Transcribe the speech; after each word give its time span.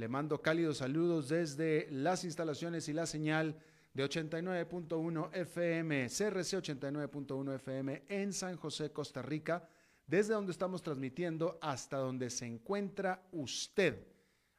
Le 0.00 0.08
mando 0.08 0.40
cálidos 0.40 0.78
saludos 0.78 1.28
desde 1.28 1.86
las 1.90 2.24
instalaciones 2.24 2.88
y 2.88 2.94
la 2.94 3.04
señal 3.04 3.54
de 3.92 4.02
89.1 4.02 5.28
FM, 5.34 6.06
CRC 6.06 6.56
89.1 6.56 7.54
FM 7.56 8.04
en 8.08 8.32
San 8.32 8.56
José, 8.56 8.92
Costa 8.92 9.20
Rica, 9.20 9.68
desde 10.06 10.32
donde 10.32 10.52
estamos 10.52 10.80
transmitiendo 10.80 11.58
hasta 11.60 11.98
donde 11.98 12.30
se 12.30 12.46
encuentra 12.46 13.28
usted 13.32 14.06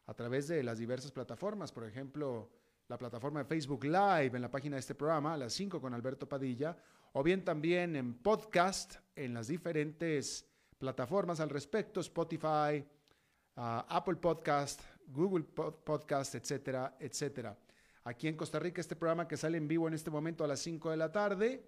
a 0.05 0.13
través 0.13 0.47
de 0.47 0.61
las 0.61 0.77
diversas 0.77 1.11
plataformas, 1.11 1.71
por 1.71 1.85
ejemplo, 1.85 2.51
la 2.87 2.99
plataforma 2.99 3.39
de 3.39 3.45
Facebook 3.45 3.83
Live 3.85 4.35
en 4.35 4.43
la 4.43 4.51
página 4.51 4.75
de 4.75 4.81
este 4.81 4.93
programa, 4.93 5.33
a 5.33 5.37
las 5.37 5.53
5 5.53 5.81
con 5.81 5.95
Alberto 5.95 6.29
Padilla, 6.29 6.77
o 7.13 7.23
bien 7.23 7.43
también 7.43 7.95
en 7.95 8.13
podcast 8.13 8.97
en 9.15 9.33
las 9.33 9.47
diferentes 9.47 10.45
plataformas 10.77 11.39
al 11.39 11.49
respecto, 11.49 11.99
Spotify, 11.99 12.85
ah, 13.55 13.87
Apple 13.89 14.17
Podcast, 14.17 14.81
Google 15.11 15.43
Podcast, 15.43 16.35
etcétera, 16.35 16.95
etcétera. 16.99 17.57
Aquí 18.03 18.27
en 18.27 18.35
Costa 18.35 18.59
Rica, 18.59 18.81
este 18.81 18.95
programa 18.95 19.27
que 19.27 19.37
sale 19.37 19.57
en 19.57 19.67
vivo 19.67 19.87
en 19.87 19.93
este 19.93 20.09
momento 20.09 20.43
a 20.43 20.47
las 20.47 20.59
5 20.61 20.89
de 20.89 20.97
la 20.97 21.11
tarde, 21.11 21.63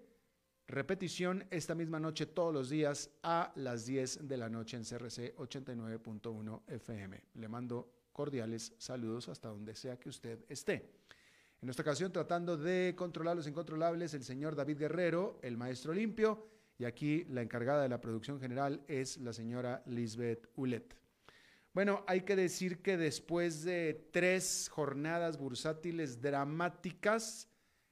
repetición 0.66 1.44
esta 1.50 1.74
misma 1.74 2.00
noche 2.00 2.26
todos 2.26 2.52
los 2.52 2.70
días 2.70 3.10
a 3.22 3.52
las 3.56 3.86
10 3.86 4.26
de 4.26 4.36
la 4.36 4.48
noche 4.48 4.76
en 4.76 4.84
CRC 4.84 5.36
89.1 5.36 6.62
FM. 6.66 7.22
Le 7.34 7.48
mando 7.48 7.92
cordiales 8.12 8.72
saludos 8.78 9.28
hasta 9.28 9.48
donde 9.48 9.74
sea 9.74 9.98
que 9.98 10.08
usted 10.08 10.44
esté. 10.48 10.90
En 11.60 11.70
esta 11.70 11.82
ocasión, 11.82 12.12
tratando 12.12 12.56
de 12.56 12.94
controlar 12.96 13.36
los 13.36 13.46
incontrolables, 13.46 14.12
el 14.14 14.24
señor 14.24 14.54
David 14.54 14.78
Guerrero, 14.78 15.38
el 15.42 15.56
maestro 15.56 15.92
limpio, 15.94 16.48
y 16.78 16.84
aquí 16.84 17.24
la 17.30 17.42
encargada 17.42 17.82
de 17.82 17.88
la 17.88 18.00
producción 18.00 18.40
general 18.40 18.84
es 18.88 19.18
la 19.18 19.32
señora 19.32 19.82
Lisbeth 19.86 20.50
Ulet. 20.56 21.03
Bueno, 21.74 22.04
hay 22.06 22.20
que 22.20 22.36
decir 22.36 22.82
que 22.82 22.96
después 22.96 23.64
de 23.64 24.08
tres 24.12 24.68
jornadas 24.70 25.38
bursátiles 25.38 26.20
dramáticas 26.20 27.48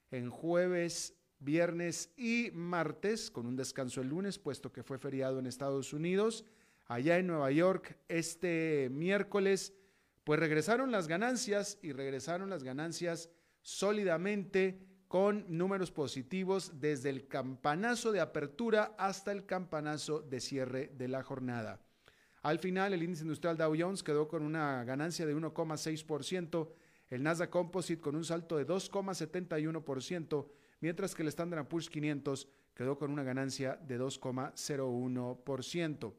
en 0.09 0.29
jueves, 0.29 1.17
viernes 1.39 2.13
y 2.15 2.49
martes, 2.53 3.29
con 3.29 3.45
un 3.45 3.57
descanso 3.57 3.99
el 3.99 4.07
lunes, 4.07 4.39
puesto 4.39 4.71
que 4.71 4.83
fue 4.83 4.99
feriado 4.99 5.37
en 5.37 5.47
Estados 5.47 5.91
Unidos, 5.91 6.45
allá 6.85 7.17
en 7.17 7.27
Nueva 7.27 7.51
York, 7.51 7.97
este 8.07 8.87
miércoles, 8.89 9.73
pues 10.23 10.39
regresaron 10.39 10.89
las 10.89 11.09
ganancias 11.09 11.77
y 11.81 11.91
regresaron 11.91 12.49
las 12.49 12.63
ganancias 12.63 13.29
sólidamente 13.61 14.79
con 15.09 15.45
números 15.49 15.91
positivos 15.91 16.79
desde 16.79 17.09
el 17.09 17.27
campanazo 17.27 18.13
de 18.13 18.21
apertura 18.21 18.95
hasta 18.97 19.33
el 19.33 19.45
campanazo 19.45 20.21
de 20.21 20.39
cierre 20.39 20.89
de 20.95 21.09
la 21.09 21.21
jornada. 21.21 21.81
Al 22.43 22.59
final, 22.59 22.93
el 22.93 23.01
índice 23.03 23.23
industrial 23.23 23.57
Dow 23.57 23.75
Jones 23.77 24.03
quedó 24.03 24.27
con 24.27 24.43
una 24.43 24.83
ganancia 24.83 25.25
de 25.25 25.35
1,6%, 25.35 26.69
el 27.09 27.23
Nasdaq 27.23 27.49
Composite 27.49 28.01
con 28.01 28.17
un 28.17 28.25
salto 28.25 28.57
de 28.57 28.67
2,71%, 28.67 30.47
mientras 30.81 31.15
que 31.15 31.21
el 31.21 31.29
Standard 31.29 31.65
Poor's 31.67 31.89
500 31.89 32.49
quedó 32.73 32.97
con 32.97 33.11
una 33.11 33.23
ganancia 33.23 33.77
de 33.77 33.97
2,01%. 33.97 36.13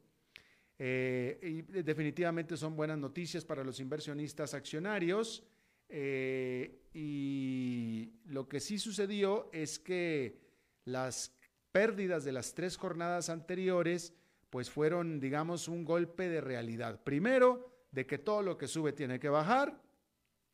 Eh, 0.77 1.63
definitivamente 1.83 2.57
son 2.57 2.75
buenas 2.75 2.97
noticias 2.97 3.45
para 3.45 3.63
los 3.63 3.79
inversionistas 3.79 4.55
accionarios. 4.55 5.43
Eh, 5.87 6.81
y 6.93 8.13
lo 8.25 8.49
que 8.49 8.59
sí 8.59 8.79
sucedió 8.79 9.51
es 9.53 9.77
que 9.77 10.39
las 10.85 11.31
pérdidas 11.71 12.25
de 12.25 12.31
las 12.31 12.55
tres 12.55 12.77
jornadas 12.77 13.29
anteriores 13.29 14.15
pues 14.55 14.69
fueron, 14.69 15.19
digamos, 15.19 15.67
un 15.67 15.83
golpe 15.83 16.29
de 16.29 16.39
realidad. 16.39 17.03
Primero, 17.03 17.73
de 17.91 18.05
que 18.05 18.19
todo 18.19 18.41
lo 18.41 18.57
que 18.57 18.69
sube 18.69 18.93
tiene 18.93 19.19
que 19.19 19.27
bajar, 19.27 19.81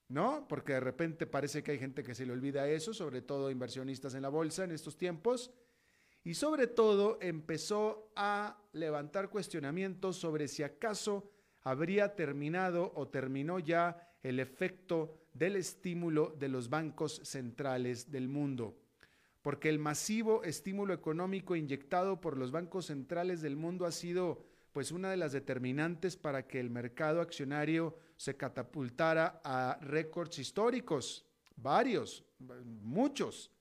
¿no? 0.07 0.47
Porque 0.47 0.73
de 0.73 0.79
repente 0.79 1.27
parece 1.27 1.61
que 1.61 1.73
hay 1.73 1.77
gente 1.77 2.01
que 2.01 2.15
se 2.15 2.25
le 2.25 2.33
olvida 2.33 2.67
eso, 2.67 2.95
sobre 2.95 3.21
todo 3.21 3.51
inversionistas 3.51 4.15
en 4.15 4.23
la 4.23 4.29
bolsa 4.29 4.63
en 4.63 4.71
estos 4.71 4.97
tiempos. 4.97 5.51
Y 6.23 6.33
sobre 6.33 6.65
todo 6.65 7.19
empezó 7.21 8.11
a 8.15 8.59
levantar 8.73 9.29
cuestionamientos 9.29 10.15
sobre 10.17 10.47
si 10.47 10.63
acaso 10.63 11.29
habría 11.61 12.15
terminado 12.15 12.93
o 12.95 13.07
terminó 13.07 13.59
ya 13.59 14.15
el 14.23 14.39
efecto 14.39 15.27
del 15.31 15.57
estímulo 15.57 16.35
de 16.39 16.49
los 16.49 16.71
bancos 16.71 17.21
centrales 17.23 18.09
del 18.09 18.27
mundo 18.29 18.80
porque 19.41 19.69
el 19.69 19.79
masivo 19.79 20.43
estímulo 20.43 20.93
económico 20.93 21.55
inyectado 21.55 22.21
por 22.21 22.37
los 22.37 22.51
bancos 22.51 22.87
centrales 22.87 23.41
del 23.41 23.55
mundo 23.55 23.85
ha 23.85 23.91
sido 23.91 24.43
pues 24.71 24.91
una 24.91 25.09
de 25.09 25.17
las 25.17 25.33
determinantes 25.33 26.15
para 26.15 26.47
que 26.47 26.59
el 26.59 26.69
mercado 26.69 27.21
accionario 27.21 27.97
se 28.15 28.37
catapultara 28.37 29.41
a 29.43 29.77
récords 29.81 30.39
históricos, 30.39 31.25
varios, 31.57 32.23
muchos. 32.81 33.51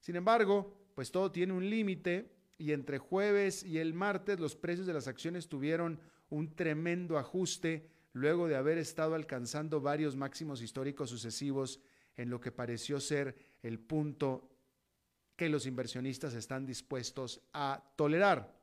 Sin 0.00 0.16
embargo, 0.16 0.72
pues 0.94 1.10
todo 1.10 1.30
tiene 1.30 1.52
un 1.52 1.68
límite 1.68 2.30
y 2.56 2.72
entre 2.72 2.98
jueves 2.98 3.64
y 3.64 3.78
el 3.78 3.92
martes 3.92 4.40
los 4.40 4.56
precios 4.56 4.86
de 4.86 4.94
las 4.94 5.08
acciones 5.08 5.48
tuvieron 5.48 6.00
un 6.30 6.54
tremendo 6.54 7.18
ajuste 7.18 7.90
luego 8.12 8.48
de 8.48 8.56
haber 8.56 8.78
estado 8.78 9.14
alcanzando 9.14 9.80
varios 9.80 10.16
máximos 10.16 10.62
históricos 10.62 11.10
sucesivos 11.10 11.80
en 12.16 12.30
lo 12.30 12.40
que 12.40 12.50
pareció 12.50 12.98
ser 12.98 13.36
el 13.62 13.78
punto 13.78 14.55
que 15.36 15.48
los 15.48 15.66
inversionistas 15.66 16.34
están 16.34 16.66
dispuestos 16.66 17.40
a 17.52 17.82
tolerar. 17.96 18.54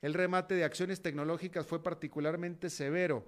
El 0.00 0.14
remate 0.14 0.54
de 0.54 0.64
acciones 0.64 1.02
tecnológicas 1.02 1.66
fue 1.66 1.82
particularmente 1.82 2.70
severo. 2.70 3.26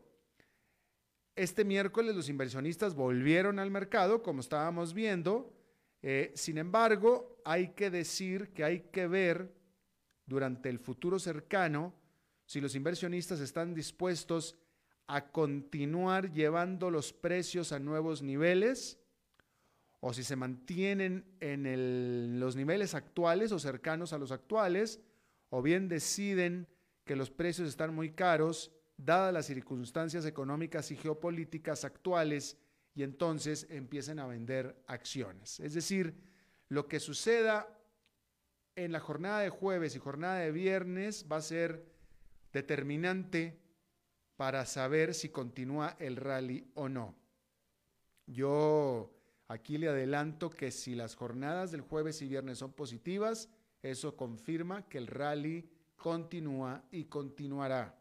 Este 1.34 1.64
miércoles 1.64 2.14
los 2.14 2.28
inversionistas 2.28 2.94
volvieron 2.94 3.58
al 3.58 3.70
mercado, 3.70 4.22
como 4.22 4.40
estábamos 4.40 4.94
viendo. 4.94 5.52
Eh, 6.02 6.32
sin 6.36 6.58
embargo, 6.58 7.40
hay 7.44 7.68
que 7.70 7.90
decir 7.90 8.50
que 8.52 8.64
hay 8.64 8.80
que 8.92 9.06
ver 9.06 9.52
durante 10.26 10.68
el 10.68 10.78
futuro 10.78 11.18
cercano 11.18 11.94
si 12.46 12.60
los 12.60 12.74
inversionistas 12.74 13.40
están 13.40 13.74
dispuestos 13.74 14.56
a 15.06 15.30
continuar 15.32 16.32
llevando 16.32 16.90
los 16.90 17.12
precios 17.12 17.72
a 17.72 17.78
nuevos 17.80 18.22
niveles 18.22 18.99
o 20.00 20.12
si 20.14 20.24
se 20.24 20.36
mantienen 20.36 21.24
en 21.40 22.40
los 22.40 22.56
niveles 22.56 22.94
actuales 22.94 23.52
o 23.52 23.58
cercanos 23.58 24.12
a 24.12 24.18
los 24.18 24.32
actuales, 24.32 25.00
o 25.50 25.62
bien 25.62 25.88
deciden 25.88 26.66
que 27.04 27.16
los 27.16 27.30
precios 27.30 27.68
están 27.68 27.94
muy 27.94 28.12
caros, 28.12 28.72
dadas 28.96 29.32
las 29.32 29.46
circunstancias 29.46 30.24
económicas 30.24 30.90
y 30.90 30.96
geopolíticas 30.96 31.84
actuales, 31.84 32.56
y 32.94 33.02
entonces 33.02 33.66
empiecen 33.70 34.18
a 34.18 34.26
vender 34.26 34.82
acciones. 34.86 35.60
Es 35.60 35.74
decir, 35.74 36.14
lo 36.68 36.88
que 36.88 36.98
suceda 36.98 37.68
en 38.76 38.92
la 38.92 39.00
jornada 39.00 39.40
de 39.40 39.50
jueves 39.50 39.94
y 39.94 39.98
jornada 39.98 40.38
de 40.38 40.52
viernes 40.52 41.26
va 41.30 41.36
a 41.36 41.42
ser 41.42 41.86
determinante 42.52 43.60
para 44.36 44.64
saber 44.64 45.14
si 45.14 45.28
continúa 45.28 45.96
el 45.98 46.16
rally 46.16 46.70
o 46.74 46.88
no. 46.88 47.14
Yo 48.26 49.19
Aquí 49.50 49.78
le 49.78 49.88
adelanto 49.88 50.48
que 50.48 50.70
si 50.70 50.94
las 50.94 51.16
jornadas 51.16 51.72
del 51.72 51.80
jueves 51.80 52.22
y 52.22 52.28
viernes 52.28 52.58
son 52.58 52.72
positivas, 52.72 53.48
eso 53.82 54.16
confirma 54.16 54.88
que 54.88 54.98
el 54.98 55.08
rally 55.08 55.68
continúa 55.96 56.84
y 56.92 57.06
continuará. 57.06 58.00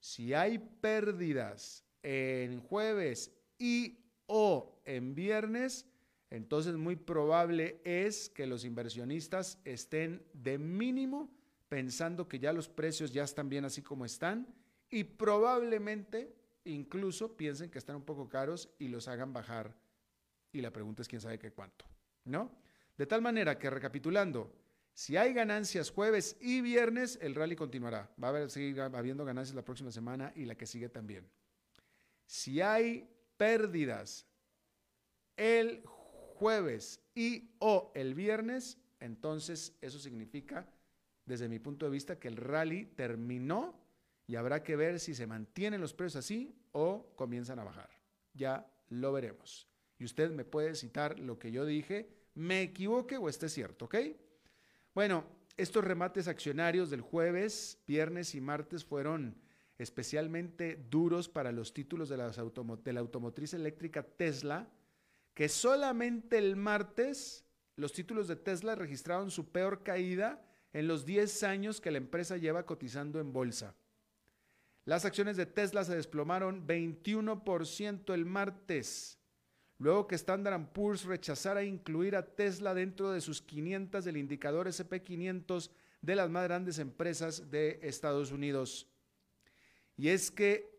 Si 0.00 0.32
hay 0.32 0.58
pérdidas 0.58 1.84
en 2.02 2.62
jueves 2.62 3.30
y 3.58 3.98
o 4.24 4.80
en 4.86 5.14
viernes, 5.14 5.84
entonces 6.30 6.76
muy 6.76 6.96
probable 6.96 7.82
es 7.84 8.30
que 8.30 8.46
los 8.46 8.64
inversionistas 8.64 9.58
estén 9.66 10.24
de 10.32 10.56
mínimo 10.56 11.30
pensando 11.68 12.26
que 12.26 12.38
ya 12.38 12.54
los 12.54 12.70
precios 12.70 13.12
ya 13.12 13.24
están 13.24 13.50
bien 13.50 13.66
así 13.66 13.82
como 13.82 14.06
están 14.06 14.48
y 14.88 15.04
probablemente 15.04 16.34
incluso 16.64 17.36
piensen 17.36 17.68
que 17.68 17.76
están 17.76 17.96
un 17.96 18.06
poco 18.06 18.30
caros 18.30 18.70
y 18.78 18.88
los 18.88 19.08
hagan 19.08 19.34
bajar. 19.34 19.76
Y 20.52 20.60
la 20.60 20.72
pregunta 20.72 21.02
es 21.02 21.08
quién 21.08 21.20
sabe 21.20 21.38
qué 21.38 21.52
cuánto, 21.52 21.84
¿no? 22.24 22.50
De 22.96 23.06
tal 23.06 23.22
manera 23.22 23.58
que 23.58 23.70
recapitulando, 23.70 24.52
si 24.92 25.16
hay 25.16 25.32
ganancias 25.32 25.90
jueves 25.90 26.36
y 26.40 26.60
viernes, 26.60 27.18
el 27.22 27.36
rally 27.36 27.54
continuará. 27.54 28.10
Va 28.20 28.28
a 28.28 28.30
haber, 28.30 28.50
seguir 28.50 28.80
habiendo 28.80 29.24
ganancias 29.24 29.54
la 29.54 29.64
próxima 29.64 29.92
semana 29.92 30.32
y 30.34 30.44
la 30.44 30.56
que 30.56 30.66
sigue 30.66 30.88
también. 30.88 31.28
Si 32.26 32.60
hay 32.60 33.08
pérdidas 33.36 34.26
el 35.36 35.82
jueves 35.84 37.00
y 37.14 37.50
o 37.60 37.92
el 37.94 38.14
viernes, 38.14 38.78
entonces 38.98 39.76
eso 39.80 40.00
significa, 40.00 40.68
desde 41.24 41.48
mi 41.48 41.60
punto 41.60 41.86
de 41.86 41.92
vista, 41.92 42.18
que 42.18 42.26
el 42.26 42.36
rally 42.36 42.86
terminó 42.86 43.80
y 44.26 44.34
habrá 44.34 44.62
que 44.62 44.74
ver 44.74 44.98
si 44.98 45.14
se 45.14 45.28
mantienen 45.28 45.80
los 45.80 45.94
precios 45.94 46.24
así 46.24 46.54
o 46.72 47.12
comienzan 47.14 47.60
a 47.60 47.64
bajar. 47.64 47.90
Ya 48.34 48.68
lo 48.88 49.12
veremos. 49.12 49.68
Y 49.98 50.04
usted 50.04 50.30
me 50.30 50.44
puede 50.44 50.74
citar 50.74 51.18
lo 51.18 51.38
que 51.38 51.50
yo 51.50 51.64
dije, 51.64 52.08
me 52.34 52.62
equivoque 52.62 53.16
o 53.16 53.28
esté 53.28 53.48
cierto, 53.48 53.86
¿ok? 53.86 53.96
Bueno, 54.94 55.24
estos 55.56 55.84
remates 55.84 56.28
accionarios 56.28 56.90
del 56.90 57.00
jueves, 57.00 57.78
viernes 57.86 58.34
y 58.34 58.40
martes 58.40 58.84
fueron 58.84 59.36
especialmente 59.76 60.76
duros 60.90 61.28
para 61.28 61.52
los 61.52 61.72
títulos 61.72 62.08
de, 62.08 62.16
de 62.16 62.92
la 62.92 63.00
automotriz 63.00 63.54
eléctrica 63.54 64.02
Tesla, 64.02 64.68
que 65.34 65.48
solamente 65.48 66.38
el 66.38 66.56
martes 66.56 67.44
los 67.78 67.92
títulos 67.92 68.26
de 68.26 68.34
Tesla 68.34 68.74
registraron 68.74 69.30
su 69.30 69.52
peor 69.52 69.84
caída 69.84 70.44
en 70.72 70.88
los 70.88 71.06
10 71.06 71.44
años 71.44 71.80
que 71.80 71.92
la 71.92 71.98
empresa 71.98 72.36
lleva 72.36 72.66
cotizando 72.66 73.20
en 73.20 73.32
bolsa. 73.32 73.74
Las 74.84 75.04
acciones 75.04 75.36
de 75.36 75.46
Tesla 75.46 75.84
se 75.84 75.94
desplomaron 75.94 76.66
21% 76.66 78.14
el 78.14 78.26
martes, 78.26 79.17
luego 79.78 80.06
que 80.06 80.16
Standard 80.16 80.72
Poor's 80.72 81.04
rechazara 81.04 81.62
incluir 81.62 82.16
a 82.16 82.26
Tesla 82.26 82.74
dentro 82.74 83.12
de 83.12 83.20
sus 83.20 83.40
500 83.42 84.04
del 84.04 84.16
indicador 84.16 84.66
SP500 84.66 85.70
de 86.02 86.16
las 86.16 86.30
más 86.30 86.44
grandes 86.44 86.78
empresas 86.78 87.50
de 87.50 87.78
Estados 87.82 88.32
Unidos. 88.32 88.88
Y 89.96 90.08
es 90.08 90.30
que 90.30 90.70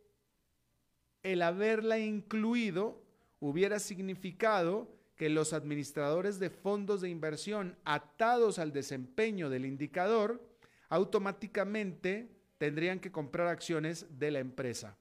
el 1.24 1.42
haberla 1.42 2.00
incluido 2.00 3.02
hubiera 3.40 3.80
significado 3.80 4.88
que 5.16 5.30
los 5.30 5.52
administradores 5.52 6.40
de 6.40 6.50
fondos 6.50 7.02
de 7.02 7.10
inversión 7.10 7.78
atados 7.84 8.58
al 8.58 8.72
desempeño 8.72 9.50
del 9.50 9.66
indicador 9.66 10.42
automáticamente 10.88 12.30
tendrían 12.58 13.00
que 13.00 13.12
comprar 13.12 13.48
acciones 13.48 14.06
de 14.18 14.32
la 14.32 14.40
empresa. 14.40 14.98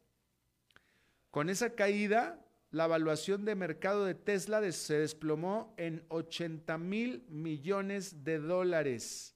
Con 1.30 1.50
esa 1.50 1.70
caída, 1.74 2.44
la 2.70 2.84
evaluación 2.84 3.44
de 3.44 3.54
mercado 3.54 4.04
de 4.04 4.14
Tesla 4.14 4.60
se 4.72 4.98
desplomó 4.98 5.74
en 5.78 6.04
80 6.08 6.76
mil 6.78 7.24
millones 7.28 8.24
de 8.24 8.38
dólares. 8.38 9.34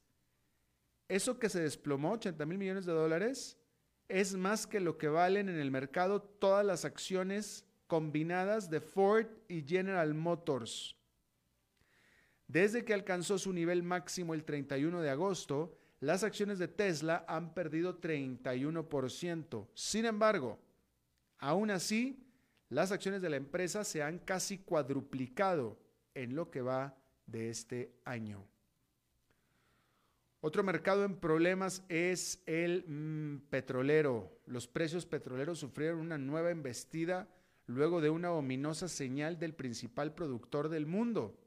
Eso 1.09 1.39
que 1.39 1.49
se 1.49 1.61
desplomó, 1.61 2.13
80 2.13 2.45
mil 2.47 2.59
millones 2.59 2.85
de 2.85 2.93
dólares, 2.93 3.59
es 4.09 4.35
más 4.35 4.67
que 4.67 4.81
lo 4.81 4.99
que 4.99 5.09
valen 5.09 5.49
en 5.49 5.59
el 5.59 5.71
mercado 5.71 6.21
todas 6.21 6.65
las 6.65 6.85
acciones 6.85 7.65
combinadas 7.87 8.69
de 8.69 8.81
Ford 8.81 9.27
y 9.49 9.63
General 9.63 10.13
Motors. 10.15 10.97
Desde 12.47 12.85
que 12.85 12.93
alcanzó 12.93 13.39
su 13.39 13.53
nivel 13.53 13.83
máximo 13.83 14.35
el 14.35 14.45
31 14.45 15.01
de 15.01 15.09
agosto, 15.09 15.79
las 16.01 16.25
acciones 16.25 16.59
de 16.59 16.69
Tesla 16.69 17.25
han 17.29 17.55
perdido 17.55 17.99
31%. 17.99 19.69
Sin 19.75 20.05
embargo, 20.05 20.59
aún 21.39 21.71
así, 21.71 22.23
las 22.73 22.93
acciones 22.93 23.23
de 23.23 23.31
la 23.31 23.37
empresa 23.37 23.85
se 23.85 24.03
han 24.03 24.19
casi 24.19 24.59
cuadruplicado 24.59 25.79
en 26.15 26.35
lo 26.35 26.51
que 26.51 26.61
va 26.61 26.97
de 27.27 27.51
este 27.51 27.93
año. 28.05 28.45
Otro 30.41 30.65
mercado 30.65 31.05
en 31.05 31.17
problemas 31.17 31.85
es 31.89 32.43
el 32.47 32.85
mm, 32.87 33.49
petrolero. 33.49 34.41
Los 34.47 34.67
precios 34.67 35.07
petroleros 35.07 35.61
sufrieron 35.61 36.01
una 36.01 36.19
nueva 36.19 36.51
embestida 36.51 37.29
luego 37.67 38.01
de 38.01 38.11
una 38.11 38.33
ominosa 38.33 38.89
señal 38.89 39.39
del 39.39 39.55
principal 39.55 40.15
productor 40.15 40.69
del 40.69 40.87
mundo. 40.87 41.39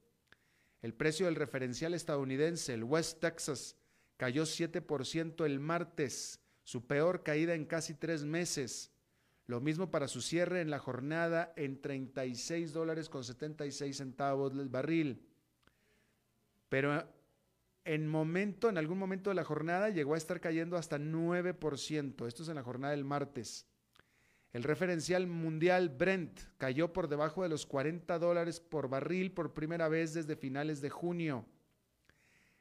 El 0.81 0.93
precio 0.93 1.25
del 1.25 1.35
referencial 1.35 1.93
estadounidense, 1.93 2.73
el 2.73 2.83
West 2.83 3.19
Texas, 3.19 3.75
Cayó 4.17 4.43
7% 4.43 5.45
el 5.45 5.59
martes, 5.59 6.39
su 6.63 6.87
peor 6.87 7.23
caída 7.23 7.53
en 7.53 7.65
casi 7.65 7.93
tres 7.93 8.23
meses. 8.23 8.91
Lo 9.47 9.61
mismo 9.61 9.91
para 9.91 10.07
su 10.07 10.21
cierre 10.21 10.61
en 10.61 10.71
la 10.71 10.79
jornada 10.79 11.53
en 11.55 11.79
36 11.79 12.73
dólares 12.73 13.09
con 13.09 13.23
76 13.23 13.95
centavos 13.95 14.53
el 14.53 14.69
barril. 14.69 15.21
Pero 16.69 17.07
en 17.83 18.07
momento, 18.07 18.69
en 18.69 18.79
algún 18.79 18.97
momento 18.97 19.29
de 19.29 19.35
la 19.35 19.43
jornada 19.43 19.89
llegó 19.89 20.15
a 20.15 20.17
estar 20.17 20.41
cayendo 20.41 20.77
hasta 20.77 20.97
9%. 20.97 22.27
Esto 22.27 22.43
es 22.43 22.49
en 22.49 22.55
la 22.55 22.63
jornada 22.63 22.91
del 22.91 23.03
martes. 23.03 23.67
El 24.51 24.63
referencial 24.63 25.27
mundial 25.27 25.89
Brent 25.89 26.39
cayó 26.57 26.93
por 26.93 27.07
debajo 27.07 27.43
de 27.43 27.49
los 27.49 27.65
40 27.65 28.17
dólares 28.17 28.59
por 28.59 28.89
barril 28.89 29.31
por 29.31 29.53
primera 29.53 29.89
vez 29.89 30.13
desde 30.13 30.35
finales 30.35 30.81
de 30.81 30.89
junio. 30.89 31.45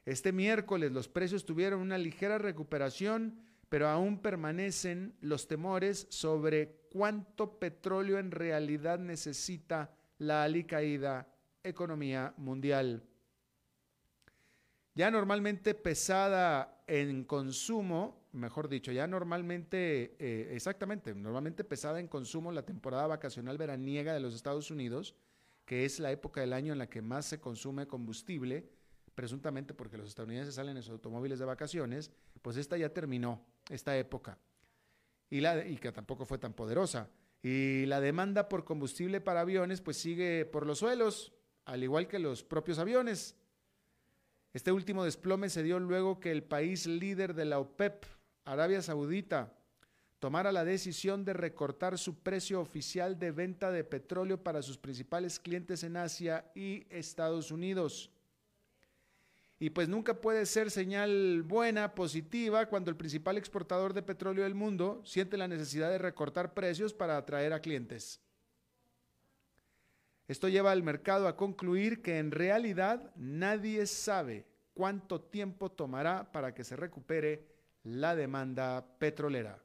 Este 0.04 0.32
miércoles 0.32 0.92
los 0.92 1.08
precios 1.08 1.46
tuvieron 1.46 1.80
una 1.80 1.96
ligera 1.96 2.36
recuperación, 2.36 3.40
pero 3.74 3.88
aún 3.88 4.18
permanecen 4.18 5.16
los 5.20 5.48
temores 5.48 6.06
sobre 6.08 6.86
cuánto 6.92 7.58
petróleo 7.58 8.20
en 8.20 8.30
realidad 8.30 9.00
necesita 9.00 9.90
la 10.18 10.44
alicaída 10.44 11.26
economía 11.60 12.32
mundial. 12.36 13.02
Ya 14.94 15.10
normalmente 15.10 15.74
pesada 15.74 16.84
en 16.86 17.24
consumo, 17.24 18.28
mejor 18.30 18.68
dicho, 18.68 18.92
ya 18.92 19.08
normalmente, 19.08 20.14
eh, 20.20 20.52
exactamente, 20.54 21.12
normalmente 21.12 21.64
pesada 21.64 21.98
en 21.98 22.06
consumo 22.06 22.52
la 22.52 22.64
temporada 22.64 23.08
vacacional 23.08 23.58
veraniega 23.58 24.14
de 24.14 24.20
los 24.20 24.36
Estados 24.36 24.70
Unidos, 24.70 25.16
que 25.64 25.84
es 25.84 25.98
la 25.98 26.12
época 26.12 26.42
del 26.42 26.52
año 26.52 26.72
en 26.72 26.78
la 26.78 26.88
que 26.88 27.02
más 27.02 27.26
se 27.26 27.40
consume 27.40 27.88
combustible, 27.88 28.70
presuntamente 29.14 29.74
porque 29.74 29.96
los 29.96 30.08
estadounidenses 30.08 30.54
salen 30.54 30.76
en 30.76 30.82
sus 30.82 30.92
automóviles 30.92 31.38
de 31.38 31.44
vacaciones, 31.44 32.10
pues 32.42 32.56
esta 32.56 32.76
ya 32.76 32.88
terminó, 32.88 33.44
esta 33.68 33.96
época, 33.96 34.38
y, 35.30 35.40
la, 35.40 35.66
y 35.66 35.76
que 35.76 35.92
tampoco 35.92 36.24
fue 36.24 36.38
tan 36.38 36.52
poderosa. 36.52 37.08
Y 37.42 37.84
la 37.86 38.00
demanda 38.00 38.48
por 38.48 38.64
combustible 38.64 39.20
para 39.20 39.42
aviones 39.42 39.80
pues 39.80 39.98
sigue 39.98 40.46
por 40.46 40.66
los 40.66 40.78
suelos, 40.78 41.32
al 41.66 41.82
igual 41.82 42.08
que 42.08 42.18
los 42.18 42.42
propios 42.42 42.78
aviones. 42.78 43.36
Este 44.52 44.72
último 44.72 45.04
desplome 45.04 45.50
se 45.50 45.62
dio 45.62 45.78
luego 45.80 46.20
que 46.20 46.30
el 46.30 46.42
país 46.42 46.86
líder 46.86 47.34
de 47.34 47.44
la 47.44 47.58
OPEP, 47.58 48.04
Arabia 48.44 48.80
Saudita, 48.82 49.52
tomara 50.20 50.52
la 50.52 50.64
decisión 50.64 51.24
de 51.24 51.34
recortar 51.34 51.98
su 51.98 52.20
precio 52.22 52.60
oficial 52.60 53.18
de 53.18 53.30
venta 53.30 53.70
de 53.70 53.84
petróleo 53.84 54.42
para 54.42 54.62
sus 54.62 54.78
principales 54.78 55.38
clientes 55.38 55.82
en 55.82 55.98
Asia 55.98 56.50
y 56.54 56.86
Estados 56.88 57.50
Unidos. 57.50 58.10
Y 59.58 59.70
pues 59.70 59.88
nunca 59.88 60.20
puede 60.20 60.46
ser 60.46 60.70
señal 60.70 61.42
buena, 61.42 61.94
positiva, 61.94 62.66
cuando 62.66 62.90
el 62.90 62.96
principal 62.96 63.38
exportador 63.38 63.94
de 63.94 64.02
petróleo 64.02 64.44
del 64.44 64.54
mundo 64.54 65.00
siente 65.04 65.36
la 65.36 65.48
necesidad 65.48 65.90
de 65.90 65.98
recortar 65.98 66.54
precios 66.54 66.92
para 66.92 67.16
atraer 67.16 67.52
a 67.52 67.60
clientes. 67.60 68.20
Esto 70.26 70.48
lleva 70.48 70.72
al 70.72 70.82
mercado 70.82 71.28
a 71.28 71.36
concluir 71.36 72.02
que 72.02 72.18
en 72.18 72.30
realidad 72.30 73.12
nadie 73.14 73.86
sabe 73.86 74.44
cuánto 74.72 75.20
tiempo 75.20 75.70
tomará 75.70 76.30
para 76.32 76.54
que 76.54 76.64
se 76.64 76.76
recupere 76.76 77.46
la 77.84 78.16
demanda 78.16 78.84
petrolera. 78.98 79.58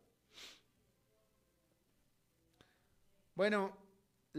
Bueno, 3.35 3.75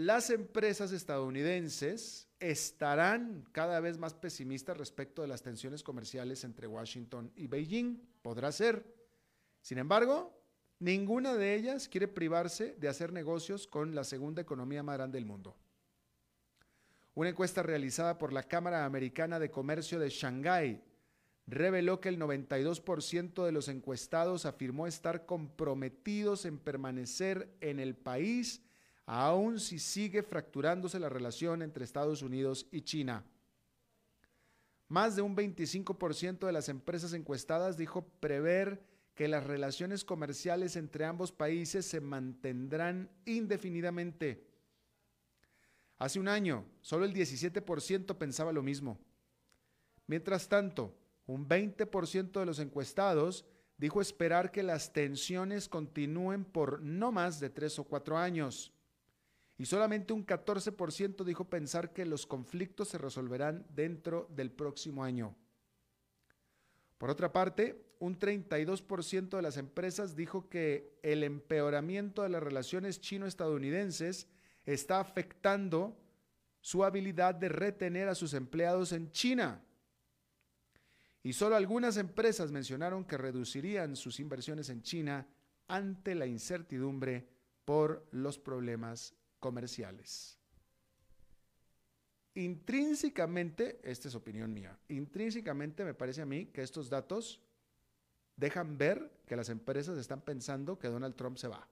las 0.00 0.30
empresas 0.30 0.92
estadounidenses 0.92 2.26
estarán 2.38 3.44
cada 3.52 3.80
vez 3.80 3.98
más 3.98 4.14
pesimistas 4.14 4.78
respecto 4.78 5.20
de 5.20 5.28
las 5.28 5.42
tensiones 5.42 5.82
comerciales 5.82 6.42
entre 6.44 6.66
Washington 6.66 7.30
y 7.36 7.48
Beijing. 7.48 8.00
Podrá 8.22 8.50
ser. 8.50 8.82
Sin 9.60 9.76
embargo, 9.76 10.42
ninguna 10.78 11.34
de 11.34 11.54
ellas 11.54 11.86
quiere 11.86 12.08
privarse 12.08 12.76
de 12.78 12.88
hacer 12.88 13.12
negocios 13.12 13.66
con 13.66 13.94
la 13.94 14.04
segunda 14.04 14.40
economía 14.40 14.82
más 14.82 14.96
grande 14.96 15.18
del 15.18 15.26
mundo. 15.26 15.54
Una 17.12 17.28
encuesta 17.28 17.62
realizada 17.62 18.16
por 18.16 18.32
la 18.32 18.44
Cámara 18.44 18.86
Americana 18.86 19.38
de 19.38 19.50
Comercio 19.50 19.98
de 19.98 20.08
Shanghái 20.08 20.82
reveló 21.46 22.00
que 22.00 22.08
el 22.08 22.18
92% 22.18 23.44
de 23.44 23.52
los 23.52 23.68
encuestados 23.68 24.46
afirmó 24.46 24.86
estar 24.86 25.26
comprometidos 25.26 26.46
en 26.46 26.58
permanecer 26.58 27.54
en 27.60 27.80
el 27.80 27.94
país 27.94 28.62
aun 29.12 29.58
si 29.58 29.80
sigue 29.80 30.22
fracturándose 30.22 31.00
la 31.00 31.08
relación 31.08 31.62
entre 31.62 31.84
Estados 31.84 32.22
Unidos 32.22 32.68
y 32.70 32.82
China. 32.82 33.24
Más 34.86 35.16
de 35.16 35.22
un 35.22 35.36
25% 35.36 36.46
de 36.46 36.52
las 36.52 36.68
empresas 36.68 37.12
encuestadas 37.12 37.76
dijo 37.76 38.06
prever 38.20 38.80
que 39.16 39.26
las 39.26 39.42
relaciones 39.42 40.04
comerciales 40.04 40.76
entre 40.76 41.06
ambos 41.06 41.32
países 41.32 41.86
se 41.86 42.00
mantendrán 42.00 43.10
indefinidamente. 43.24 44.46
Hace 45.98 46.20
un 46.20 46.28
año, 46.28 46.64
solo 46.80 47.04
el 47.04 47.12
17% 47.12 48.16
pensaba 48.16 48.52
lo 48.52 48.62
mismo. 48.62 48.96
Mientras 50.06 50.48
tanto, 50.48 50.96
un 51.26 51.48
20% 51.48 52.38
de 52.38 52.46
los 52.46 52.60
encuestados 52.60 53.44
dijo 53.76 54.00
esperar 54.00 54.52
que 54.52 54.62
las 54.62 54.92
tensiones 54.92 55.68
continúen 55.68 56.44
por 56.44 56.80
no 56.80 57.10
más 57.10 57.40
de 57.40 57.50
tres 57.50 57.76
o 57.80 57.84
cuatro 57.84 58.16
años. 58.16 58.72
Y 59.60 59.66
solamente 59.66 60.14
un 60.14 60.24
14% 60.24 61.22
dijo 61.22 61.50
pensar 61.50 61.92
que 61.92 62.06
los 62.06 62.24
conflictos 62.24 62.88
se 62.88 62.96
resolverán 62.96 63.66
dentro 63.68 64.26
del 64.30 64.50
próximo 64.50 65.04
año. 65.04 65.36
Por 66.96 67.10
otra 67.10 67.30
parte, 67.30 67.84
un 67.98 68.18
32% 68.18 69.36
de 69.36 69.42
las 69.42 69.58
empresas 69.58 70.16
dijo 70.16 70.48
que 70.48 70.98
el 71.02 71.22
empeoramiento 71.24 72.22
de 72.22 72.30
las 72.30 72.42
relaciones 72.42 73.02
chino-estadounidenses 73.02 74.28
está 74.64 74.98
afectando 74.98 75.94
su 76.62 76.82
habilidad 76.82 77.34
de 77.34 77.50
retener 77.50 78.08
a 78.08 78.14
sus 78.14 78.32
empleados 78.32 78.92
en 78.92 79.10
China. 79.10 79.62
Y 81.22 81.34
solo 81.34 81.54
algunas 81.54 81.98
empresas 81.98 82.50
mencionaron 82.50 83.04
que 83.04 83.18
reducirían 83.18 83.94
sus 83.94 84.20
inversiones 84.20 84.70
en 84.70 84.80
China 84.80 85.28
ante 85.68 86.14
la 86.14 86.24
incertidumbre 86.24 87.28
por 87.66 88.08
los 88.10 88.38
problemas 88.38 89.19
comerciales. 89.40 90.38
Intrínsecamente, 92.34 93.80
esta 93.82 94.06
es 94.08 94.14
opinión 94.14 94.52
mía, 94.52 94.78
intrínsecamente 94.88 95.84
me 95.84 95.94
parece 95.94 96.22
a 96.22 96.26
mí 96.26 96.46
que 96.46 96.62
estos 96.62 96.88
datos 96.88 97.42
dejan 98.36 98.78
ver 98.78 99.10
que 99.26 99.36
las 99.36 99.48
empresas 99.48 99.98
están 99.98 100.20
pensando 100.20 100.78
que 100.78 100.88
Donald 100.88 101.16
Trump 101.16 101.36
se 101.36 101.48
va. 101.48 101.68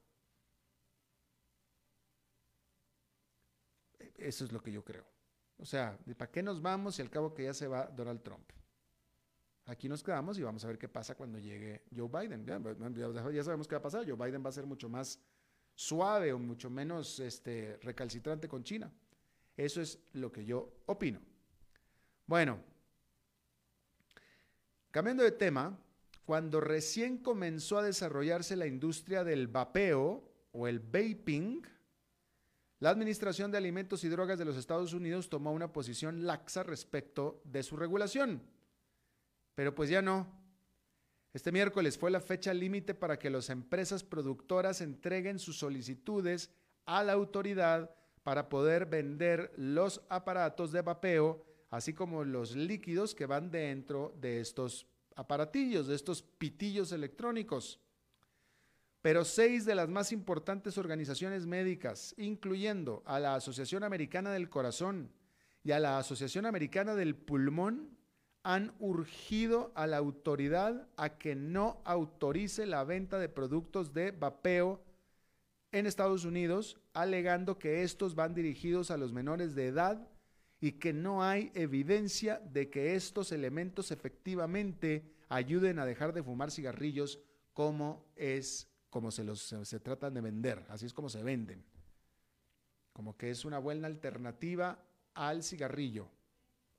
Eso 4.16 4.44
es 4.44 4.52
lo 4.52 4.60
que 4.60 4.72
yo 4.72 4.84
creo. 4.84 5.04
O 5.58 5.64
sea, 5.64 5.96
¿para 6.16 6.30
qué 6.30 6.42
nos 6.42 6.60
vamos 6.60 6.96
si 6.96 7.02
al 7.02 7.10
cabo 7.10 7.34
que 7.34 7.44
ya 7.44 7.54
se 7.54 7.68
va 7.68 7.86
Donald 7.86 8.22
Trump? 8.22 8.50
Aquí 9.66 9.88
nos 9.88 10.02
quedamos 10.02 10.38
y 10.38 10.42
vamos 10.42 10.64
a 10.64 10.68
ver 10.68 10.78
qué 10.78 10.88
pasa 10.88 11.14
cuando 11.14 11.38
llegue 11.38 11.82
Joe 11.94 12.08
Biden. 12.08 12.44
Ya, 12.46 12.58
sabemos 13.44 13.68
qué 13.68 13.74
va 13.74 13.80
a 13.80 13.82
pasar. 13.82 14.04
Joe 14.08 14.16
Biden 14.16 14.44
va 14.44 14.48
a 14.48 14.52
ser 14.52 14.66
mucho 14.66 14.88
más 14.88 15.20
suave 15.78 16.32
o 16.32 16.40
mucho 16.40 16.68
menos 16.70 17.20
este, 17.20 17.78
recalcitrante 17.82 18.48
con 18.48 18.64
China. 18.64 18.90
Eso 19.56 19.80
es 19.80 20.00
lo 20.14 20.32
que 20.32 20.44
yo 20.44 20.82
opino. 20.86 21.20
Bueno, 22.26 22.58
cambiando 24.90 25.22
de 25.22 25.30
tema, 25.30 25.78
cuando 26.24 26.60
recién 26.60 27.18
comenzó 27.18 27.78
a 27.78 27.84
desarrollarse 27.84 28.56
la 28.56 28.66
industria 28.66 29.22
del 29.22 29.46
vapeo 29.46 30.28
o 30.50 30.66
el 30.66 30.80
vaping, 30.80 31.62
la 32.80 32.90
Administración 32.90 33.52
de 33.52 33.58
Alimentos 33.58 34.02
y 34.02 34.08
Drogas 34.08 34.36
de 34.36 34.44
los 34.44 34.56
Estados 34.56 34.92
Unidos 34.94 35.28
tomó 35.28 35.52
una 35.52 35.72
posición 35.72 36.26
laxa 36.26 36.64
respecto 36.64 37.40
de 37.44 37.62
su 37.62 37.76
regulación. 37.76 38.42
Pero 39.54 39.76
pues 39.76 39.90
ya 39.90 40.02
no. 40.02 40.26
Este 41.38 41.52
miércoles 41.52 41.96
fue 41.96 42.10
la 42.10 42.20
fecha 42.20 42.52
límite 42.52 42.94
para 42.94 43.16
que 43.16 43.30
las 43.30 43.48
empresas 43.48 44.02
productoras 44.02 44.80
entreguen 44.80 45.38
sus 45.38 45.56
solicitudes 45.56 46.50
a 46.84 47.04
la 47.04 47.12
autoridad 47.12 47.94
para 48.24 48.48
poder 48.48 48.86
vender 48.86 49.52
los 49.56 50.02
aparatos 50.08 50.72
de 50.72 50.82
vapeo, 50.82 51.46
así 51.70 51.94
como 51.94 52.24
los 52.24 52.56
líquidos 52.56 53.14
que 53.14 53.26
van 53.26 53.52
dentro 53.52 54.16
de 54.20 54.40
estos 54.40 54.88
aparatillos, 55.14 55.86
de 55.86 55.94
estos 55.94 56.22
pitillos 56.22 56.90
electrónicos. 56.90 57.78
Pero 59.00 59.24
seis 59.24 59.64
de 59.64 59.76
las 59.76 59.88
más 59.88 60.10
importantes 60.10 60.76
organizaciones 60.76 61.46
médicas, 61.46 62.16
incluyendo 62.18 63.04
a 63.06 63.20
la 63.20 63.36
Asociación 63.36 63.84
Americana 63.84 64.32
del 64.32 64.50
Corazón 64.50 65.12
y 65.62 65.70
a 65.70 65.78
la 65.78 65.98
Asociación 65.98 66.46
Americana 66.46 66.96
del 66.96 67.14
Pulmón, 67.14 67.96
han 68.48 68.72
urgido 68.78 69.72
a 69.74 69.86
la 69.86 69.98
autoridad 69.98 70.88
a 70.96 71.18
que 71.18 71.34
no 71.34 71.82
autorice 71.84 72.64
la 72.64 72.82
venta 72.82 73.18
de 73.18 73.28
productos 73.28 73.92
de 73.92 74.10
vapeo 74.10 74.82
en 75.70 75.86
Estados 75.86 76.24
Unidos, 76.24 76.80
alegando 76.94 77.58
que 77.58 77.82
estos 77.82 78.14
van 78.14 78.32
dirigidos 78.32 78.90
a 78.90 78.96
los 78.96 79.12
menores 79.12 79.54
de 79.54 79.66
edad 79.66 80.08
y 80.62 80.72
que 80.72 80.94
no 80.94 81.22
hay 81.22 81.52
evidencia 81.54 82.38
de 82.38 82.70
que 82.70 82.94
estos 82.94 83.32
elementos 83.32 83.90
efectivamente 83.90 85.12
ayuden 85.28 85.78
a 85.78 85.84
dejar 85.84 86.14
de 86.14 86.22
fumar 86.22 86.50
cigarrillos 86.50 87.20
como 87.52 88.06
es 88.16 88.66
como 88.88 89.10
se, 89.10 89.24
los, 89.24 89.42
se, 89.42 89.78
tratan 89.78 90.14
de 90.14 90.22
vender, 90.22 90.64
así 90.70 90.86
es 90.86 90.94
como 90.94 91.10
se 91.10 91.22
venden. 91.22 91.62
Como 92.94 93.14
que 93.14 93.28
es 93.28 93.44
una 93.44 93.58
buena 93.58 93.88
alternativa 93.88 94.82
al 95.12 95.42
cigarrillo, 95.42 96.08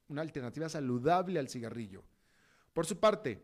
una 0.10 0.22
alternativa 0.22 0.68
saludable 0.68 1.39
al 1.39 1.50
cigarrillo. 1.50 2.04
Por 2.74 2.86
su 2.86 3.00
parte, 3.00 3.44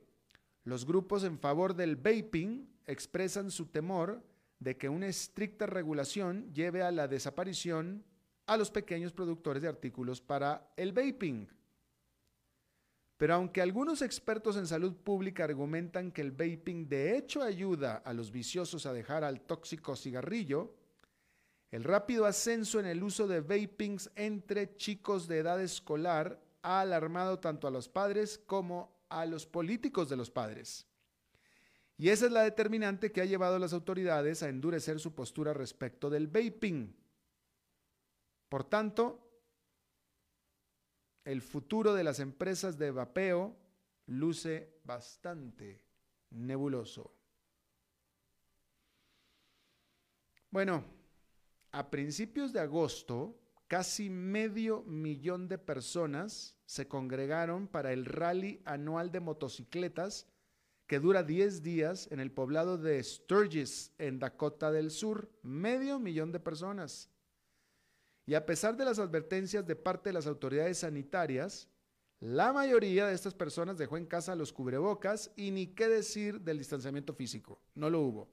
los 0.64 0.86
grupos 0.86 1.24
en 1.24 1.40
favor 1.40 1.76
del 1.76 1.96
vaping 1.96 2.68
expresan 2.86 3.52
su 3.52 3.68
temor 3.68 4.24
de 4.60 4.78
que 4.78 4.90
una 4.90 5.08
estricta 5.08 5.66
regulación 5.66 6.52
lleve 6.54 6.82
a 6.82 6.92
la 6.92 7.08
desaparición 7.08 8.04
a 8.48 8.58
los 8.58 8.72
pequeños 8.72 9.14
productores 9.14 9.62
de 9.62 9.70
artículos 9.70 10.22
para 10.22 10.72
el 10.76 10.92
vaping. 10.92 11.48
Pero 13.18 13.36
aunque 13.36 13.62
algunos 13.62 14.02
expertos 14.02 14.58
en 14.58 14.68
salud 14.68 14.94
pública 14.96 15.44
argumentan 15.44 16.12
que 16.12 16.22
el 16.22 16.32
vaping 16.32 16.88
de 16.88 17.18
hecho 17.18 17.42
ayuda 17.42 17.98
a 17.98 18.14
los 18.14 18.32
viciosos 18.32 18.86
a 18.86 18.94
dejar 18.94 19.24
al 19.24 19.42
tóxico 19.42 19.96
cigarrillo, 19.96 20.76
el 21.72 21.84
rápido 21.84 22.26
ascenso 22.26 22.80
en 22.80 22.86
el 22.86 23.04
uso 23.04 23.28
de 23.28 23.42
vapings 23.42 24.10
entre 24.16 24.76
chicos 24.76 25.28
de 25.28 25.40
edad 25.40 25.62
escolar 25.62 26.40
ha 26.66 26.82
alarmado 26.82 27.38
tanto 27.38 27.68
a 27.68 27.72
los 27.72 27.88
padres 27.88 28.40
como 28.40 29.06
a 29.10 29.28
los 29.28 29.46
políticos 29.46 30.10
de 30.10 30.18
los 30.18 30.32
padres. 30.32 30.88
Y 31.96 32.10
esa 32.10 32.26
es 32.26 32.32
la 32.32 32.42
determinante 32.42 33.12
que 33.12 33.22
ha 33.22 33.26
llevado 33.26 33.58
a 33.58 33.60
las 33.60 33.72
autoridades 33.72 34.42
a 34.42 34.50
endurecer 34.50 35.00
su 35.00 35.14
postura 35.14 35.54
respecto 35.54 36.10
del 36.10 36.26
vaping. 36.26 36.92
Por 38.50 38.64
tanto, 38.64 39.30
el 41.24 41.44
futuro 41.44 41.94
de 41.94 42.04
las 42.04 42.20
empresas 42.20 42.80
de 42.80 42.90
vapeo 42.90 43.56
luce 44.08 44.80
bastante 44.84 45.84
nebuloso. 46.32 47.14
Bueno, 50.50 50.84
a 51.72 51.92
principios 51.92 52.52
de 52.54 52.60
agosto, 52.60 53.40
casi 53.68 54.10
medio 54.10 54.82
millón 54.84 55.48
de 55.48 55.60
personas 55.60 56.55
se 56.66 56.88
congregaron 56.88 57.68
para 57.68 57.94
el 57.94 58.06
rally 58.06 58.62
anual 58.66 59.12
de 59.12 59.20
motocicletas 59.20 60.28
que 60.88 61.00
dura 61.00 61.24
10 61.24 61.64
días 61.64 62.08
en 62.12 62.20
el 62.20 62.32
poblado 62.32 62.78
de 62.78 63.02
Sturgis, 63.04 63.92
en 63.98 64.20
Dakota 64.20 64.72
del 64.72 64.92
Sur. 64.92 65.30
Medio 65.42 66.00
millón 66.00 66.32
de 66.32 66.40
personas. 66.40 67.10
Y 68.26 68.34
a 68.34 68.46
pesar 68.46 68.76
de 68.78 68.86
las 68.86 69.00
advertencias 69.00 69.66
de 69.66 69.76
parte 69.76 70.10
de 70.10 70.14
las 70.14 70.28
autoridades 70.28 70.80
sanitarias, 70.80 71.68
la 72.20 72.54
mayoría 72.54 73.08
de 73.08 73.14
estas 73.14 73.34
personas 73.34 73.78
dejó 73.78 73.98
en 73.98 74.06
casa 74.06 74.36
los 74.36 74.54
cubrebocas 74.54 75.32
y 75.36 75.52
ni 75.52 75.68
qué 75.68 75.88
decir 75.88 76.42
del 76.42 76.58
distanciamiento 76.58 77.14
físico. 77.14 77.60
No 77.76 77.90
lo 77.90 78.02
hubo. 78.02 78.30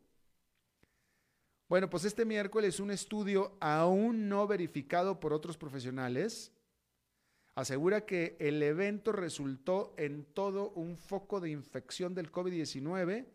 Bueno, 1.69 1.89
pues 1.89 2.05
este 2.05 2.25
miércoles 2.25 2.81
un 2.81 2.91
estudio 2.91 3.57
aún 3.61 4.29
no 4.29 4.47
verificado 4.47 5.21
por 5.21 5.33
otros 5.33 5.57
profesionales 5.57 6.53
asegura 7.55 8.07
que 8.07 8.37
el 8.39 8.63
evento 8.63 9.13
resultó 9.13 9.95
en 9.97 10.25
todo 10.25 10.71
un 10.71 10.97
foco 10.97 11.41
de 11.41 11.51
infección 11.51 12.15
del 12.15 12.33
COVID-19 12.33 13.27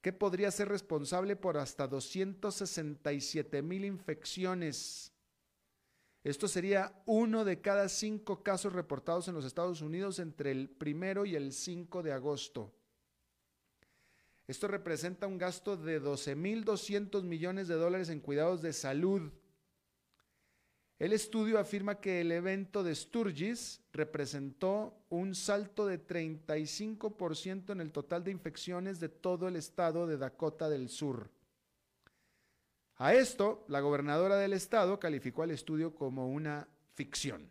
que 0.00 0.12
podría 0.12 0.50
ser 0.50 0.68
responsable 0.68 1.36
por 1.36 1.56
hasta 1.56 1.86
267 1.86 3.62
mil 3.62 3.84
infecciones 3.84 5.14
esto 6.24 6.48
sería 6.48 7.02
uno 7.04 7.44
de 7.44 7.60
cada 7.60 7.86
cinco 7.90 8.42
casos 8.42 8.72
reportados 8.72 9.28
en 9.28 9.34
los 9.34 9.44
Estados 9.44 9.82
Unidos 9.82 10.18
entre 10.18 10.52
el 10.52 10.70
primero 10.70 11.26
y 11.26 11.36
el 11.36 11.52
5 11.52 12.02
de 12.02 12.12
agosto. 12.12 12.72
Esto 14.48 14.66
representa 14.66 15.26
un 15.26 15.36
gasto 15.36 15.76
de 15.76 16.00
12.200 16.00 17.22
millones 17.24 17.68
de 17.68 17.74
dólares 17.74 18.08
en 18.08 18.20
cuidados 18.20 18.62
de 18.62 18.72
salud. 18.72 19.30
El 21.04 21.12
estudio 21.12 21.58
afirma 21.58 22.00
que 22.00 22.22
el 22.22 22.32
evento 22.32 22.82
de 22.82 22.94
Sturgis 22.94 23.82
representó 23.92 25.04
un 25.10 25.34
salto 25.34 25.84
de 25.84 26.02
35% 26.02 27.72
en 27.72 27.82
el 27.82 27.92
total 27.92 28.24
de 28.24 28.30
infecciones 28.30 29.00
de 29.00 29.10
todo 29.10 29.46
el 29.46 29.56
estado 29.56 30.06
de 30.06 30.16
Dakota 30.16 30.70
del 30.70 30.88
Sur. 30.88 31.28
A 32.96 33.12
esto, 33.12 33.66
la 33.68 33.80
gobernadora 33.80 34.36
del 34.36 34.54
estado 34.54 34.98
calificó 34.98 35.42
al 35.42 35.50
estudio 35.50 35.94
como 35.94 36.30
una 36.30 36.66
ficción. 36.94 37.50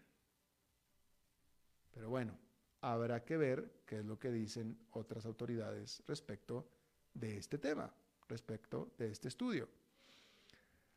Pero 1.94 2.10
bueno, 2.10 2.36
habrá 2.82 3.24
que 3.24 3.38
ver 3.38 3.84
qué 3.86 4.00
es 4.00 4.06
lo 4.06 4.18
que 4.18 4.32
dicen 4.32 4.80
otras 4.90 5.28
autoridades 5.28 6.02
respecto 6.08 6.68
de 7.14 7.38
este 7.38 7.60
tema, 7.60 7.94
respecto 8.28 8.96
de 8.98 9.12
este 9.12 9.28
estudio. 9.28 9.70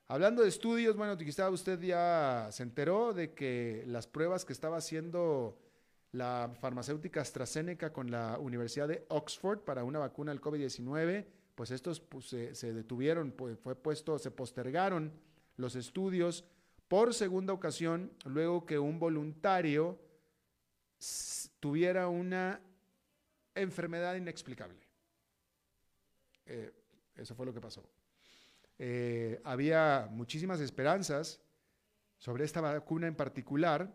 Hablando 0.08 0.42
de 0.42 0.48
estudios, 0.48 0.96
bueno, 0.96 1.16
quizá 1.18 1.50
usted 1.50 1.80
ya 1.80 2.48
se 2.52 2.62
enteró 2.62 3.12
de 3.12 3.34
que 3.34 3.82
las 3.88 4.06
pruebas 4.06 4.44
que 4.44 4.52
estaba 4.52 4.76
haciendo 4.76 5.58
la 6.12 6.54
farmacéutica 6.60 7.20
AstraZeneca 7.20 7.92
con 7.92 8.12
la 8.12 8.38
Universidad 8.38 8.86
de 8.86 9.04
Oxford 9.08 9.60
para 9.60 9.82
una 9.82 9.98
vacuna 9.98 10.30
del 10.30 10.40
COVID-19, 10.40 11.26
pues 11.56 11.72
estos 11.72 11.98
pues, 11.98 12.26
se, 12.26 12.72
detuvieron, 12.72 13.32
pues, 13.32 13.58
fue 13.58 13.74
puesto, 13.74 14.16
se 14.20 14.30
postergaron 14.30 15.12
los 15.56 15.74
estudios 15.74 16.44
por 16.86 17.12
segunda 17.12 17.52
ocasión, 17.52 18.12
luego 18.26 18.64
que 18.64 18.78
un 18.78 19.00
voluntario 19.00 19.98
tuviera 21.58 22.06
una 22.06 22.60
enfermedad 23.56 24.14
inexplicable. 24.14 24.78
Eh, 26.46 26.72
eso 27.16 27.34
fue 27.34 27.44
lo 27.44 27.52
que 27.52 27.60
pasó. 27.60 27.82
Eh, 28.78 29.40
había 29.44 30.08
muchísimas 30.10 30.60
esperanzas 30.60 31.40
sobre 32.18 32.44
esta 32.44 32.60
vacuna 32.60 33.06
en 33.06 33.14
particular 33.14 33.94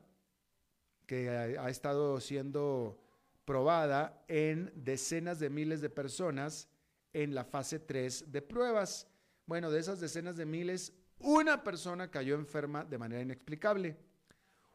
que 1.05 1.29
ha, 1.29 1.69
estado 1.69 2.19
siendo 2.21 2.97
probada 3.45 4.23
en 4.27 4.71
decenas 4.75 5.39
de 5.39 5.49
miles 5.49 5.81
de 5.81 5.89
personas 5.89 6.69
en 7.11 7.35
la 7.35 7.43
fase 7.43 7.79
3 7.79 8.31
de 8.31 8.41
pruebas. 8.41 9.07
Bueno, 9.45 9.69
de 9.71 9.79
esas 9.79 9.99
decenas 9.99 10.37
de 10.37 10.45
miles, 10.45 10.93
una 11.19 11.63
persona 11.63 12.09
cayó 12.09 12.35
enferma 12.35 12.85
de 12.85 12.97
manera 12.97 13.21
inexplicable. 13.21 13.97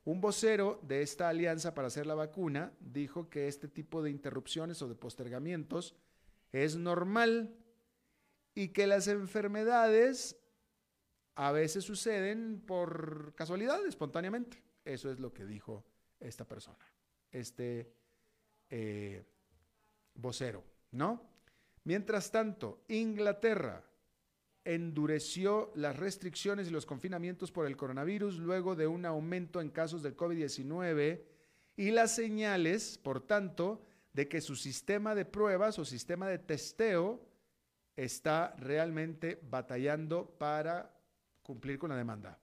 Un 0.05 0.21
vocero 0.21 0.79
de 0.83 1.03
esta 1.03 1.29
alianza 1.29 1.75
para 1.75 1.89
hacer 1.89 2.07
la 2.07 2.15
vacuna 2.15 2.73
dijo 2.81 3.29
que 3.31 3.49
este 3.49 3.67
tipo 3.67 4.03
de 4.03 4.11
interrupciones 4.11 4.81
o 4.83 4.89
de 4.89 4.95
postergamientos 4.95 5.97
es 6.53 6.77
normal 6.77 7.57
y 8.57 8.69
que 8.69 8.87
las 8.87 9.07
enfermedades 9.07 10.35
a 11.35 11.53
veces 11.53 11.85
suceden 11.85 12.63
por 12.67 13.35
casualidad, 13.35 13.85
espontáneamente. 13.87 14.65
Eso 14.83 15.13
es 15.13 15.21
lo 15.21 15.33
que 15.35 15.45
dijo 15.45 15.85
esta 16.19 16.47
persona, 16.47 16.85
este 17.31 17.93
eh, 18.71 19.23
vocero, 20.15 20.65
¿no? 20.93 21.23
Mientras 21.85 22.33
tanto, 22.33 22.83
Inglaterra 22.89 23.85
endureció 24.65 25.71
las 25.75 25.97
restricciones 25.97 26.69
y 26.69 26.71
los 26.71 26.87
confinamientos 26.87 27.53
por 27.53 27.67
el 27.67 27.77
coronavirus 27.77 28.39
luego 28.39 28.75
de 28.75 28.87
un 28.87 29.05
aumento 29.05 29.61
en 29.61 29.69
casos 29.69 30.03
del 30.03 30.17
COVID-19 30.17 31.23
y 31.77 31.91
las 31.91 32.15
señales, 32.15 32.97
por 32.97 33.21
tanto, 33.21 33.83
de 34.15 34.29
que 34.29 34.41
su 34.41 34.57
sistema 34.57 35.15
de 35.15 35.27
pruebas 35.27 35.79
o 35.79 35.85
sistema 35.85 36.27
de 36.27 36.39
testeo 36.39 37.36
está 37.97 38.55
realmente 38.59 39.41
batallando 39.43 40.27
para 40.39 40.95
cumplir 41.43 41.79
con 41.79 41.91
la 41.91 41.97
demanda. 41.97 42.39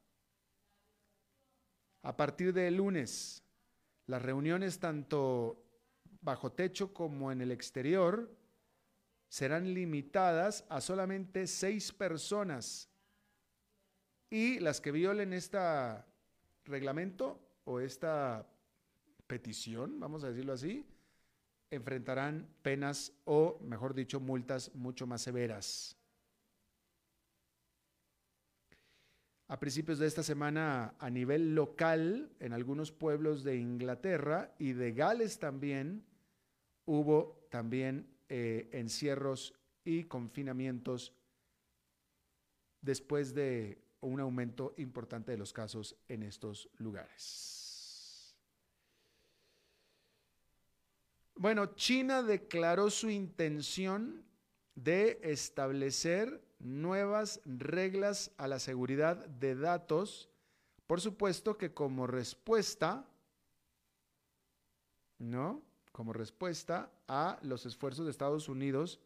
A 2.01 2.17
partir 2.17 2.51
del 2.53 2.75
lunes, 2.77 3.43
las 4.07 4.21
reuniones 4.21 4.79
tanto 4.79 5.63
bajo 6.21 6.51
techo 6.51 6.93
como 6.93 7.31
en 7.31 7.41
el 7.41 7.51
exterior 7.51 8.35
serán 9.29 9.73
limitadas 9.73 10.65
a 10.69 10.81
solamente 10.81 11.47
seis 11.47 11.91
personas 11.91 12.89
y 14.29 14.59
las 14.59 14.81
que 14.81 14.91
violen 14.91 15.33
este 15.33 15.59
reglamento 16.65 17.39
o 17.65 17.79
esta 17.79 18.47
petición, 19.27 19.99
vamos 19.99 20.23
a 20.23 20.29
decirlo 20.29 20.53
así, 20.53 20.85
enfrentarán 21.73 22.47
penas 22.61 23.13
o, 23.25 23.59
mejor 23.61 23.93
dicho, 23.93 24.19
multas 24.19 24.73
mucho 24.75 25.07
más 25.07 25.21
severas. 25.21 25.97
A 29.47 29.59
principios 29.59 29.99
de 29.99 30.07
esta 30.07 30.23
semana, 30.23 30.95
a 30.97 31.09
nivel 31.09 31.53
local, 31.53 32.31
en 32.39 32.53
algunos 32.53 32.91
pueblos 32.91 33.43
de 33.43 33.57
Inglaterra 33.57 34.55
y 34.57 34.73
de 34.73 34.93
Gales 34.93 35.37
también, 35.37 36.05
hubo 36.85 37.47
también 37.51 38.07
eh, 38.29 38.69
encierros 38.71 39.53
y 39.83 40.05
confinamientos 40.05 41.13
después 42.81 43.33
de 43.33 43.83
un 44.01 44.19
aumento 44.19 44.73
importante 44.77 45.31
de 45.31 45.37
los 45.37 45.53
casos 45.53 45.95
en 46.07 46.23
estos 46.23 46.69
lugares. 46.77 47.62
Bueno, 51.43 51.75
China 51.75 52.23
declaró 52.23 52.89
su 52.89 53.09
intención 53.09 54.23
de 54.75 55.19
establecer 55.23 56.41
nuevas 56.57 57.41
reglas 57.43 58.31
a 58.37 58.47
la 58.47 58.59
seguridad 58.59 59.17
de 59.27 59.53
datos, 59.53 60.29
por 60.87 61.01
supuesto 61.01 61.57
que 61.57 61.73
como 61.73 62.07
respuesta, 62.07 63.05
¿no? 65.19 65.61
Como 65.91 66.13
respuesta 66.13 66.89
a 67.09 67.37
los 67.41 67.65
esfuerzos 67.65 68.05
de 68.05 68.11
Estados 68.11 68.47
Unidos 68.47 69.01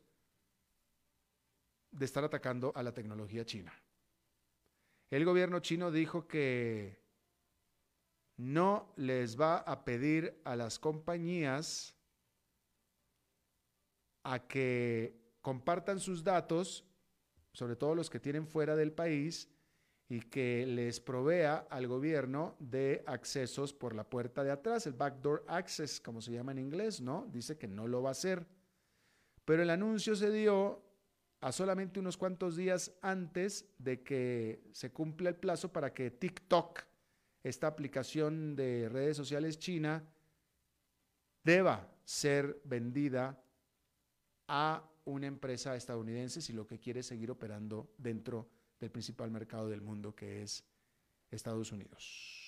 de 1.90 2.06
estar 2.06 2.24
atacando 2.24 2.72
a 2.76 2.84
la 2.84 2.94
tecnología 2.94 3.48
china. 3.48 3.74
El 5.10 5.26
gobierno 5.26 5.60
chino 5.60 5.90
dijo 5.90 6.28
que 6.28 7.02
no 8.36 8.94
les 8.96 9.42
va 9.42 9.58
a 9.58 9.84
pedir 9.84 10.40
a 10.44 10.56
las 10.56 10.78
compañías 10.78 11.97
a 14.28 14.46
que 14.46 15.38
compartan 15.42 16.02
sus 16.02 16.22
datos, 16.22 16.84
sobre 17.54 17.78
todo 17.78 17.96
los 17.96 18.10
que 18.10 18.20
tienen 18.20 18.46
fuera 18.46 18.76
del 18.76 18.92
país, 18.92 19.50
y 20.10 20.20
que 20.20 20.66
les 20.66 21.00
provea 21.00 21.66
al 21.70 21.88
gobierno 21.88 22.56
de 22.60 23.04
accesos 23.08 23.74
por 23.74 23.96
la 23.96 24.10
puerta 24.10 24.44
de 24.44 24.52
atrás, 24.52 24.86
el 24.86 24.94
backdoor 24.94 25.46
access, 25.48 26.02
como 26.02 26.22
se 26.22 26.34
llama 26.34 26.52
en 26.52 26.60
inglés, 26.60 27.00
¿no? 27.00 27.26
Dice 27.32 27.58
que 27.58 27.68
no 27.68 27.88
lo 27.88 28.02
va 28.02 28.10
a 28.10 28.12
hacer. 28.12 28.46
Pero 29.46 29.64
el 29.64 29.70
anuncio 29.70 30.14
se 30.16 30.30
dio 30.30 30.84
a 31.40 31.54
solamente 31.54 32.00
unos 32.00 32.18
cuantos 32.18 32.58
días 32.58 32.92
antes 33.02 33.66
de 33.78 34.04
que 34.04 34.70
se 34.74 34.92
cumpla 34.92 35.30
el 35.30 35.36
plazo 35.36 35.72
para 35.72 35.94
que 35.94 36.12
TikTok, 36.12 36.82
esta 37.44 37.68
aplicación 37.68 38.58
de 38.58 38.90
redes 38.90 39.16
sociales 39.16 39.58
china, 39.58 40.04
deba 41.44 41.90
ser 42.04 42.60
vendida 42.66 43.42
a 44.48 44.84
una 45.06 45.28
empresa 45.28 45.76
estadounidense 45.76 46.42
si 46.42 46.54
lo 46.54 46.68
que 46.68 46.80
quiere 46.80 47.02
es 47.02 47.08
seguir 47.08 47.32
operando 47.32 47.94
dentro 47.98 48.50
del 48.80 48.92
principal 48.92 49.32
mercado 49.32 49.70
del 49.70 49.82
mundo 49.82 50.16
que 50.16 50.44
es 50.44 50.64
Estados 51.32 51.72
Unidos. 51.72 52.44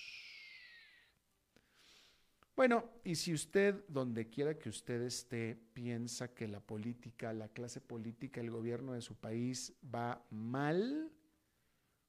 Bueno, 2.60 2.84
y 3.04 3.14
si 3.14 3.32
usted, 3.32 3.86
donde 3.88 4.28
quiera 4.28 4.58
que 4.58 4.68
usted 4.68 5.00
esté, 5.00 5.56
piensa 5.72 6.34
que 6.34 6.46
la 6.46 6.60
política, 6.60 7.32
la 7.32 7.48
clase 7.48 7.80
política, 7.80 8.40
el 8.40 8.50
gobierno 8.50 8.92
de 8.92 9.00
su 9.00 9.14
país 9.14 9.72
va 9.82 10.22
mal, 10.28 11.10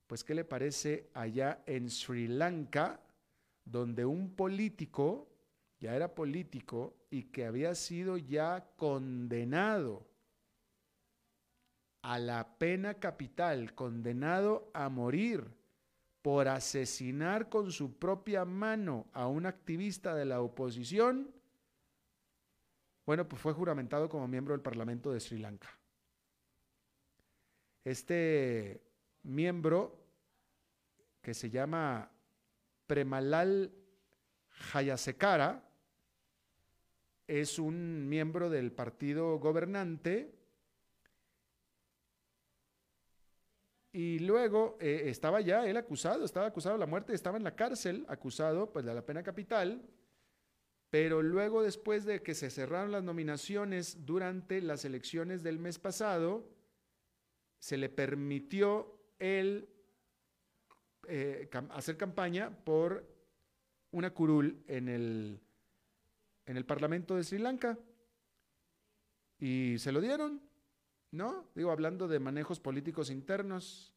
pues 0.08 0.26
¿qué 0.26 0.36
le 0.36 0.44
parece 0.44 1.10
allá 1.14 1.64
en 1.66 1.90
Sri 1.90 2.28
Lanka, 2.28 3.00
donde 3.64 4.04
un 4.04 4.36
político 4.36 5.31
ya 5.82 5.96
era 5.96 6.14
político 6.14 6.96
y 7.10 7.24
que 7.24 7.46
había 7.46 7.74
sido 7.74 8.16
ya 8.16 8.68
condenado 8.78 10.08
a 12.04 12.20
la 12.20 12.58
pena 12.60 12.94
capital, 12.94 13.74
condenado 13.74 14.70
a 14.76 14.90
morir 14.90 15.52
por 16.22 16.48
asesinar 16.48 17.50
con 17.50 17.72
su 17.72 17.98
propia 17.98 18.46
mano 18.46 19.08
a 19.12 19.28
un 19.28 19.48
activista 19.48 20.14
de 20.14 20.26
la 20.26 20.42
oposición, 20.42 21.34
bueno, 23.08 23.28
pues 23.28 23.42
fue 23.42 23.54
juramentado 23.54 24.08
como 24.08 24.28
miembro 24.28 24.54
del 24.54 24.62
Parlamento 24.62 25.12
de 25.12 25.20
Sri 25.20 25.40
Lanka. 25.40 25.76
Este 27.84 28.84
miembro, 29.24 30.00
que 31.24 31.34
se 31.34 31.50
llama 31.50 32.12
Premalal 32.86 33.74
Hayasekara, 34.74 35.71
es 37.32 37.60
un 37.60 38.10
miembro 38.10 38.50
del 38.50 38.74
partido 38.74 39.40
gobernante. 39.40 40.36
Y 43.94 44.20
luego 44.20 44.78
eh, 44.82 45.04
estaba 45.06 45.40
ya 45.40 45.66
él 45.66 45.78
acusado, 45.78 46.26
estaba 46.26 46.48
acusado 46.48 46.76
de 46.76 46.80
la 46.80 46.88
muerte, 46.88 47.14
estaba 47.14 47.38
en 47.38 47.46
la 47.46 47.56
cárcel, 47.56 48.06
acusado 48.10 48.74
pues 48.74 48.84
de 48.84 48.94
la 48.94 49.06
pena 49.06 49.24
capital, 49.24 49.82
pero 50.90 51.22
luego 51.22 51.64
después 51.64 52.04
de 52.04 52.22
que 52.22 52.36
se 52.36 52.50
cerraron 52.50 52.92
las 52.92 53.04
nominaciones 53.04 54.06
durante 54.06 54.62
las 54.62 54.84
elecciones 54.84 55.42
del 55.42 55.58
mes 55.58 55.80
pasado, 55.80 56.50
se 57.60 57.78
le 57.78 57.88
permitió 57.88 59.00
él 59.20 59.70
eh, 61.08 61.50
hacer 61.70 61.96
campaña 61.96 62.50
por 62.66 63.08
una 63.92 64.14
curul 64.14 64.64
en 64.68 64.90
el 64.90 65.42
en 66.46 66.58
el 66.58 66.66
Parlamento 66.66 67.16
de 67.16 67.24
Sri 67.24 67.40
Lanka 67.40 67.78
y 69.40 69.78
se 69.80 69.92
lo 69.92 70.02
dieron 70.02 70.42
¿no? 71.12 71.50
Digo, 71.56 71.72
hablando 71.72 72.08
de 72.08 72.20
manejos 72.20 72.60
políticos 72.60 73.10
internos. 73.10 73.94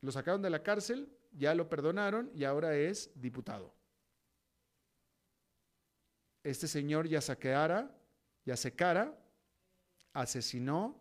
Lo 0.00 0.10
sacaron 0.10 0.42
de 0.42 0.50
la 0.50 0.62
cárcel, 0.62 1.08
ya 1.32 1.54
lo 1.54 1.68
perdonaron 1.68 2.30
y 2.34 2.44
ahora 2.44 2.76
es 2.76 3.10
diputado. 3.14 3.72
Este 6.42 6.66
señor 6.66 7.06
ya 7.06 7.20
se 7.20 7.38
cara, 8.74 9.16
asesinó 10.12 11.00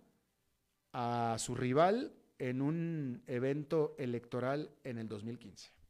a 0.94 1.36
su 1.40 1.56
rival 1.56 2.14
en 2.38 2.62
un 2.62 3.24
evento 3.26 3.96
electoral 3.98 4.72
en 4.84 5.00
el 5.00 5.08
2015. 5.08 5.81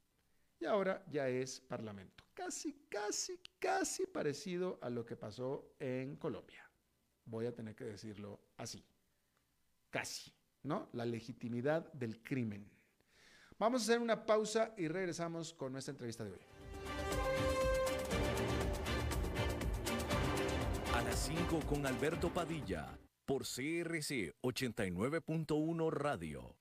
Y 0.62 0.66
ahora 0.68 1.04
ya 1.10 1.28
es 1.28 1.60
parlamento. 1.60 2.24
Casi, 2.36 2.86
casi, 2.88 3.40
casi 3.58 4.06
parecido 4.06 4.78
a 4.84 4.92
lo 4.92 5.04
que 5.04 5.16
pasó 5.16 5.74
en 5.80 6.16
Colombia. 6.18 6.70
Voy 7.26 7.48
a 7.48 7.56
tener 7.56 7.76
que 7.76 7.86
decirlo 7.86 8.40
así. 8.58 8.86
Casi, 9.90 10.32
¿no? 10.62 10.90
La 10.94 11.04
legitimidad 11.04 11.92
del 11.94 12.22
crimen. 12.22 12.70
Vamos 13.58 13.82
a 13.82 13.86
hacer 13.86 14.00
una 14.00 14.24
pausa 14.24 14.76
y 14.78 14.88
regresamos 14.88 15.52
con 15.52 15.72
nuestra 15.72 15.94
entrevista 15.94 16.24
de 16.24 16.34
hoy. 16.34 16.40
A 20.94 21.02
las 21.02 21.20
5 21.26 21.60
con 21.68 21.88
Alberto 21.88 22.32
Padilla 22.32 23.00
por 23.26 23.44
CRC 23.44 24.36
89.1 24.44 25.92
Radio. 25.92 26.61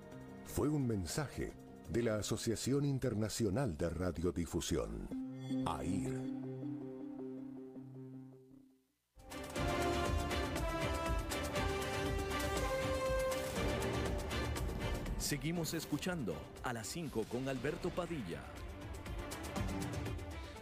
fue 0.53 0.67
un 0.67 0.85
mensaje 0.85 1.53
de 1.87 2.03
la 2.03 2.17
Asociación 2.17 2.83
Internacional 2.83 3.77
de 3.77 3.89
Radiodifusión, 3.89 5.07
AIR. 5.65 6.19
Seguimos 15.17 15.73
escuchando 15.73 16.35
a 16.63 16.73
las 16.73 16.85
5 16.87 17.23
con 17.31 17.47
Alberto 17.47 17.89
Padilla. 17.89 18.43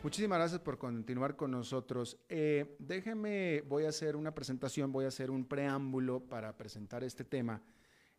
Muchísimas 0.03 0.37
gracias 0.37 0.61
por 0.61 0.77
continuar 0.77 1.35
con 1.35 1.49
nosotros. 1.49 2.15
Eh, 2.29 2.75
déjeme, 2.77 3.61
voy 3.61 3.85
a 3.85 3.89
hacer 3.89 4.15
una 4.15 4.35
presentación, 4.35 4.91
voy 4.91 5.05
a 5.05 5.07
hacer 5.07 5.31
un 5.31 5.45
preámbulo 5.45 6.19
para 6.19 6.55
presentar 6.55 7.03
este 7.03 7.23
tema 7.23 7.59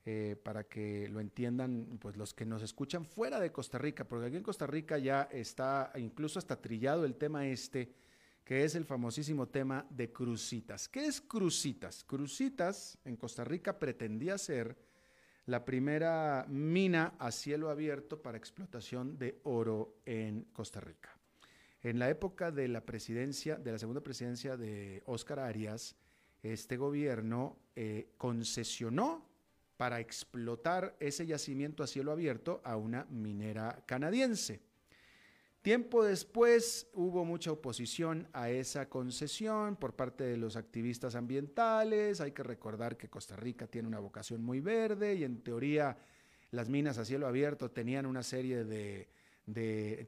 eh, 0.07 0.37
para 0.43 0.65
que 0.65 1.09
lo 1.09 1.21
entiendan 1.21 1.99
pues 2.01 2.17
los 2.17 2.33
que 2.33 2.47
nos 2.47 2.63
escuchan 2.63 3.05
fuera 3.05 3.39
de 3.39 3.53
Costa 3.53 3.77
Rica, 3.77 4.05
porque 4.09 4.27
aquí 4.27 4.37
en 4.37 4.43
Costa 4.43 4.67
Rica 4.67 4.97
ya 4.97 5.29
está 5.31 5.93
incluso 5.97 6.39
hasta 6.39 6.61
trillado 6.61 7.05
el 7.05 7.17
tema 7.17 7.47
este, 7.47 7.93
que 8.43 8.65
es 8.65 8.75
el 8.75 8.87
famosísimo 8.87 9.49
tema 9.49 9.87
de 9.91 10.11
crucitas. 10.11 10.89
¿Qué 10.89 11.05
es 11.05 11.21
crucitas? 11.21 12.03
Crucitas 12.05 12.99
en 13.05 13.17
Costa 13.17 13.45
Rica 13.45 13.79
pretendía 13.79 14.39
ser 14.39 14.77
la 15.45 15.65
primera 15.65 16.47
mina 16.49 17.15
a 17.19 17.31
cielo 17.31 17.69
abierto 17.69 18.23
para 18.23 18.39
explotación 18.39 19.19
de 19.19 19.41
oro 19.43 20.01
en 20.07 20.45
Costa 20.53 20.81
Rica. 20.81 21.11
En 21.83 21.99
la 21.99 22.09
época 22.09 22.51
de 22.51 22.69
la 22.69 22.85
presidencia, 22.87 23.57
de 23.57 23.73
la 23.73 23.79
segunda 23.79 24.01
presidencia 24.01 24.57
de 24.57 25.03
Óscar 25.07 25.41
Arias, 25.41 25.97
este 26.43 26.77
gobierno 26.77 27.59
eh, 27.77 28.13
concesionó 28.17 29.30
para 29.81 29.99
explotar 29.99 30.95
ese 31.01 31.25
yacimiento 31.25 31.83
a 31.83 31.87
cielo 31.87 32.13
abierto 32.13 32.61
a 32.65 32.77
una 32.77 33.07
minera 33.07 33.83
canadiense. 33.87 34.61
Tiempo 35.63 36.05
después 36.05 36.91
hubo 36.93 37.25
mucha 37.25 37.51
oposición 37.51 38.29
a 38.35 38.51
esa 38.51 38.91
concesión 38.91 39.77
por 39.77 39.97
parte 39.97 40.25
de 40.25 40.37
los 40.37 40.57
activistas 40.57 41.15
ambientales. 41.15 42.21
Hay 42.21 42.33
que 42.33 42.43
recordar 42.43 42.99
que 42.99 43.09
Costa 43.09 43.37
Rica 43.37 43.69
tiene 43.69 43.89
una 43.89 44.01
vocación 44.01 44.45
muy 44.45 44.61
verde 44.61 45.15
y 45.15 45.25
en 45.25 45.41
teoría 45.41 45.97
las 46.51 46.69
minas 46.69 46.99
a 46.99 47.07
cielo 47.07 47.27
abierto 47.27 47.71
tenían 47.71 48.05
una 48.05 48.23
serie 48.23 48.65
de, 48.65 49.09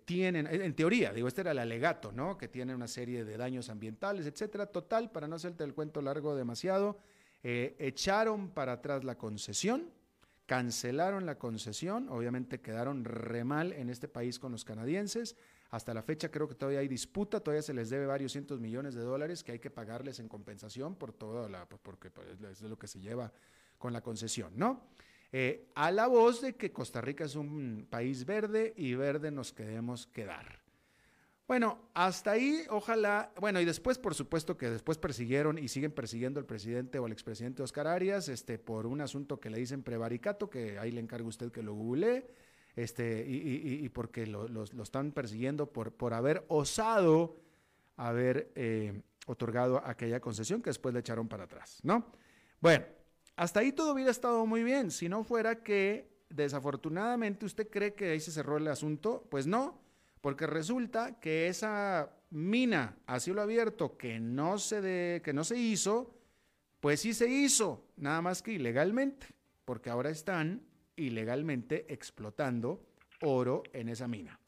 tienen, 0.05 0.49
en 0.49 0.75
teoría, 0.75 1.15
digo, 1.15 1.29
este 1.29 1.41
era 1.41 1.53
el 1.53 1.59
alegato, 1.59 2.13
¿no? 2.13 2.37
Que 2.37 2.49
tienen 2.49 2.77
una 2.77 2.89
serie 2.89 3.25
de 3.25 3.39
daños 3.39 3.71
ambientales, 3.71 4.27
etcétera. 4.27 4.67
Total, 4.67 5.11
para 5.11 5.29
no 5.29 5.37
hacerte 5.37 5.65
el 5.65 5.73
cuento 5.73 6.03
largo 6.03 6.37
demasiado, 6.37 6.99
eh, 7.43 7.77
echaron 7.79 8.51
para 8.51 8.73
atrás 8.73 9.05
la 9.05 9.17
concesión, 9.17 9.91
cancelaron 10.47 11.27
la 11.27 11.39
concesión, 11.39 12.09
obviamente 12.09 12.61
quedaron 12.61 13.05
re 13.05 13.45
mal 13.45 13.73
en 13.73 13.91
este 13.91 14.09
país 14.09 14.39
con 14.39 14.53
los 14.53 14.65
canadienses. 14.65 15.37
Hasta 15.71 15.95
la 15.95 16.03
fecha 16.03 16.31
creo 16.31 16.47
que 16.47 16.55
todavía 16.55 16.81
hay 16.81 16.89
disputa, 16.89 17.41
todavía 17.41 17.63
se 17.63 17.73
les 17.73 17.89
debe 17.89 18.07
varios 18.07 18.33
cientos 18.33 18.61
millones 18.61 18.95
de 18.95 19.03
dólares 19.03 19.43
que 19.43 19.53
hay 19.53 19.59
que 19.59 19.71
pagarles 19.71 20.21
en 20.21 20.29
compensación 20.29 20.95
por 20.95 21.13
todo 21.13 21.49
la, 21.49 21.67
porque 21.67 22.11
pues, 22.11 22.29
es 22.43 22.63
lo 22.63 22.79
que 22.79 22.87
se 22.87 23.01
lleva 23.01 23.33
con 23.79 23.93
la 23.93 24.03
concesión, 24.03 24.53
¿no? 24.55 24.89
Eh, 25.33 25.71
a 25.75 25.91
la 25.91 26.09
voz 26.09 26.43
de 26.43 26.55
que 26.57 26.71
Costa 26.71 27.01
Rica 27.01 27.25
es 27.25 27.37
un 27.37 27.87
país 27.89 28.27
verde 28.27 28.75
y 28.77 28.95
verde 28.95 29.31
nos 29.31 29.53
queremos 29.53 30.07
quedar. 30.07 30.62
Bueno, 31.49 31.79
hasta 31.93 32.33
ahí, 32.33 32.63
ojalá, 32.71 33.33
bueno, 33.41 33.61
y 33.61 33.65
después, 33.65 33.99
por 33.99 34.15
supuesto 34.15 34.57
que 34.57 34.71
después 34.71 34.97
persiguieron 34.97 35.59
y 35.59 35.69
siguen 35.69 35.93
persiguiendo 35.93 36.39
al 36.41 36.47
presidente 36.47 36.99
o 36.99 37.07
al 37.07 37.13
expresidente 37.13 37.63
Oscar 37.63 37.89
Arias, 37.89 38.29
este, 38.29 38.59
por 38.59 38.87
un 38.87 39.01
asunto 39.01 39.41
que 39.41 39.51
le 39.51 39.59
dicen 39.59 39.83
prevaricato, 39.83 40.49
que 40.49 40.79
ahí 40.79 40.93
le 40.93 41.01
encargo 41.01 41.27
a 41.27 41.31
usted 41.31 41.51
que 41.51 41.63
lo 41.63 41.75
googlee, 41.75 42.27
este, 42.77 43.27
y, 43.29 43.87
porque 43.91 44.27
lo, 44.27 44.65
están 44.65 45.13
persiguiendo 45.13 45.71
por, 45.73 45.93
por 45.93 46.15
haber 46.15 46.45
osado 46.49 47.37
haber 47.97 48.51
eh, 48.55 49.03
otorgado 49.27 49.83
aquella 49.85 50.21
concesión 50.21 50.63
que 50.63 50.71
después 50.71 50.95
le 50.95 51.01
echaron 51.01 51.29
para 51.29 51.45
atrás, 51.45 51.81
¿no? 51.83 52.13
Bueno, 52.61 52.87
hasta 53.37 53.61
ahí 53.61 53.73
todo 53.73 53.93
hubiera 53.93 54.11
estado 54.11 54.47
muy 54.47 54.63
bien, 54.63 54.91
si 54.91 55.09
no 55.09 55.25
fuera 55.25 55.63
que 55.63 56.11
desafortunadamente 56.31 57.45
usted 57.45 57.69
cree 57.69 57.95
que 57.95 58.11
ahí 58.11 58.21
se 58.21 58.33
cerró 58.33 58.57
el 58.57 58.69
asunto, 58.69 59.27
pues 59.31 59.47
no, 59.47 59.82
porque 60.23 60.47
resulta 60.47 61.19
que 61.21 61.49
esa 61.49 62.11
mina 62.31 62.97
a 63.07 63.21
cielo 63.21 63.43
abierto 63.43 63.99
que 63.99 64.19
no 64.21 64.57
se, 64.57 65.21
que 65.23 65.33
no 65.35 65.45
se 65.45 65.59
hizo, 65.59 66.15
pues 66.81 67.01
sí 67.01 67.13
se 67.13 67.29
hizo, 67.29 67.85
nada 67.97 68.23
más 68.23 68.41
que 68.41 68.53
ilegalmente, 68.53 69.27
porque 69.65 69.91
ahora 69.91 70.11
están 70.11 70.63
ilegalmente 70.97 71.93
explotando 71.93 72.87
oro 73.21 73.65
en 73.73 73.89
esa 73.89 74.09
mina. 74.09 74.39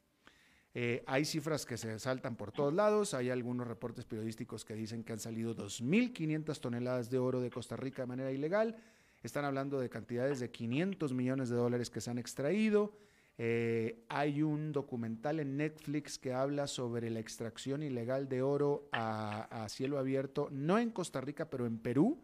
Eh, 0.77 1.03
hay 1.07 1.25
cifras 1.25 1.67
que 1.67 1.77
se 1.77 1.99
saltan 1.99 2.37
por 2.37 2.53
todos 2.53 2.73
lados, 2.73 3.13
hay 3.13 3.31
algunos 3.31 3.67
reportes 3.67 4.05
periodísticos 4.05 4.65
que 4.65 4.75
dicen 4.75 5.03
que 5.05 5.13
han 5.13 5.21
salido 5.21 5.57
2.500 5.57 6.61
toneladas 6.61 7.11
de 7.11 7.19
oro 7.19 7.41
de 7.41 7.51
Costa 7.51 7.77
Rica 7.77 8.03
de 8.03 8.07
manera 8.07 8.33
ilegal, 8.33 8.77
están 9.25 9.45
hablando 9.45 9.81
de 9.81 9.91
cantidades 9.91 10.39
de 10.39 10.51
500 10.51 11.13
millones 11.13 11.49
de 11.49 11.57
dólares 11.57 11.91
que 11.91 12.01
se 12.01 12.11
han 12.11 12.19
extraído. 12.19 12.97
Eh, 13.37 14.05
hay 14.09 14.43
un 14.43 14.71
documental 14.71 15.41
en 15.41 15.57
Netflix 15.57 16.19
que 16.19 16.33
habla 16.33 16.69
sobre 16.69 17.11
la 17.11 17.19
extracción 17.19 17.83
ilegal 17.83 18.29
de 18.29 18.43
oro 18.43 18.89
a, 18.93 19.67
cielo 19.69 19.99
abierto, 19.99 20.49
no 20.53 20.79
en 20.79 20.91
Costa 20.91 21.21
Rica, 21.21 21.51
pero 21.51 21.67
en 21.67 21.79
Perú, 21.79 22.21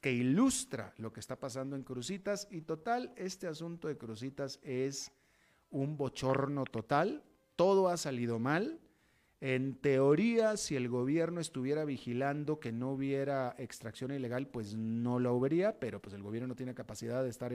que 0.00 0.12
ilustra 0.12 0.94
lo 0.96 1.12
que 1.12 1.20
está 1.20 1.38
pasando 1.38 1.76
en 1.76 1.82
Crucitas. 1.82 2.48
Y 2.50 2.62
total, 2.62 3.12
este 3.16 3.46
asunto 3.46 3.88
de 3.88 3.98
Crucitas 3.98 4.58
es 4.62 5.12
un 5.70 5.96
bochorno 5.96 6.64
total. 6.64 7.22
Todo 7.56 7.88
ha 7.88 7.96
salido 7.96 8.38
mal. 8.38 8.80
En 9.42 9.74
teoría, 9.74 10.56
si 10.56 10.76
el 10.76 10.88
gobierno 10.88 11.40
estuviera 11.40 11.84
vigilando 11.84 12.58
que 12.58 12.72
no 12.72 12.92
hubiera 12.92 13.54
extracción 13.58 14.10
ilegal, 14.10 14.46
pues 14.46 14.74
no 14.74 15.18
lo 15.18 15.34
hubiera, 15.34 15.78
pero 15.78 16.00
pues 16.00 16.14
el 16.14 16.22
gobierno 16.22 16.48
no 16.48 16.56
tiene 16.56 16.74
capacidad 16.74 17.22
de 17.22 17.28
estar 17.28 17.52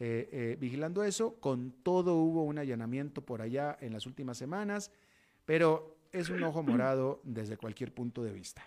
eh, 0.00 0.28
eh, 0.30 0.56
vigilando 0.60 1.02
eso. 1.02 1.40
Con 1.40 1.72
todo 1.82 2.14
hubo 2.14 2.44
un 2.44 2.58
allanamiento 2.58 3.24
por 3.24 3.42
allá 3.42 3.76
en 3.80 3.92
las 3.92 4.06
últimas 4.06 4.38
semanas, 4.38 4.92
pero 5.44 5.96
es 6.12 6.30
un 6.30 6.42
ojo 6.44 6.62
morado 6.62 7.20
desde 7.24 7.56
cualquier 7.56 7.92
punto 7.92 8.22
de 8.22 8.32
vista. 8.32 8.62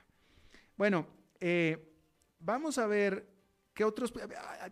Bueno, 0.75 1.07
eh, 1.39 1.95
vamos 2.39 2.77
a 2.77 2.85
ver 2.85 3.27
qué 3.73 3.85
otros, 3.85 4.13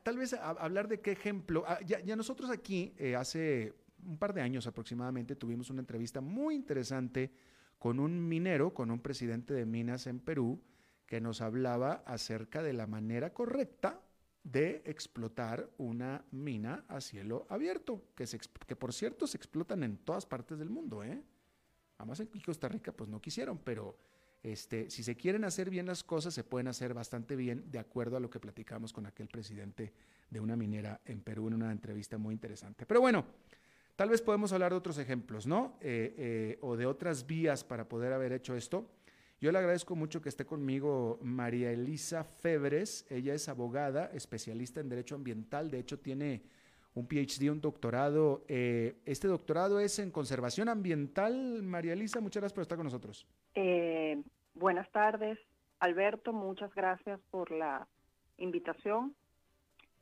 tal 0.03 0.17
vez 0.17 0.33
hablar 0.33 0.89
de 0.89 0.99
qué 0.99 1.13
ejemplo. 1.13 1.63
Ya 1.85 2.15
nosotros 2.17 2.49
aquí 2.49 2.93
hace 3.17 3.73
un 4.03 4.17
par 4.17 4.33
de 4.33 4.41
años 4.41 4.67
aproximadamente 4.67 5.35
tuvimos 5.37 5.69
una 5.69 5.79
entrevista 5.79 6.19
muy 6.19 6.55
interesante 6.55 7.31
con 7.77 8.01
un 8.01 8.27
minero, 8.27 8.73
con 8.73 8.91
un 8.91 8.99
presidente 8.99 9.53
de 9.53 9.65
minas 9.65 10.07
en 10.07 10.19
Perú, 10.19 10.61
que 11.05 11.21
nos 11.21 11.39
hablaba 11.41 12.03
acerca 12.05 12.61
de 12.61 12.73
la 12.73 12.85
manera 12.85 13.33
correcta 13.33 14.01
de 14.43 14.81
explotar 14.85 15.69
una 15.77 16.23
mina 16.31 16.85
a 16.87 17.01
cielo 17.01 17.45
abierto, 17.49 18.03
que, 18.15 18.25
se, 18.25 18.39
que 18.39 18.75
por 18.75 18.93
cierto 18.93 19.27
se 19.27 19.37
explotan 19.37 19.83
en 19.83 19.97
todas 19.97 20.25
partes 20.25 20.59
del 20.59 20.69
mundo. 20.69 21.03
¿eh? 21.03 21.21
Además 21.97 22.19
en 22.21 22.27
Costa 22.27 22.67
Rica 22.67 22.91
pues 22.91 23.09
no 23.09 23.21
quisieron, 23.21 23.57
pero 23.57 23.97
este, 24.41 24.89
si 24.89 25.03
se 25.03 25.17
quieren 25.17 25.43
hacer 25.43 25.69
bien 25.69 25.85
las 25.85 26.03
cosas, 26.03 26.33
se 26.33 26.43
pueden 26.43 26.67
hacer 26.67 26.93
bastante 26.93 27.35
bien 27.35 27.69
de 27.69 27.79
acuerdo 27.79 28.17
a 28.17 28.19
lo 28.19 28.29
que 28.29 28.39
platicamos 28.39 28.93
con 28.93 29.05
aquel 29.05 29.27
presidente 29.27 29.93
de 30.29 30.39
una 30.39 30.55
minera 30.55 31.01
en 31.05 31.21
Perú 31.21 31.47
en 31.47 31.55
una 31.55 31.71
entrevista 31.71 32.17
muy 32.17 32.33
interesante. 32.33 32.85
Pero 32.85 33.01
bueno, 33.01 33.25
Tal 33.99 34.07
vez 34.07 34.21
podemos 34.21 34.53
hablar 34.53 34.71
de 34.71 34.77
otros 34.77 34.97
ejemplos, 34.97 35.45
¿no? 35.45 35.77
Eh, 35.81 36.15
eh, 36.17 36.57
o 36.61 36.77
de 36.77 36.85
otras 36.85 37.27
vías 37.27 37.65
para 37.65 37.89
poder 37.89 38.13
haber 38.13 38.31
hecho 38.31 38.55
esto. 38.55 38.89
Yo 39.41 39.51
le 39.51 39.57
agradezco 39.57 39.95
mucho 39.95 40.21
que 40.21 40.29
esté 40.29 40.45
conmigo 40.45 41.19
María 41.21 41.71
Elisa 41.71 42.23
Febres. 42.23 43.05
Ella 43.09 43.33
es 43.33 43.47
abogada, 43.47 44.11
especialista 44.13 44.81
en 44.81 44.89
Derecho 44.89 45.15
Ambiental. 45.15 45.71
De 45.71 45.79
hecho, 45.79 45.99
tiene 45.99 46.41
un 46.93 47.07
PhD, 47.07 47.49
un 47.49 47.61
doctorado. 47.61 48.43
Eh, 48.47 48.97
este 49.05 49.27
doctorado 49.27 49.79
es 49.79 49.99
en 49.99 50.11
conservación 50.11 50.67
ambiental. 50.67 51.63
María 51.63 51.93
Elisa, 51.93 52.19
muchas 52.19 52.41
gracias 52.41 52.55
por 52.55 52.61
estar 52.63 52.77
con 52.77 52.85
nosotros. 52.85 53.25
buenas 54.53 54.91
tardes, 54.91 55.39
Alberto. 55.79 56.33
Muchas 56.33 56.73
gracias 56.73 57.19
por 57.31 57.51
la 57.51 57.87
invitación. 58.37 59.15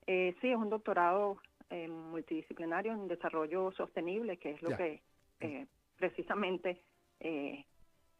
sí, 0.08 0.34
es 0.42 0.56
un 0.56 0.70
doctorado 0.70 1.38
eh, 1.70 1.90
multidisciplinario 1.90 2.94
en 2.94 3.10
desarrollo 3.10 3.74
sostenible, 3.74 4.38
que 4.38 4.52
es 4.52 4.62
lo 4.62 4.70
que 4.78 5.02
eh, 5.42 5.68
precisamente 5.98 6.82
eh, 7.20 7.66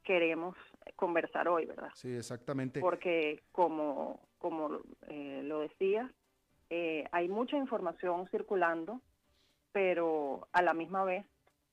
queremos 0.08 0.56
conversar 0.96 1.50
hoy, 1.50 1.66
¿verdad? 1.66 1.90
Sí, 1.94 2.16
exactamente. 2.16 2.80
Porque 2.80 3.44
como, 3.52 4.22
como 4.38 4.80
eh, 5.10 5.42
lo 5.44 5.60
decía, 5.60 6.10
hay 7.12 7.28
mucha 7.28 7.58
información 7.58 8.28
circulando, 8.30 9.02
pero 9.74 10.48
a 10.54 10.62
la 10.62 10.74
misma 10.74 11.04
vez 11.04 11.26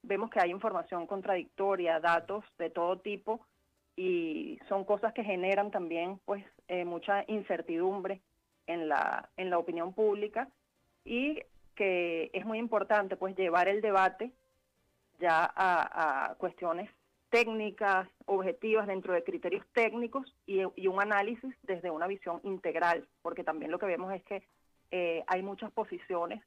vemos 0.03 0.31
que 0.31 0.41
hay 0.41 0.51
información 0.51 1.07
contradictoria, 1.07 2.01
datos 2.01 2.45
de 2.59 2.71
todo 2.71 2.99
tipo, 2.99 3.41
y 3.97 4.59
son 4.69 4.85
cosas 4.85 5.13
que 5.15 5.23
generan 5.23 5.71
también 5.71 6.21
pues 6.25 6.45
mucha 6.85 7.25
incertidumbre 7.29 8.21
en 8.67 8.89
la, 8.89 9.31
en 9.37 9.51
la 9.51 9.59
opinión 9.59 9.93
pública 9.93 10.49
y 11.05 11.41
que 11.75 12.31
es 12.33 12.45
muy 12.45 12.59
importante 12.59 13.17
pues 13.17 13.37
llevar 13.37 13.69
el 13.69 13.81
debate 13.81 14.33
ya 15.19 15.53
a, 15.55 16.35
cuestiones 16.39 16.91
técnicas, 17.35 18.09
objetivas 18.27 18.87
dentro 18.87 19.13
de 19.13 19.25
criterios 19.25 19.67
técnicos 19.73 20.33
y, 20.47 20.63
un 20.63 21.03
análisis 21.03 21.53
desde 21.65 21.91
una 21.91 22.07
visión 22.07 22.39
integral, 22.45 23.09
porque 23.23 23.43
también 23.43 23.73
lo 23.73 23.81
que 23.81 23.87
vemos 23.87 24.13
es 24.15 24.23
que 24.23 24.47
eh, 24.93 25.25
hay 25.27 25.43
muchas 25.43 25.73
posiciones 25.73 26.41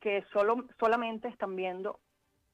que 0.00 0.24
solo, 0.32 0.64
solamente 0.80 1.28
están 1.28 1.54
viendo 1.54 2.00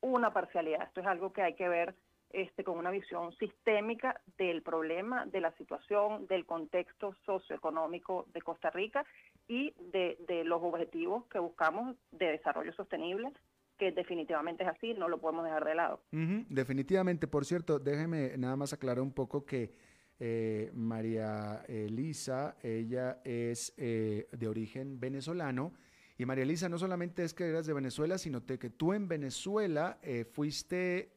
una 0.03 0.35
parcialidad. 0.35 0.83
Esto 0.83 1.01
es 1.01 1.07
algo 1.07 1.33
que 1.33 1.41
hay 1.41 1.55
que 1.55 1.67
ver 1.67 1.95
este, 2.29 2.63
con 2.63 2.77
una 2.77 2.91
visión 2.91 3.33
sistémica 3.39 4.21
del 4.37 4.61
problema, 4.61 5.25
de 5.25 5.41
la 5.41 5.53
situación, 5.53 6.27
del 6.27 6.45
contexto 6.45 7.15
socioeconómico 7.25 8.27
de 8.35 8.43
Costa 8.43 8.69
Rica 8.69 9.07
y 9.47 9.73
de, 9.79 10.45
los 10.45 10.63
objetivos 10.63 11.25
que 11.29 11.39
buscamos 11.39 11.97
de 12.11 12.33
desarrollo 12.33 12.75
sostenible, 12.75 13.33
que 13.79 13.93
definitivamente 13.93 14.65
es 14.65 14.69
así, 14.69 14.95
no 14.95 15.09
lo 15.09 15.19
podemos 15.19 15.45
dejar 15.45 15.65
de 15.65 15.75
lado. 15.75 16.01
definitivamente, 16.11 17.27
por 17.27 17.45
cierto, 17.45 17.79
déjeme 17.79 18.37
nada 18.37 18.57
más 18.57 18.73
aclarar 18.73 19.01
un 19.01 19.13
poco 19.13 19.47
que 19.47 19.73
eh, 20.21 20.71
María 20.75 21.65
Elisa, 21.69 22.57
ella 22.63 23.21
es 23.25 23.73
eh, 23.77 24.29
de 24.33 24.49
origen 24.49 24.99
venezolano, 24.99 25.73
y 26.17 26.27
María 26.27 26.43
Elisa, 26.43 26.69
no 26.69 26.79
solamente 26.79 27.23
es 27.23 27.33
que 27.33 27.45
eras 27.45 27.67
de 27.67 27.73
Venezuela, 27.73 28.19
sino 28.19 28.45
que 28.45 28.71
tú 28.71 28.93
en 28.93 29.07
Venezuela 29.07 29.99
eh, 30.03 30.25
fuiste, 30.25 31.13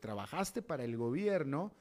trabajaste 0.00 0.60
para 0.62 0.82
el 0.82 0.96
gobierno, 0.96 1.72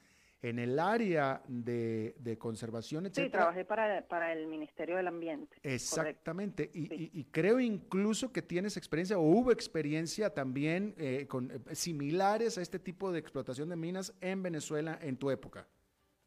en 0.50 0.60
el 0.60 0.80
área 0.80 1.42
de, 1.48 2.38
conservación, 2.38 3.08
etc. 3.08 3.16
Sí, 3.16 3.30
trabajé 3.30 3.66
para, 3.66 4.32
el 4.32 4.46
Ministerio 4.46 4.98
del 4.98 5.08
Ambiente. 5.08 5.58
Exactamente, 5.64 6.70
y, 6.72 7.24
creo 7.32 7.60
incluso 7.60 8.32
que 8.32 8.44
tienes 8.44 8.78
experiencia 8.78 9.18
o 9.18 9.22
hubo 9.22 9.52
experiencia 9.52 10.34
también 10.34 10.94
eh, 10.98 11.26
con, 11.28 11.50
eh, 11.50 11.76
similares 11.76 12.60
a 12.60 12.62
este 12.62 12.78
tipo 12.78 13.12
de 13.12 13.20
explotación 13.20 13.70
de 13.70 13.76
minas 13.76 14.16
en 14.22 14.44
Venezuela 14.44 15.00
en 15.02 15.18
tu 15.18 15.32
época. 15.32 15.66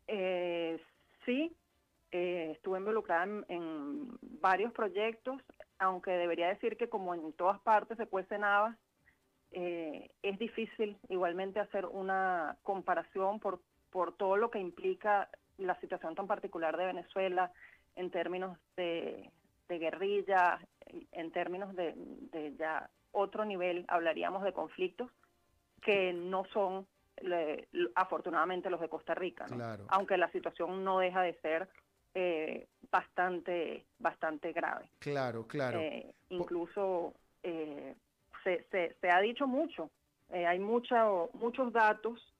Eh, 0.08 0.80
sí, 1.24 1.54
estuve 2.10 2.78
involucrada 2.78 3.24
en, 3.24 3.44
en, 3.48 4.18
varios 4.40 4.72
proyectos, 4.72 5.40
aunque 5.78 6.10
debería 6.10 6.48
decir 6.48 6.76
que 6.76 6.88
como 6.88 7.14
en 7.14 7.32
todas 7.34 7.60
partes 7.60 7.96
se 7.96 8.06
cuecen 8.06 8.42
habas, 8.42 8.76
es 9.50 10.38
difícil 10.38 10.98
igualmente 11.08 11.58
hacer 11.58 11.86
una 11.86 12.58
comparación 12.62 13.40
por 13.40 13.60
por 13.90 14.16
todo 14.16 14.36
lo 14.36 14.50
que 14.50 14.58
implica 14.58 15.28
la 15.58 15.78
situación 15.80 16.14
tan 16.14 16.26
particular 16.26 16.76
de 16.76 16.86
Venezuela 16.86 17.52
en 17.96 18.10
términos 18.10 18.56
de, 18.76 19.30
guerrilla, 19.68 20.60
en 21.12 21.30
términos 21.32 21.74
de, 21.74 22.54
ya 22.58 22.88
otro 23.12 23.44
nivel, 23.44 23.84
hablaríamos 23.88 24.42
de 24.44 24.52
conflictos 24.52 25.10
que 25.82 26.12
no 26.12 26.44
son 26.52 26.86
afortunadamente 27.96 28.70
los 28.70 28.80
de 28.80 28.88
Costa 28.88 29.14
Rica, 29.14 29.46
aunque 29.88 30.16
la 30.16 30.30
situación 30.30 30.84
no 30.84 31.00
deja 31.00 31.22
de 31.22 31.34
ser 31.40 31.68
eh, 32.14 32.68
bastante 32.90 33.84
bastante 33.98 34.52
grave. 34.52 34.90
Claro, 35.00 35.46
claro. 35.46 35.80
Eh, 35.80 36.14
incluso 36.30 37.14
eh, 37.42 37.94
se, 38.44 38.64
se, 38.70 38.96
se, 39.00 39.10
ha 39.10 39.20
dicho 39.20 39.46
mucho, 39.46 39.90
hay 40.30 40.58
mucha, 40.58 41.04
muchos 41.34 41.72
datos 41.72 42.32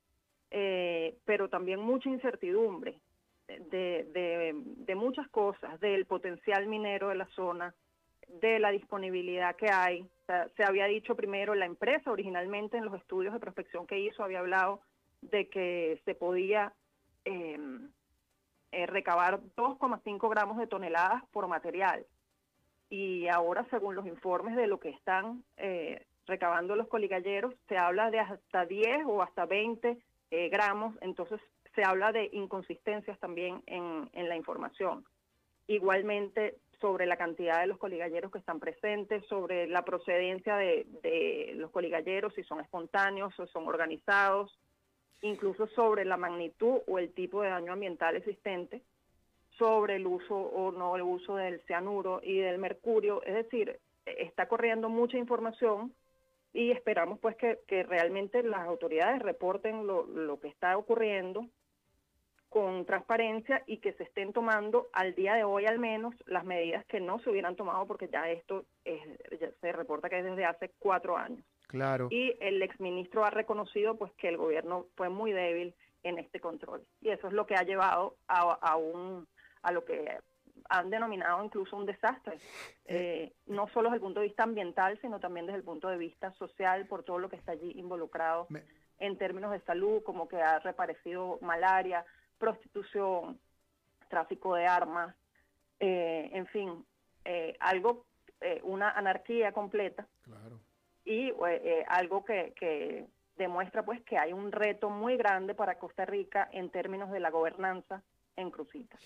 eh, 0.51 1.17
pero 1.25 1.49
también 1.49 1.81
mucha 1.81 2.09
incertidumbre 2.09 2.99
de, 3.49 4.55
de, 4.77 4.95
muchas 4.95 5.29
cosas, 5.29 5.81
del 5.81 6.07
potencial 6.07 6.67
minero 6.67 7.09
de 7.09 7.15
la 7.15 7.27
zona, 7.29 7.75
de 8.29 8.59
la 8.59 8.71
disponibilidad 8.71 9.57
que 9.57 9.71
hay. 9.71 10.07
se 10.57 10.65
había 10.65 10.87
dicho 10.87 11.17
primero, 11.17 11.55
la 11.55 11.65
empresa 11.65 12.11
originalmente 12.11 12.77
en 12.77 12.85
los 12.85 12.95
estudios 12.95 13.33
de 13.33 13.41
prospección 13.41 13.87
que 13.87 13.99
hizo 13.99 14.23
había 14.23 14.41
hablado 14.41 14.81
de 15.23 15.49
que 15.49 16.01
se 16.05 16.15
podía 16.15 16.73
em, 17.25 17.91
eh, 18.71 18.87
recabar 18.87 19.41
2,5 19.57 20.29
gramos 20.29 20.59
de 20.59 20.67
toneladas 20.67 21.25
por 21.33 21.49
material. 21.49 22.05
Y 22.91 23.29
ahora, 23.29 23.67
según 23.71 23.95
los 23.95 24.07
informes 24.07 24.57
de 24.57 24.67
lo 24.67 24.79
que 24.79 24.91
están 24.91 25.43
eh, 25.57 26.07
recabando 26.27 26.77
los 26.77 26.89
coligalleros, 26.89 27.55
se 27.69 27.77
habla 27.77 28.11
de 28.11 28.21
hasta 28.21 28.67
10 28.67 29.05
o 29.07 29.23
hasta 29.23 29.47
20 29.47 29.99
eh, 30.31 30.49
gramos, 30.49 30.95
entonces 31.01 31.41
se 31.75 31.85
habla 31.85 32.13
de 32.13 32.29
inconsistencias 32.33 33.19
también 33.19 33.63
en, 33.67 34.11
en 34.13 34.29
la 34.29 34.37
información. 34.37 35.05
Igualmente 35.67 36.57
sobre 36.81 37.07
la 37.07 37.17
cantidad 37.17 37.61
de 37.61 37.67
los 37.67 37.79
coligalleros 37.79 38.31
que 38.31 38.39
están 38.39 38.61
presentes, 38.61 39.25
sobre 39.27 39.67
la 39.67 39.85
procedencia 39.85 40.57
de, 40.57 40.87
de 41.03 41.53
los 41.57 41.71
coligalleros, 41.71 42.35
si 42.35 42.45
son 42.45 42.61
espontáneos 42.61 43.39
o 43.39 43.47
son 43.49 43.67
organizados, 43.67 44.59
incluso 45.23 45.67
sobre 45.69 46.05
la 46.05 46.17
magnitud 46.17 46.79
o 46.87 46.99
el 46.99 47.13
tipo 47.13 47.43
de 47.43 47.51
daño 47.51 47.73
ambiental 47.73 48.17
existente, 48.17 48.83
sobre 49.59 49.97
el 49.97 50.07
uso 50.07 50.37
o 50.37 50.71
no 50.71 50.95
el 50.95 51.03
uso 51.03 51.35
del 51.37 51.61
cianuro 51.63 52.21
y 52.23 52.39
del 52.39 52.59
mercurio. 52.59 53.23
Es 53.25 53.35
decir, 53.35 53.81
está 54.07 54.47
corriendo 54.47 54.89
mucha 54.89 55.19
información 55.19 55.93
y 56.53 56.71
esperamos 56.71 57.19
pues 57.21 57.37
que, 57.37 57.61
que 57.67 57.83
realmente 57.83 58.43
las 58.43 58.67
autoridades 58.67 59.23
reporten 59.23 59.87
lo, 59.87 60.07
lo 60.07 60.41
que 60.41 60.49
está 60.49 60.77
ocurriendo 60.77 61.47
con 62.49 62.87
transparencia 62.87 63.63
y 63.67 63.79
que 63.79 63.93
se 63.93 64.05
estén 64.05 64.33
tomando 64.33 64.89
al 64.93 65.15
día 65.15 65.35
de 65.35 65.45
hoy 65.45 65.67
al 65.67 65.79
menos 65.79 66.15
las 66.27 66.45
medidas 66.45 66.85
que 66.87 66.99
no 66.99 67.19
se 67.21 67.31
hubieran 67.31 67.57
tomado 67.57 67.87
porque 67.87 68.09
ya 68.09 68.31
esto 68.31 68.65
es, 68.85 69.01
ya 69.39 69.51
se 69.61 69.73
reporta 69.73 70.09
que 70.09 70.19
es 70.19 70.25
desde 70.25 70.47
hace 70.47 70.71
cuatro 70.79 71.17
años. 71.17 71.45
Claro. 71.67 72.09
Y 72.11 72.35
el 72.41 72.63
exministro 72.63 73.25
ha 73.25 73.31
reconocido 73.31 73.97
pues 73.97 74.13
que 74.15 74.29
el 74.29 74.39
gobierno 74.39 74.87
fue 74.97 75.11
muy 75.11 75.33
débil 75.33 75.75
en 76.03 76.19
este 76.19 76.41
control 76.41 76.83
y 77.03 77.11
eso 77.11 77.27
es 77.27 77.35
lo 77.35 77.47
que 77.47 77.57
ha 77.57 77.65
llevado 77.65 78.17
a, 78.29 78.53
a 78.53 78.77
un 78.77 79.27
a 79.63 79.73
lo 79.73 79.85
que 79.85 80.19
han 80.69 80.91
denominado 80.91 81.43
incluso 81.45 81.77
un 81.77 81.87
desastre, 81.87 82.39
eh, 82.85 83.33
no 83.47 83.69
solo 83.69 83.89
desde 83.89 83.97
el 83.97 84.03
punto 84.03 84.21
de 84.21 84.27
vista 84.27 84.43
ambiental, 84.43 84.99
sino 85.01 85.19
también 85.19 85.47
desde 85.47 85.59
el 85.59 85.65
punto 85.65 85.89
de 85.89 85.97
vista 85.97 86.33
social, 86.33 86.87
por 86.87 87.05
todo 87.05 87.19
lo 87.19 87.29
que 87.29 87.37
está 87.37 87.53
allí 87.53 87.73
involucrado 87.77 88.47
Me- 88.51 88.65
en 88.99 89.17
términos 89.17 89.51
de 89.53 89.61
salud, 89.61 90.03
como 90.03 90.29
que 90.29 90.37
ha 90.43 90.59
reparecido 90.59 91.39
malaria, 91.41 92.05
prostitución, 92.39 93.39
tráfico 94.09 94.55
de 94.55 94.67
armas, 94.67 95.15
eh, 95.81 96.31
en 96.33 96.47
fin, 96.49 96.85
eh, 97.25 97.57
algo, 97.61 98.05
eh, 98.41 98.61
una 98.65 98.91
anarquía 98.91 99.53
completa 99.53 100.07
Claro. 100.23 100.61
y 101.05 101.33
algo 101.89 102.25
que, 102.25 102.53
que 102.59 103.07
demuestra 103.37 103.85
pues 103.85 104.03
que 104.03 104.19
hay 104.19 104.33
un 104.33 104.51
reto 104.53 104.91
muy 104.91 105.17
grande 105.17 105.55
para 105.55 105.79
Costa 105.79 106.05
Rica 106.05 106.49
en 106.53 106.71
términos 106.71 107.11
de 107.13 107.21
la 107.21 107.31
gobernanza 107.31 108.03
en 108.37 108.51
Crucita. 108.51 108.99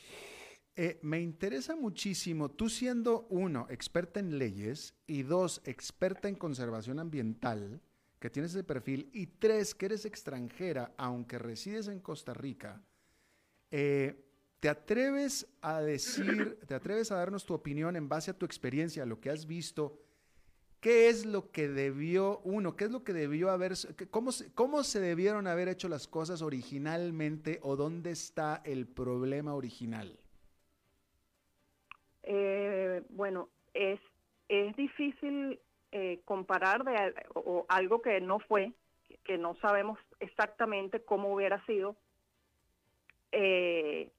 Eh, 0.75 0.99
me 1.03 1.21
interesa 1.21 1.77
muchísimo, 1.77 2.51
tú 2.51 2.71
siendo 2.71 3.27
uno, 3.29 3.67
experta 3.69 4.21
en 4.21 4.39
leyes, 4.39 4.95
y 5.07 5.23
dos, 5.23 5.61
experta 5.65 6.29
en 6.29 6.35
conservación 6.35 6.99
ambiental, 6.99 7.83
que 8.19 8.31
tienes 8.31 8.53
ese 8.53 8.65
perfil, 8.65 9.11
y 9.13 9.27
tres, 9.27 9.75
que 9.75 9.87
eres 9.87 10.07
extranjera, 10.07 10.95
aunque 10.97 11.39
resides 11.39 11.89
en 11.89 12.01
Costa 12.01 12.33
Rica, 12.33 12.81
eh, 13.71 14.25
¿te 14.61 14.71
atreves 14.71 15.47
a 15.61 15.83
decir, 15.83 16.59
te 16.67 16.75
atreves 16.75 17.13
a 17.13 17.17
darnos 17.17 17.45
tu 17.45 17.53
opinión 17.53 17.95
en 17.95 18.09
base 18.09 18.31
a 18.31 18.39
tu 18.39 18.47
experiencia, 18.47 19.05
lo 19.05 19.21
que 19.21 19.29
has 19.29 19.47
visto? 19.47 19.99
¿Qué 20.81 21.11
es 21.11 21.27
lo 21.27 21.53
que 21.53 21.69
debió, 21.69 22.41
uno, 22.45 22.77
qué 22.77 22.85
es 22.85 22.91
lo 22.91 23.05
que 23.05 23.13
debió 23.13 23.51
haber, 23.51 23.75
cómo 24.11 24.33
se, 24.33 24.51
cómo 24.53 24.83
se 24.85 25.01
debieron 25.01 25.47
haber 25.47 25.69
hecho 25.69 25.89
las 25.89 26.09
cosas 26.09 26.41
originalmente 26.41 27.61
o 27.63 27.77
dónde 27.77 28.11
está 28.11 28.63
el 28.65 28.87
problema 28.87 29.55
original? 29.55 30.22
Eh, 32.25 33.03
bueno, 33.11 33.49
es, 33.75 34.01
es 34.49 34.75
difícil 34.77 35.61
eh, 35.93 36.21
comparar 36.25 36.85
de, 36.85 37.15
o, 37.35 37.41
o 37.41 37.67
algo 37.69 38.01
que 38.03 38.21
no 38.21 38.39
fue, 38.41 38.73
que- 39.25 39.39
no 39.39 39.55
sabemos 39.57 39.99
exactamente 40.21 41.05
cómo 41.05 41.33
hubiera 41.35 41.65
sido, 41.67 41.97
eh, 43.33 44.11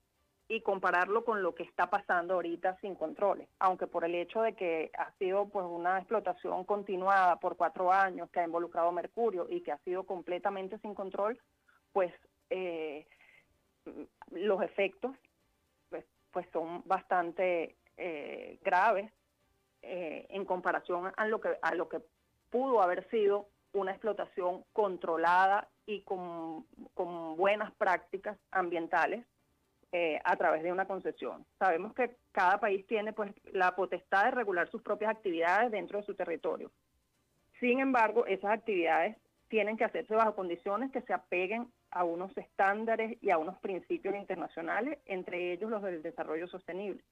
y 0.47 0.61
compararlo 0.61 1.23
con 1.23 1.41
lo 1.41 1.55
que 1.55 1.63
está 1.63 1.89
pasando 1.89 2.35
ahorita 2.35 2.77
sin 2.81 2.95
controles, 2.95 3.47
aunque 3.59 3.87
por 3.87 4.03
el 4.03 4.13
hecho 4.13 4.41
de 4.41 4.53
que 4.53 4.91
ha 4.97 5.11
sido 5.13 5.47
pues 5.47 5.65
una 5.65 5.97
explotación 5.97 6.63
continuada 6.65 7.39
por 7.39 7.55
cuatro 7.55 7.91
años 7.91 8.29
que 8.29 8.39
ha 8.41 8.45
involucrado 8.45 8.91
mercurio 8.91 9.47
y 9.49 9.61
que 9.61 9.71
ha 9.71 9.77
sido 9.79 10.03
completamente 10.03 10.77
sin 10.79 10.93
control, 10.93 11.39
pues 11.93 12.13
eh, 12.49 13.07
los 14.31 14.61
efectos 14.61 15.15
pues, 15.89 16.05
pues 16.31 16.45
son 16.51 16.83
bastante 16.85 17.75
eh, 17.97 18.59
graves 18.63 19.11
eh, 19.81 20.25
en 20.29 20.45
comparación 20.45 21.11
a 21.15 21.27
lo 21.27 21.41
que 21.41 21.57
a 21.61 21.75
lo 21.75 21.89
que 21.89 22.01
pudo 22.49 22.81
haber 22.81 23.09
sido 23.09 23.49
una 23.73 23.91
explotación 23.91 24.63
controlada 24.71 25.67
y 25.85 26.01
con, 26.01 26.65
con 26.93 27.35
buenas 27.35 27.71
prácticas 27.73 28.37
ambientales 28.51 29.25
eh, 29.91 30.19
a 30.23 30.35
través 30.37 30.63
de 30.63 30.71
una 30.71 30.87
concesión. 30.87 31.45
Sabemos 31.59 31.93
que 31.93 32.15
cada 32.31 32.59
país 32.59 32.85
tiene 32.87 33.13
pues 33.13 33.31
la 33.51 33.75
potestad 33.75 34.25
de 34.25 34.31
regular 34.31 34.69
sus 34.69 34.81
propias 34.81 35.11
actividades 35.11 35.71
dentro 35.71 35.99
de 35.99 36.05
su 36.05 36.15
territorio. 36.15 36.71
Sin 37.59 37.79
embargo, 37.79 38.25
esas 38.25 38.51
actividades 38.51 39.17
tienen 39.49 39.77
que 39.77 39.83
hacerse 39.83 40.15
bajo 40.15 40.35
condiciones 40.35 40.91
que 40.91 41.01
se 41.01 41.13
apeguen 41.13 41.71
a 41.91 42.03
unos 42.03 42.35
estándares 42.37 43.21
y 43.21 43.29
a 43.29 43.37
unos 43.37 43.59
principios 43.59 44.15
internacionales, 44.15 44.97
entre 45.05 45.53
ellos 45.53 45.69
los 45.69 45.83
del 45.83 46.01
desarrollo 46.01 46.47
sostenible. 46.47 47.03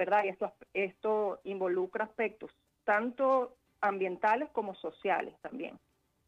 ¿Verdad? 0.00 0.24
Y 0.24 0.28
esto, 0.28 0.50
esto 0.72 1.40
involucra 1.44 2.06
aspectos 2.06 2.50
tanto 2.84 3.54
ambientales 3.82 4.48
como 4.48 4.74
sociales 4.74 5.34
también. 5.42 5.78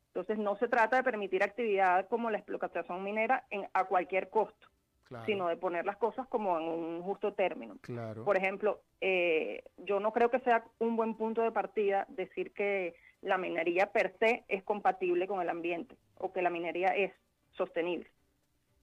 Entonces, 0.08 0.36
no 0.36 0.56
se 0.56 0.68
trata 0.68 0.98
de 0.98 1.02
permitir 1.02 1.42
actividad 1.42 2.06
como 2.08 2.28
la 2.28 2.36
explotación 2.36 3.02
minera 3.02 3.46
en, 3.48 3.66
a 3.72 3.84
cualquier 3.84 4.28
costo, 4.28 4.66
Claro, 5.04 5.24
sino 5.24 5.48
de 5.48 5.56
poner 5.56 5.86
las 5.86 5.96
cosas 5.96 6.28
como 6.28 6.58
en 6.58 6.64
un 6.64 7.02
justo 7.02 7.32
término. 7.32 7.78
claro. 7.80 8.26
Por 8.26 8.36
ejemplo, 8.36 8.82
eh, 9.00 9.64
yo 9.78 10.00
no 10.00 10.12
creo 10.12 10.30
que 10.30 10.40
sea 10.40 10.64
un 10.78 10.94
buen 10.94 11.14
punto 11.14 11.40
de 11.40 11.50
partida 11.50 12.04
decir 12.10 12.52
que 12.52 12.94
la 13.22 13.38
minería 13.38 13.86
per 13.90 14.14
se 14.18 14.44
es 14.48 14.62
compatible 14.64 15.26
con 15.26 15.40
el 15.40 15.48
ambiente 15.48 15.96
o 16.18 16.30
que 16.30 16.42
la 16.42 16.50
minería 16.50 16.88
es 16.88 17.10
sostenible. 17.52 18.10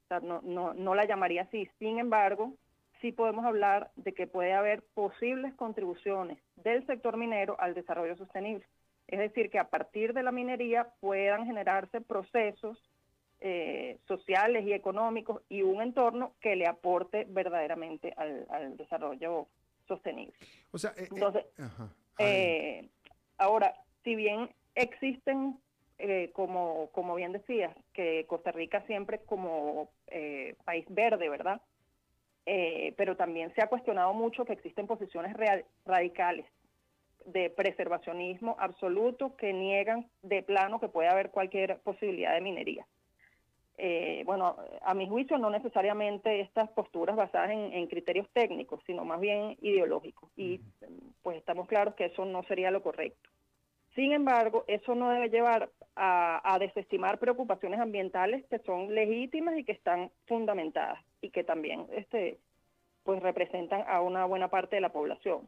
O 0.06 0.08
sea, 0.08 0.20
no, 0.22 0.42
no, 0.42 0.74
no 0.74 0.96
la 0.96 1.06
llamaría 1.06 1.44
así. 1.44 1.70
Sin 1.78 2.00
embargo, 2.00 2.56
sí 3.02 3.12
podemos 3.12 3.46
hablar 3.46 3.92
de 3.96 4.14
que 4.14 4.28
puede 4.28 4.54
haber 4.54 4.84
posibles 4.94 5.54
contribuciones 5.56 6.38
del 6.56 6.86
sector 6.86 7.18
minero 7.18 7.56
al 7.60 7.74
desarrollo 7.74 8.16
sostenible. 8.16 8.66
Es 9.08 9.20
decir, 9.20 9.50
que 9.50 9.60
a 9.60 9.70
partir 9.70 10.14
de 10.14 10.24
la 10.24 10.32
minería 10.32 10.90
puedan 11.00 11.46
generarse 11.46 12.02
procesos 12.02 12.78
eh, 13.42 13.98
sociales 14.08 14.66
y 14.66 14.74
económicos 14.74 15.42
y 15.50 15.62
un 15.62 15.82
entorno 15.82 16.34
que 16.42 16.56
le 16.56 16.68
aporte 16.68 17.26
verdaderamente 17.30 18.14
al, 18.18 18.46
al 18.50 18.78
desarrollo 18.78 19.48
sostenible. 19.88 20.34
O 20.72 20.78
sea, 20.78 20.92
eh, 20.92 21.04
eh, 21.04 21.08
Entonces. 21.12 21.46
Eh, 22.20 22.90
ahora, 23.38 23.74
si 24.04 24.16
bien 24.16 24.50
existen, 24.76 25.58
eh, 25.98 26.32
como, 26.34 26.90
como 26.92 27.16
bien 27.16 27.32
decías, 27.32 27.76
que 27.94 28.26
Costa 28.28 28.52
Rica 28.52 28.82
siempre 28.88 29.20
como 29.20 29.90
eh, 30.08 30.56
país 30.66 30.86
verde, 30.90 31.30
¿verdad? 31.30 31.62
Eh, 32.46 32.94
pero 32.98 33.16
también 33.16 33.54
se 33.54 33.62
ha 33.62 33.68
cuestionado 33.68 34.14
mucho 34.14 34.46
que 34.46 34.54
existen 34.54 34.88
posiciones 34.88 35.34
real- 35.34 35.66
radicales 35.86 36.46
de 37.26 37.50
preservacionismo 37.50 38.56
absoluto 38.60 39.36
que 39.36 39.54
niegan 39.54 40.10
de 40.24 40.42
plano 40.42 40.80
que 40.80 40.88
puede 40.88 41.10
haber 41.10 41.30
cualquier 41.30 41.78
posibilidad 41.80 42.34
de 42.34 42.42
minería. 42.42 42.88
Eh, 43.78 44.24
bueno, 44.26 44.58
a 44.82 44.94
mi 44.94 45.08
juicio 45.08 45.38
no 45.38 45.50
necesariamente 45.50 46.42
estas 46.42 46.70
posturas 46.72 47.16
basadas 47.16 47.52
en, 47.52 47.72
en 47.72 47.88
criterios 47.88 48.28
técnicos, 48.34 48.82
sino 48.86 49.06
más 49.06 49.20
bien 49.20 49.56
ideológicos. 49.62 50.32
Y 50.36 50.60
pues 51.22 51.38
estamos 51.38 51.68
claros 51.68 51.96
que 51.96 52.06
eso 52.06 52.26
no 52.26 52.44
sería 52.44 52.72
lo 52.72 52.82
correcto. 52.82 53.30
Sin 53.96 54.12
embargo, 54.12 54.64
eso 54.68 54.96
no 54.96 55.10
debe 55.12 55.30
llevar 55.30 55.70
a, 55.96 56.42
a 56.54 56.58
desestimar 56.60 57.20
preocupaciones 57.20 57.80
ambientales 57.80 58.46
que 58.48 58.60
son 58.60 58.94
legítimas 58.96 59.58
y 59.58 59.64
que 59.64 59.74
están 59.74 60.12
fundamentadas 60.26 61.00
y 61.22 61.30
que 61.30 61.44
también 61.44 61.88
este, 61.92 62.38
pues 63.04 63.22
representan 63.22 63.84
a 63.88 64.02
una 64.02 64.26
buena 64.26 64.50
parte 64.50 64.76
de 64.76 64.82
la 64.82 64.92
población. 64.92 65.48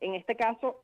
En 0.00 0.14
este 0.14 0.36
caso, 0.36 0.82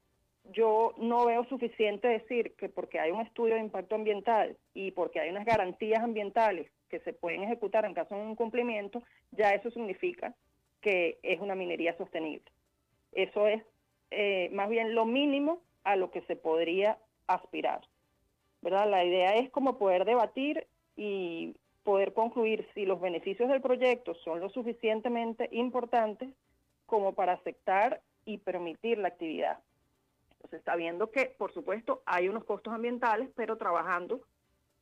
yo 0.52 0.94
no 0.98 1.26
veo 1.26 1.44
suficiente 1.44 2.08
decir 2.08 2.54
que 2.56 2.68
porque 2.68 2.98
hay 3.00 3.10
un 3.10 3.20
estudio 3.20 3.54
de 3.54 3.60
impacto 3.60 3.94
ambiental 3.94 4.56
y 4.74 4.92
porque 4.92 5.20
hay 5.20 5.30
unas 5.30 5.44
garantías 5.44 6.02
ambientales 6.02 6.70
que 6.88 7.00
se 7.00 7.12
pueden 7.12 7.42
ejecutar 7.42 7.84
en 7.84 7.94
caso 7.94 8.14
de 8.14 8.22
un 8.22 8.30
incumplimiento, 8.30 9.02
ya 9.32 9.50
eso 9.50 9.70
significa 9.70 10.34
que 10.80 11.18
es 11.22 11.40
una 11.40 11.54
minería 11.54 11.96
sostenible. 11.96 12.50
Eso 13.12 13.46
es 13.46 13.62
eh, 14.10 14.48
más 14.52 14.68
bien 14.68 14.94
lo 14.94 15.04
mínimo 15.04 15.60
a 15.84 15.96
lo 15.96 16.10
que 16.10 16.22
se 16.22 16.36
podría 16.36 16.98
aspirar. 17.26 17.80
¿verdad? 18.62 18.88
La 18.90 19.04
idea 19.04 19.34
es 19.36 19.50
como 19.50 19.78
poder 19.78 20.04
debatir 20.04 20.66
y 20.96 21.54
poder 21.82 22.12
concluir 22.12 22.68
si 22.74 22.86
los 22.86 23.00
beneficios 23.00 23.48
del 23.48 23.60
proyecto 23.60 24.14
son 24.16 24.40
lo 24.40 24.50
suficientemente 24.50 25.48
importantes 25.52 26.28
como 26.86 27.14
para 27.14 27.34
aceptar 27.34 28.00
y 28.24 28.38
permitir 28.38 28.98
la 28.98 29.08
actividad. 29.08 29.58
Entonces, 30.32 30.62
sabiendo 30.64 31.10
que, 31.10 31.34
por 31.38 31.52
supuesto, 31.52 32.02
hay 32.06 32.28
unos 32.28 32.44
costos 32.44 32.72
ambientales, 32.72 33.30
pero 33.36 33.56
trabajando 33.56 34.20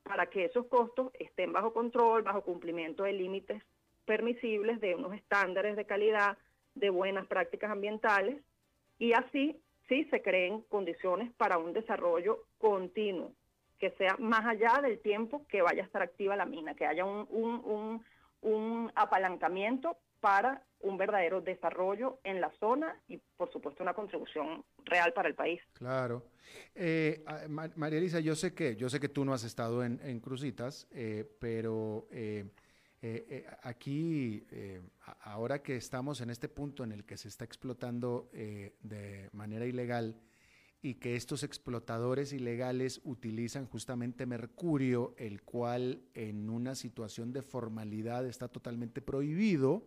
para 0.03 0.27
que 0.27 0.47
esos 0.47 0.67
costos 0.67 1.11
estén 1.19 1.53
bajo 1.53 1.73
control, 1.73 2.23
bajo 2.23 2.43
cumplimiento 2.43 3.05
de 3.05 3.13
límites 3.13 3.63
permisibles, 4.07 4.81
de 4.81 4.95
unos 4.95 5.15
estándares 5.15 5.77
de 5.77 5.85
calidad, 5.85 6.39
de 6.75 6.91
buenas 6.91 7.27
prácticas 7.27 7.71
ambientales 7.71 8.41
y 8.99 9.13
así 9.13 9.61
sí 9.89 10.05
se 10.07 10.23
creen 10.23 10.63
condiciones 10.63 11.33
para 11.35 11.59
un 11.59 11.73
desarrollo 11.73 12.45
continuo, 12.59 13.33
que 13.79 13.91
sea 13.93 14.17
más 14.19 14.45
allá 14.45 14.81
del 14.83 14.99
tiempo 15.01 15.47
que 15.49 15.63
vaya 15.63 15.83
a 15.83 15.87
estar 15.87 16.03
activa 16.03 16.37
la 16.37 16.47
mina, 16.47 16.75
que 16.75 16.87
haya 16.87 17.05
un, 17.05 17.27
un, 17.31 18.05
un 18.43 18.93
apalancamiento 18.95 19.97
para 20.21 20.63
un 20.81 20.97
verdadero 20.97 21.41
desarrollo 21.41 22.21
en 22.25 22.41
la 22.41 22.51
zona 22.59 22.97
y, 23.09 23.19
por 23.37 23.51
supuesto, 23.53 23.83
una 23.83 23.95
contribución 23.95 24.65
real 24.85 25.13
para 25.13 25.29
el 25.29 25.35
país. 25.35 25.61
Claro. 25.73 26.25
Eh, 26.75 27.25
María 27.49 27.99
Elisa, 27.99 28.21
yo 28.21 28.35
sé 28.35 28.55
que 28.55 28.77
yo 28.77 28.89
sé 28.89 29.01
que 29.01 29.09
tú 29.09 29.25
no 29.25 29.33
has 29.33 29.45
estado 29.45 29.85
en, 29.85 30.01
en 30.03 30.23
eh, 30.93 31.25
pero 31.39 32.09
eh, 32.11 32.47
eh, 33.03 33.47
aquí, 33.63 34.45
ahora 35.21 35.63
que 35.63 35.77
estamos 35.77 36.21
en 36.21 36.31
este 36.31 36.49
punto 36.49 36.85
en 36.85 36.93
el 36.93 37.05
que 37.05 37.17
se 37.17 37.29
está 37.29 37.45
explotando 37.45 38.29
de 38.33 39.29
manera 39.33 39.67
ilegal 39.67 40.17
y 40.81 40.95
que 40.95 41.17
estos 41.17 41.43
explotadores 41.43 42.33
ilegales 42.33 43.01
utilizan 43.05 43.67
justamente 43.67 44.27
mercurio, 44.27 45.15
el 45.19 45.43
cual 45.43 46.03
en 46.15 46.49
una 46.49 46.75
situación 46.75 47.33
de 47.33 47.43
formalidad 47.43 48.27
está 48.27 48.49
totalmente 48.49 49.03
prohibido, 49.03 49.87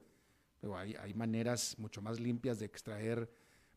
hay, 0.76 1.14
maneras 1.14 1.78
mucho 1.80 2.02
más 2.02 2.20
limpias 2.20 2.60
de 2.60 2.66
extraer 2.66 3.30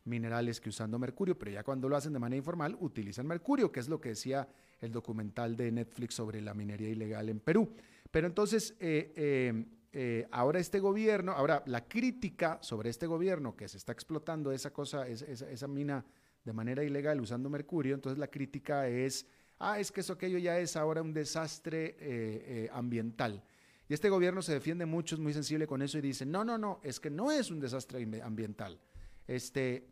minerales 0.05 0.61
que 0.61 0.69
usando 0.69 0.99
mercurio, 0.99 1.39
pero 1.39 1.51
ya 1.51 1.62
cuando 1.62 1.89
lo 1.89 1.97
hacen 1.97 2.12
de 2.12 2.19
manera 2.19 2.39
informal 2.39 2.77
utilizan 2.81 3.27
mercurio, 3.27 3.73
que 3.73 3.81
es 3.81 3.89
lo 3.89 4.01
que 4.01 4.11
decía 4.11 4.49
el 4.81 4.93
documental 4.93 5.57
de 5.57 5.73
Netflix 5.73 6.15
sobre 6.15 6.43
la 6.43 6.53
minería 6.53 6.91
ilegal 6.91 7.31
en 7.31 7.41
Perú. 7.41 7.75
Pero 8.11 8.27
entonces, 8.27 8.77
eh, 8.81 9.12
eh, 9.17 9.65
eh, 9.93 10.27
ahora 10.31 10.59
este 10.59 10.79
gobierno, 10.81 11.33
ahora 11.33 11.62
la 11.67 11.89
crítica 11.89 12.59
sobre 12.61 12.91
este 12.91 13.07
gobierno 13.07 13.57
que 13.57 13.69
se 13.69 13.79
está 13.79 13.93
explotando 13.93 14.53
esa 14.53 14.73
cosa, 14.73 15.09
esa, 15.09 15.69
mina 15.69 16.05
de 16.45 16.53
manera 16.53 16.84
ilegal 16.84 17.20
usando 17.20 17.49
mercurio, 17.49 17.95
entonces 17.95 18.18
la 18.18 18.28
crítica 18.28 18.88
es, 18.88 19.26
ah, 19.59 19.78
es 19.78 19.90
que 19.90 20.01
eso 20.01 20.12
aquello 20.12 20.38
ya 20.38 20.59
es 20.59 20.76
ahora 20.76 21.03
un 21.03 21.12
desastre 21.12 22.68
ambiental. 22.72 23.42
Y 23.88 23.95
este 23.95 24.09
gobierno 24.09 24.40
se 24.40 24.53
defiende 24.53 24.86
mucho, 24.86 25.14
es 25.14 25.20
muy 25.20 25.32
sensible 25.32 25.66
con 25.66 25.82
eso 25.82 25.99
y 25.99 26.01
dice, 26.01 26.24
no, 26.24 26.45
no, 26.45 26.57
no, 26.57 26.80
es 26.82 27.01
que 27.01 27.11
no 27.11 27.30
es 27.30 27.51
un 27.51 27.61
desastre 27.61 28.07
ambiental. 28.22 28.78
Este, 29.26 29.86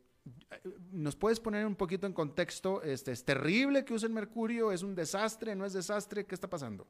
¿Nos 0.92 1.16
puedes 1.16 1.40
poner 1.40 1.66
un 1.66 1.74
poquito 1.74 2.06
en 2.06 2.12
contexto? 2.12 2.82
Este, 2.82 3.12
¿Es 3.12 3.24
terrible 3.24 3.84
que 3.84 3.94
usen 3.94 4.14
mercurio? 4.14 4.72
¿Es 4.72 4.82
un 4.82 4.94
desastre? 4.94 5.54
¿No 5.54 5.66
es 5.66 5.72
desastre? 5.72 6.24
¿Qué 6.24 6.34
está 6.34 6.48
pasando? 6.48 6.86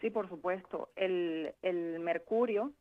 Sí, 0.00 0.10
por 0.10 0.28
supuesto. 0.28 0.90
El, 0.96 1.54
el 1.62 2.00
mercurio, 2.00 2.72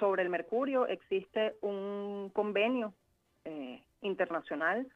sobre 0.00 0.22
el 0.22 0.30
mercurio 0.30 0.86
existe 0.86 1.54
un 1.60 2.30
convenio 2.32 2.92
eh, 3.44 3.84
internacional, 4.00 4.88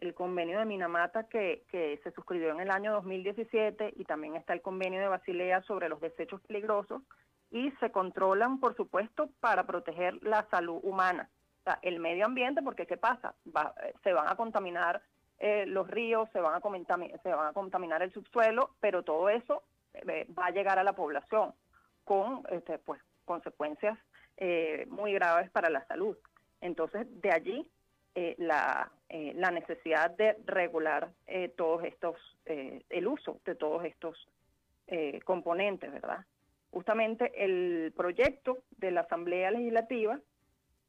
el 0.00 0.14
convenio 0.14 0.58
de 0.58 0.64
Minamata 0.64 1.24
que, 1.24 1.64
que 1.70 2.00
se 2.02 2.10
suscribió 2.12 2.50
en 2.50 2.60
el 2.60 2.70
año 2.70 2.92
2017 2.92 3.94
y 3.96 4.04
también 4.04 4.36
está 4.36 4.52
el 4.52 4.62
convenio 4.62 5.00
de 5.00 5.08
Basilea 5.08 5.62
sobre 5.62 5.88
los 5.88 6.00
desechos 6.00 6.40
peligrosos 6.42 7.02
y 7.50 7.70
se 7.80 7.90
controlan, 7.90 8.60
por 8.60 8.76
supuesto, 8.76 9.30
para 9.40 9.64
proteger 9.64 10.22
la 10.22 10.46
salud 10.50 10.80
humana. 10.82 11.30
O 11.60 11.62
sea, 11.64 11.78
el 11.82 11.98
medio 11.98 12.26
ambiente, 12.26 12.62
porque 12.62 12.86
¿qué 12.86 12.96
pasa? 12.96 13.34
se 14.02 14.12
van 14.12 14.28
a 14.28 14.36
contaminar 14.36 15.02
eh, 15.38 15.66
los 15.66 15.88
ríos, 15.88 16.28
se 16.32 16.40
van, 16.40 16.54
a 16.54 16.60
contaminar, 16.60 17.20
se 17.22 17.28
van 17.30 17.48
a 17.48 17.52
contaminar 17.52 18.02
el 18.02 18.12
subsuelo, 18.12 18.70
pero 18.80 19.02
todo 19.02 19.28
eso 19.28 19.62
eh, 19.94 20.26
va 20.36 20.46
a 20.46 20.50
llegar 20.50 20.78
a 20.78 20.84
la 20.84 20.94
población 20.94 21.54
con 22.04 22.42
este, 22.50 22.78
pues, 22.78 23.00
consecuencias 23.24 23.98
eh, 24.36 24.86
muy 24.88 25.12
graves 25.12 25.50
para 25.50 25.70
la 25.70 25.86
salud. 25.86 26.16
Entonces, 26.60 27.06
de 27.20 27.30
allí 27.30 27.70
la, 28.38 28.90
la, 29.08 29.50
necesidad 29.50 30.10
de 30.10 30.36
regular 30.46 31.10
todos 31.56 31.84
estos, 31.84 32.16
el 32.46 33.06
uso 33.06 33.40
de 33.44 33.54
todos 33.54 33.84
estos 33.84 34.28
componentes, 35.24 35.92
¿verdad? 35.92 36.24
Justamente 36.70 37.32
el 37.44 37.92
proyecto 37.96 38.58
de 38.76 38.90
la 38.90 39.00
Asamblea 39.02 39.50
Legislativa 39.50 40.20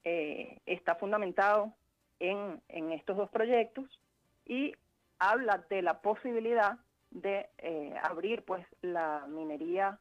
eh, 0.03 0.59
está 0.65 0.95
fundamentado 0.95 1.73
en, 2.19 2.61
estos 2.91 3.15
dos 3.15 3.29
proyectos 3.29 3.85
y 4.45 4.73
habla 5.19 5.65
de 5.69 5.81
la 5.81 6.01
posibilidad 6.01 6.79
de 7.11 7.49
eh, 7.57 7.93
abrir 8.03 8.43
pues 8.43 8.65
la 8.81 9.25
minería 9.27 9.99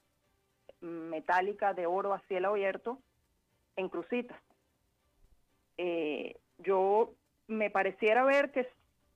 metálica 0.80 1.74
de 1.74 1.86
oro 1.86 2.12
a 2.12 2.20
cielo 2.28 2.50
abierto 2.50 2.98
en 3.76 3.88
Crucitas. 3.88 4.40
Eh, 5.76 6.36
yo 6.58 7.14
me 7.48 7.70
pareciera 7.70 8.24
ver 8.24 8.52
que 8.52 8.68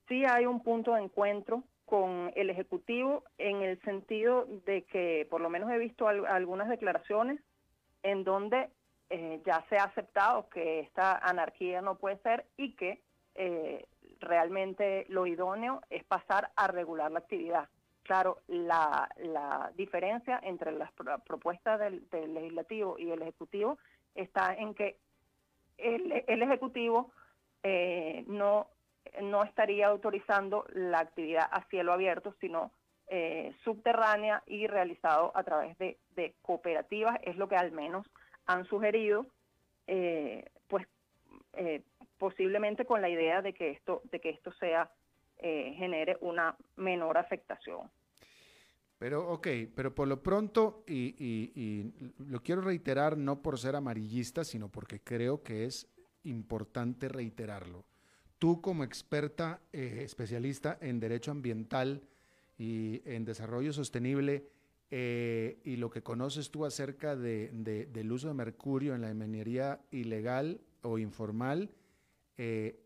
sí 0.09 0.25
hay 0.25 0.47
un 0.47 0.63
punto 0.63 0.95
de 0.95 1.03
encuentro 1.03 1.63
con 1.87 2.33
el 2.35 2.51
Ejecutivo 2.51 3.23
en 3.39 3.63
el 3.63 3.81
sentido 3.83 4.47
de 4.67 4.83
que 4.85 5.27
por 5.31 5.41
lo 5.41 5.51
menos 5.51 5.71
he 5.71 5.79
visto 5.79 6.09
algunas 6.09 6.69
declaraciones 6.69 7.41
en 8.03 8.25
donde 8.25 8.71
eh, 9.11 9.41
ya 9.45 9.65
se 9.69 9.77
ha 9.77 9.85
aceptado 9.85 10.49
que 10.49 10.81
esta 10.81 11.19
anarquía 11.19 11.83
no 11.83 11.97
puede 11.97 12.17
ser 12.19 12.47
y 12.57 12.75
que 12.77 13.03
eh, 13.35 13.87
realmente 14.21 15.05
lo 15.09 15.27
idóneo 15.27 15.83
es 15.91 16.03
pasar 16.05 16.51
a 16.57 16.67
regular 16.67 17.11
la 17.11 17.19
actividad. 17.19 17.69
Claro, 18.05 18.39
la, 18.49 19.09
diferencia 19.77 20.41
entre 20.43 20.73
las 20.73 20.91
propuestas 20.93 21.79
del, 21.79 22.35
legislativo 22.35 22.99
y 22.99 23.11
el 23.11 23.23
ejecutivo 23.23 23.79
está 24.15 24.55
en 24.55 24.75
que 24.75 24.99
el, 25.79 26.11
ejecutivo 26.27 27.13
eh, 27.63 28.25
no 28.27 28.69
no 29.21 29.43
estaría 29.43 29.89
autorizando 29.89 30.65
la 30.73 31.01
actividad 31.01 31.47
a 31.51 31.65
cielo 31.69 31.93
abierto, 31.93 32.35
sino 32.41 32.73
eh, 33.09 33.53
subterránea 33.63 34.43
y 34.47 34.67
realizado 34.69 35.33
a 35.35 35.43
través 35.43 35.77
de, 35.77 35.99
cooperativas, 36.41 37.19
es 37.23 37.37
lo 37.37 37.47
que 37.47 37.57
al 37.57 37.73
menos 37.73 38.07
han 38.47 38.65
sugerido, 38.65 39.27
eh, 39.87 40.49
pues 40.69 40.87
posiblemente 42.17 42.87
con 42.87 43.03
la 43.03 43.11
idea 43.11 43.43
de 43.43 43.53
que 43.53 43.71
esto, 43.71 44.01
de 44.11 44.21
que 44.21 44.31
esto 44.31 44.53
sea, 44.53 44.91
genere 45.39 46.17
una 46.21 46.57
menor 46.77 47.19
afectación. 47.19 47.91
Pero, 49.03 49.29
ok, 49.31 49.49
pero 49.75 49.93
por 49.93 50.07
lo 50.07 50.23
pronto, 50.23 50.85
y, 50.87 51.17
y, 51.19 51.93
lo 52.25 52.41
quiero 52.41 52.61
reiterar 52.61 53.19
no 53.19 53.43
por 53.43 53.59
ser 53.59 53.75
amarillista, 53.75 54.45
sino 54.45 54.69
porque 54.69 55.01
creo 55.01 55.43
que 55.43 55.65
es 55.65 55.92
importante 56.25 57.09
reiterarlo 57.09 57.85
tú 58.43 58.61
como 58.61 58.83
experta 58.83 59.61
eh, 59.73 60.01
especialista 60.03 60.77
en 60.81 60.99
derecho 60.99 61.31
ambiental 61.31 62.03
y 62.59 63.01
en 63.05 63.25
desarrollo 63.25 63.73
sostenible, 63.73 64.49
eh, 64.91 65.61
y 65.63 65.77
lo 65.77 65.91
que 65.91 66.03
conoces 66.03 66.51
tú 66.51 66.65
acerca 66.65 67.15
de, 67.15 67.51
del 67.53 68.11
uso 68.11 68.27
de 68.27 68.35
mercurio 68.35 68.97
en 68.97 69.03
la 69.03 69.15
minería 69.15 69.79
ilegal 69.93 70.61
o 70.83 70.99
informal, 70.99 71.71
eh, 72.37 72.81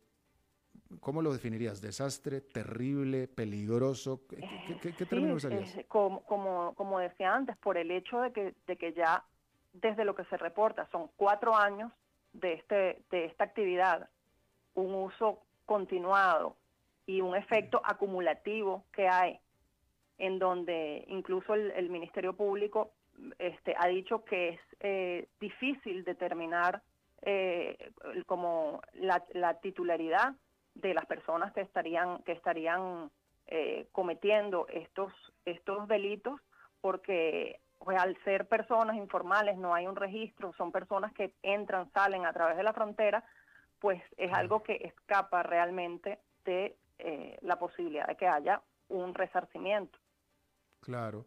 ¿cómo 1.00 1.22
lo 1.22 1.32
definirías? 1.32 1.80
¿Desastre, 1.80 2.42
terrible, 2.42 3.26
peligroso? 3.26 4.26
¿Qué, 4.28 4.92
qué, 4.92 5.06
término 5.06 5.36
usarías? 5.36 5.74
como, 5.88 6.22
como, 6.24 6.74
como, 6.74 6.98
decía 6.98 7.34
antes, 7.34 7.56
por 7.56 7.78
el 7.78 7.90
hecho 7.92 8.20
de 8.20 8.32
que, 8.34 8.54
de 8.66 8.76
que 8.76 8.92
ya 8.92 9.24
desde 9.72 10.04
lo 10.04 10.14
que 10.14 10.26
se 10.26 10.36
reporta 10.36 10.86
son 10.92 11.08
cuatro 11.16 11.56
años 11.56 11.90
de, 12.40 12.54
este, 12.54 12.98
de 13.10 13.26
esta 13.26 13.44
actividad, 13.44 14.08
un 14.74 14.94
uso 14.94 15.42
continuado 15.64 16.56
y 17.06 17.20
un 17.20 17.36
efecto 17.36 17.80
acumulativo 17.84 18.84
que 18.92 19.08
hay, 19.08 19.40
en 20.18 20.38
donde 20.38 21.04
incluso 21.08 21.54
el, 21.54 21.90
Ministerio 21.90 22.34
Público 22.34 22.92
este, 23.38 23.74
ha 23.78 23.86
dicho 23.86 24.24
que 24.24 24.50
es 24.50 24.60
eh, 24.80 25.28
difícil 25.40 26.04
determinar 26.04 26.82
eh, 27.22 27.92
como 28.26 28.82
la, 28.94 29.54
titularidad 29.60 30.34
de 30.74 30.94
las 30.94 31.06
personas 31.06 31.52
que 31.54 31.62
estarían 31.62 32.22
que 32.24 32.32
estarían 32.32 33.10
eh, 33.46 33.88
cometiendo 33.92 34.66
estos 34.68 35.12
estos 35.46 35.88
delitos 35.88 36.40
porque 36.82 37.60
pues, 37.78 37.98
al 37.98 38.16
ser 38.24 38.48
personas 38.48 38.96
informales 38.96 39.56
no 39.56 39.74
hay 39.74 39.86
un 39.86 39.96
registro 39.96 40.52
son 40.56 40.72
personas 40.72 41.12
que 41.12 41.34
entran 41.42 41.90
salen 41.92 42.26
a 42.26 42.32
través 42.32 42.56
de 42.56 42.62
la 42.62 42.72
frontera 42.72 43.24
pues 43.78 44.02
es 44.16 44.32
algo 44.32 44.62
que 44.62 44.74
escapa 44.84 45.42
realmente 45.42 46.18
de 46.44 46.76
eh, 46.98 47.38
la 47.42 47.58
posibilidad 47.58 48.06
de 48.06 48.16
que 48.16 48.26
haya 48.26 48.62
un 48.88 49.14
resarcimiento. 49.14 49.98
Claro. 50.80 51.26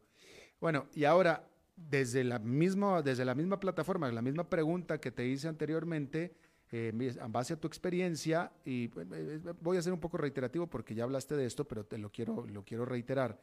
Bueno, 0.60 0.88
y 0.94 1.06
ahora, 1.06 1.44
desde 1.76 2.24
la 2.24 2.40
misma, 2.40 3.02
desde 3.02 3.26
la 3.26 3.36
misma 3.36 3.60
plataforma, 3.60 4.12
la 4.12 4.22
misma 4.22 4.50
pregunta 4.50 5.00
que 5.00 5.12
te 5.12 5.26
hice 5.26 5.48
anteriormente, 5.48 6.36
eh, 6.72 6.92
en 6.94 7.32
base 7.32 7.54
a 7.54 7.60
tu 7.60 7.68
experiencia, 7.68 8.52
y 8.66 8.86
eh, 8.86 9.54
voy 9.62 9.78
a 9.78 9.82
ser 9.82 9.94
un 9.94 10.00
poco 10.00 10.18
reiterativo 10.18 10.68
porque 10.68 10.96
ya 10.96 11.04
hablaste 11.04 11.36
de 11.36 11.46
esto, 11.46 11.68
pero 11.68 11.86
te 11.86 11.98
lo 11.98 12.12
quiero, 12.12 12.46
lo 12.48 12.64
quiero 12.64 12.86
reiterar. 12.86 13.40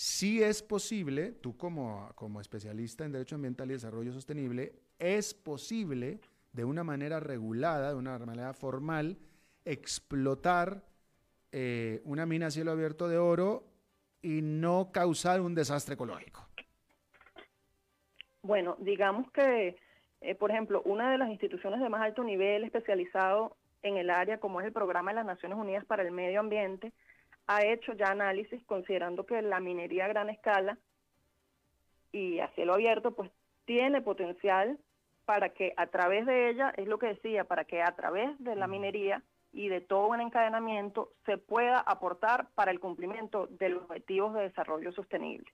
Si 0.00 0.40
es 0.40 0.62
posible, 0.62 1.32
tú 1.32 1.56
como, 1.56 2.12
como 2.14 2.40
especialista 2.40 3.04
en 3.04 3.10
Derecho 3.10 3.34
Ambiental 3.34 3.68
y 3.68 3.72
Desarrollo 3.72 4.12
Sostenible, 4.12 4.72
es 4.96 5.34
posible 5.34 6.20
de 6.52 6.64
una 6.64 6.84
manera 6.84 7.18
regulada, 7.18 7.88
de 7.88 7.96
una 7.96 8.16
manera 8.20 8.54
formal, 8.54 9.18
explotar 9.64 10.84
eh, 11.50 12.00
una 12.04 12.26
mina 12.26 12.46
a 12.46 12.50
cielo 12.52 12.70
abierto 12.70 13.08
de 13.08 13.18
oro 13.18 13.64
y 14.22 14.40
no 14.40 14.92
causar 14.92 15.40
un 15.40 15.56
desastre 15.56 15.94
ecológico? 15.94 16.46
Bueno, 18.42 18.76
digamos 18.78 19.28
que, 19.32 19.78
eh, 20.20 20.34
por 20.36 20.52
ejemplo, 20.52 20.80
una 20.84 21.10
de 21.10 21.18
las 21.18 21.28
instituciones 21.28 21.80
de 21.80 21.88
más 21.88 22.02
alto 22.02 22.22
nivel 22.22 22.62
especializado 22.62 23.56
en 23.82 23.96
el 23.96 24.10
área, 24.10 24.38
como 24.38 24.60
es 24.60 24.66
el 24.68 24.72
Programa 24.72 25.10
de 25.10 25.16
las 25.16 25.26
Naciones 25.26 25.58
Unidas 25.58 25.84
para 25.86 26.04
el 26.04 26.12
Medio 26.12 26.38
Ambiente, 26.38 26.92
ha 27.48 27.64
hecho 27.64 27.94
ya 27.94 28.10
análisis 28.10 28.62
considerando 28.64 29.26
que 29.26 29.42
la 29.42 29.58
minería 29.58 30.04
a 30.04 30.08
gran 30.08 30.28
escala 30.28 30.78
y 32.12 32.40
a 32.40 32.48
cielo 32.48 32.74
abierto, 32.74 33.12
pues 33.12 33.30
tiene 33.64 34.02
potencial 34.02 34.78
para 35.24 35.50
que 35.50 35.72
a 35.76 35.86
través 35.86 36.26
de 36.26 36.50
ella, 36.50 36.72
es 36.76 36.86
lo 36.86 36.98
que 36.98 37.08
decía, 37.08 37.44
para 37.44 37.64
que 37.64 37.82
a 37.82 37.94
través 37.96 38.38
de 38.38 38.54
la 38.54 38.66
minería 38.66 39.22
y 39.52 39.68
de 39.68 39.80
todo 39.80 40.08
un 40.08 40.20
encadenamiento 40.20 41.12
se 41.24 41.38
pueda 41.38 41.80
aportar 41.80 42.48
para 42.54 42.70
el 42.70 42.80
cumplimiento 42.80 43.46
de 43.46 43.70
los 43.70 43.82
objetivos 43.84 44.34
de 44.34 44.42
desarrollo 44.42 44.92
sostenible. 44.92 45.50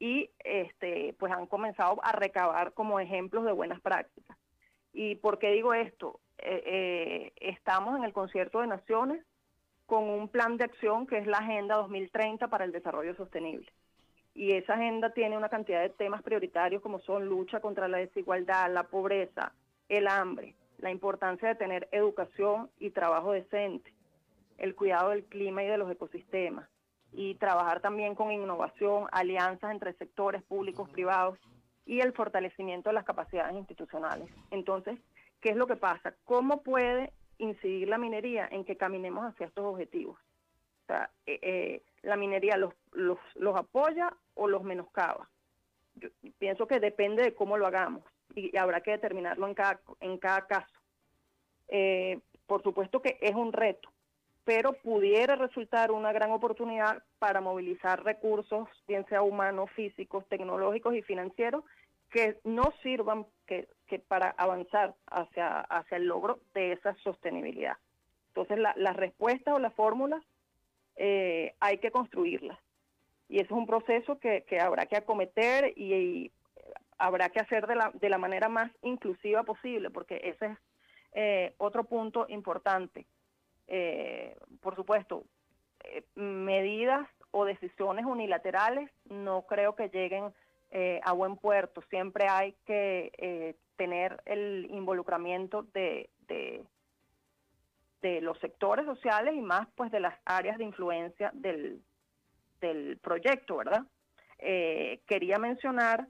Y 0.00 0.30
este, 0.40 1.14
pues 1.18 1.32
han 1.32 1.46
comenzado 1.46 2.00
a 2.04 2.12
recabar 2.12 2.72
como 2.72 2.98
ejemplos 2.98 3.44
de 3.44 3.52
buenas 3.52 3.80
prácticas. 3.80 4.36
¿Y 4.92 5.14
por 5.16 5.38
qué 5.38 5.52
digo 5.52 5.74
esto? 5.74 6.20
Eh, 6.38 6.62
eh, 6.66 7.32
estamos 7.36 7.96
en 7.96 8.04
el 8.04 8.12
concierto 8.12 8.60
de 8.60 8.66
naciones 8.66 9.24
con 9.90 10.08
un 10.08 10.28
plan 10.28 10.56
de 10.56 10.62
acción 10.62 11.04
que 11.04 11.18
es 11.18 11.26
la 11.26 11.38
Agenda 11.38 11.74
2030 11.74 12.46
para 12.46 12.64
el 12.64 12.70
Desarrollo 12.70 13.16
Sostenible 13.16 13.72
y 14.34 14.52
esa 14.52 14.74
agenda 14.74 15.10
tiene 15.10 15.36
una 15.36 15.48
cantidad 15.48 15.82
de 15.82 15.88
temas 15.88 16.22
prioritarios 16.22 16.80
como 16.80 17.00
son 17.00 17.26
lucha 17.26 17.58
contra 17.58 17.88
la 17.88 17.98
desigualdad, 17.98 18.72
la 18.72 18.84
pobreza, 18.84 19.52
el 19.88 20.06
hambre, 20.06 20.54
la 20.78 20.92
importancia 20.92 21.48
de 21.48 21.56
tener 21.56 21.88
educación 21.90 22.70
y 22.78 22.90
trabajo 22.90 23.32
decente, 23.32 23.92
el 24.58 24.76
cuidado 24.76 25.10
del 25.10 25.24
clima 25.24 25.64
y 25.64 25.66
de 25.66 25.76
los 25.76 25.90
ecosistemas, 25.90 26.68
y 27.12 27.34
trabajar 27.34 27.80
también 27.80 28.14
con 28.14 28.30
innovación, 28.30 29.08
alianzas 29.10 29.72
entre 29.72 29.94
sectores 29.94 30.44
públicos, 30.44 30.88
privados 30.90 31.36
y 31.84 31.98
el 31.98 32.12
fortalecimiento 32.12 32.90
de 32.90 32.94
las 32.94 33.04
capacidades 33.04 33.56
institucionales. 33.56 34.30
Entonces, 34.52 35.00
¿qué 35.40 35.48
es 35.48 35.56
lo 35.56 35.66
que 35.66 35.74
pasa? 35.74 36.14
¿Cómo 36.24 36.62
puede 36.62 37.12
incidir 37.40 37.88
la 37.88 37.98
minería 37.98 38.48
en 38.50 38.64
que 38.64 38.76
caminemos 38.76 39.24
hacia 39.24 39.46
estos 39.46 39.64
objetivos? 39.64 40.18
O 40.84 40.86
sea, 40.86 41.10
eh, 41.26 41.38
eh, 41.42 41.82
la 42.02 42.16
minería 42.16 42.56
los, 42.56 42.74
los, 42.92 43.56
apoya 43.56 44.12
o 44.34 44.48
los 44.48 44.62
menoscaba. 44.62 45.28
Yo 45.94 46.08
pienso 46.38 46.66
que 46.66 46.80
depende 46.80 47.22
de 47.22 47.34
cómo 47.34 47.56
lo 47.56 47.66
hagamos 47.66 48.02
y, 48.34 48.56
habrá 48.56 48.80
que 48.80 48.92
determinarlo 48.92 49.46
en 49.46 49.54
cada, 49.54 49.80
en 50.00 50.18
cada 50.18 50.46
caso. 50.46 50.80
Eh, 51.68 52.18
por 52.46 52.62
supuesto 52.62 53.00
que 53.00 53.18
es 53.20 53.34
un 53.34 53.52
reto, 53.52 53.90
pero 54.44 54.72
pudiera 54.72 55.36
resultar 55.36 55.92
una 55.92 56.12
gran 56.12 56.32
oportunidad 56.32 57.02
para 57.18 57.40
movilizar 57.40 58.02
recursos, 58.02 58.68
bien 58.88 59.06
sea 59.06 59.22
humanos, 59.22 59.70
físicos, 59.76 60.26
tecnológicos 60.28 60.94
y 60.94 61.02
financieros, 61.02 61.64
que 62.10 62.40
no 62.42 62.72
sirvan 62.82 63.26
que, 63.50 63.68
que 63.88 63.98
para 63.98 64.30
avanzar 64.38 64.94
hacia, 65.08 65.62
hacia 65.62 65.96
el 65.96 66.06
logro 66.06 66.38
de 66.54 66.72
esa 66.72 66.94
sostenibilidad. 67.02 67.76
Entonces, 68.28 68.58
la, 68.58 68.72
las 68.76 68.96
respuestas 68.96 69.52
o 69.52 69.58
las 69.58 69.74
fórmulas 69.74 70.22
eh, 70.94 71.54
hay 71.58 71.78
que 71.78 71.90
construirlas. 71.90 72.56
Y 73.28 73.40
eso 73.40 73.46
es 73.46 73.58
un 73.58 73.66
proceso 73.66 74.20
que, 74.20 74.44
habrá 74.60 74.86
que 74.86 74.96
acometer 74.96 75.76
y, 75.76 76.30
habrá 76.96 77.30
que 77.30 77.40
hacer 77.40 77.66
de 77.66 77.74
la, 77.74 77.90
de 77.94 78.08
la 78.08 78.18
manera 78.18 78.48
más 78.48 78.70
inclusiva 78.82 79.42
posible, 79.42 79.90
porque 79.90 80.20
ese 80.22 80.46
es 80.46 80.58
eh, 81.12 81.54
otro 81.58 81.84
punto 81.84 82.26
importante. 82.28 83.06
Eh, 83.66 84.36
por 84.60 84.76
supuesto, 84.76 85.24
medidas 86.14 87.08
o 87.32 87.44
decisiones 87.44 88.04
unilaterales 88.04 88.90
no 89.06 89.42
creo 89.42 89.74
que 89.74 89.88
lleguen 89.88 90.32
a 90.72 91.12
buen 91.12 91.36
puerto. 91.36 91.82
Siempre 91.90 92.28
hay 92.28 92.54
que 92.64 93.56
tener 93.76 94.22
el 94.24 94.66
involucramiento 94.70 95.62
de, 95.74 96.10
de 98.02 98.20
los 98.20 98.38
sectores 98.38 98.86
sociales 98.86 99.34
y 99.34 99.40
más 99.40 99.68
pues 99.74 99.90
de 99.90 100.00
las 100.00 100.14
áreas 100.24 100.58
de 100.58 100.64
influencia 100.64 101.30
del, 101.34 101.82
del 102.60 102.98
proyecto, 102.98 103.56
¿verdad? 103.56 103.84
Eh, 104.38 105.00
quería 105.06 105.38
mencionar 105.38 106.06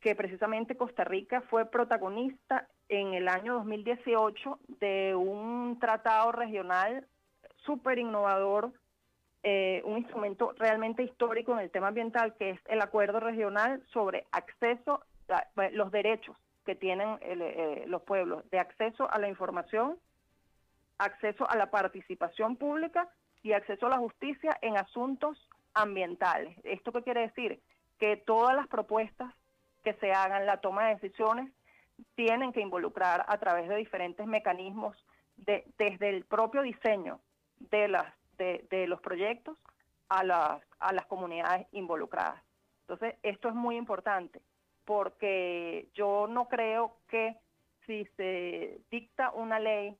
que 0.00 0.14
precisamente 0.14 0.76
Costa 0.76 1.04
Rica 1.04 1.40
fue 1.42 1.68
protagonista 1.68 2.68
en 2.88 3.14
el 3.14 3.28
año 3.28 3.54
2018 3.54 4.60
de 4.80 5.14
un 5.16 5.78
tratado 5.80 6.30
regional 6.30 7.06
súper 7.56 7.98
innovador, 7.98 8.72
eh, 9.48 9.80
un 9.84 9.98
instrumento 9.98 10.54
realmente 10.58 11.04
histórico 11.04 11.52
en 11.52 11.60
el 11.60 11.70
tema 11.70 11.86
ambiental, 11.86 12.34
que 12.34 12.50
es 12.50 12.60
el 12.66 12.80
acuerdo 12.80 13.20
regional 13.20 13.80
sobre 13.92 14.26
acceso, 14.32 15.04
a, 15.28 15.46
los 15.70 15.92
derechos 15.92 16.36
que 16.64 16.74
tienen 16.74 17.16
eh, 17.20 17.84
los 17.86 18.02
pueblos 18.02 18.42
de 18.50 18.58
acceso 18.58 19.08
a 19.08 19.20
la 19.20 19.28
información 19.28 20.00
acceso 20.98 21.48
a 21.48 21.54
la 21.56 21.70
participación 21.70 22.56
pública 22.56 23.08
y 23.44 23.52
acceso 23.52 23.86
a 23.86 23.90
la 23.90 23.98
justicia 23.98 24.58
en 24.62 24.76
asuntos 24.76 25.38
ambientales. 25.74 26.58
¿Esto 26.64 26.90
qué 26.90 27.02
quiere 27.02 27.20
decir? 27.20 27.60
Que 28.00 28.16
todas 28.16 28.56
las 28.56 28.66
propuestas 28.66 29.32
que 29.84 29.94
se 29.94 30.10
hagan, 30.10 30.44
la 30.44 30.56
toma 30.56 30.88
de 30.88 30.94
decisiones, 30.94 31.52
tienen 32.16 32.52
que 32.52 32.62
involucrar 32.62 33.24
a 33.28 33.38
través 33.38 33.68
de 33.68 33.76
diferentes 33.76 34.26
mecanismos, 34.26 34.96
de, 35.36 35.64
desde 35.78 36.08
el 36.08 36.24
propio 36.24 36.62
diseño 36.62 37.20
de, 37.70 37.86
las, 37.86 38.12
de, 38.38 38.86
los 38.86 39.00
proyectos 39.00 39.56
a 40.08 40.24
las, 40.24 40.62
a 40.78 40.92
las 40.92 41.06
comunidades 41.06 41.66
involucradas. 41.72 42.42
Entonces, 42.82 43.16
esto 43.22 43.48
es 43.48 43.54
muy 43.54 43.76
importante 43.76 44.40
porque 44.84 45.88
yo 45.94 46.26
no 46.28 46.48
creo 46.48 46.96
que 47.08 47.36
si 47.86 48.04
se 48.16 48.80
dicta 48.90 49.30
una 49.32 49.58
ley 49.58 49.96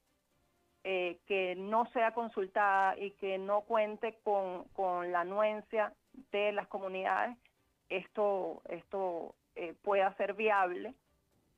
eh, 0.85 1.19
que 1.27 1.57
no 1.57 1.87
sea 1.87 2.15
consultada 2.15 2.97
y 2.97 3.11
que 3.13 3.39
no 3.39 3.63
cuente 3.63 4.19
con, 4.23 5.11
la 5.11 5.23
anuencia 5.23 5.93
de 6.31 6.53
las 6.53 6.69
comunidades, 6.69 7.37
esto, 7.89 8.63
esto 8.69 9.35
eh, 9.57 9.75
pueda 9.83 10.15
ser 10.17 10.35
viable. 10.35 10.95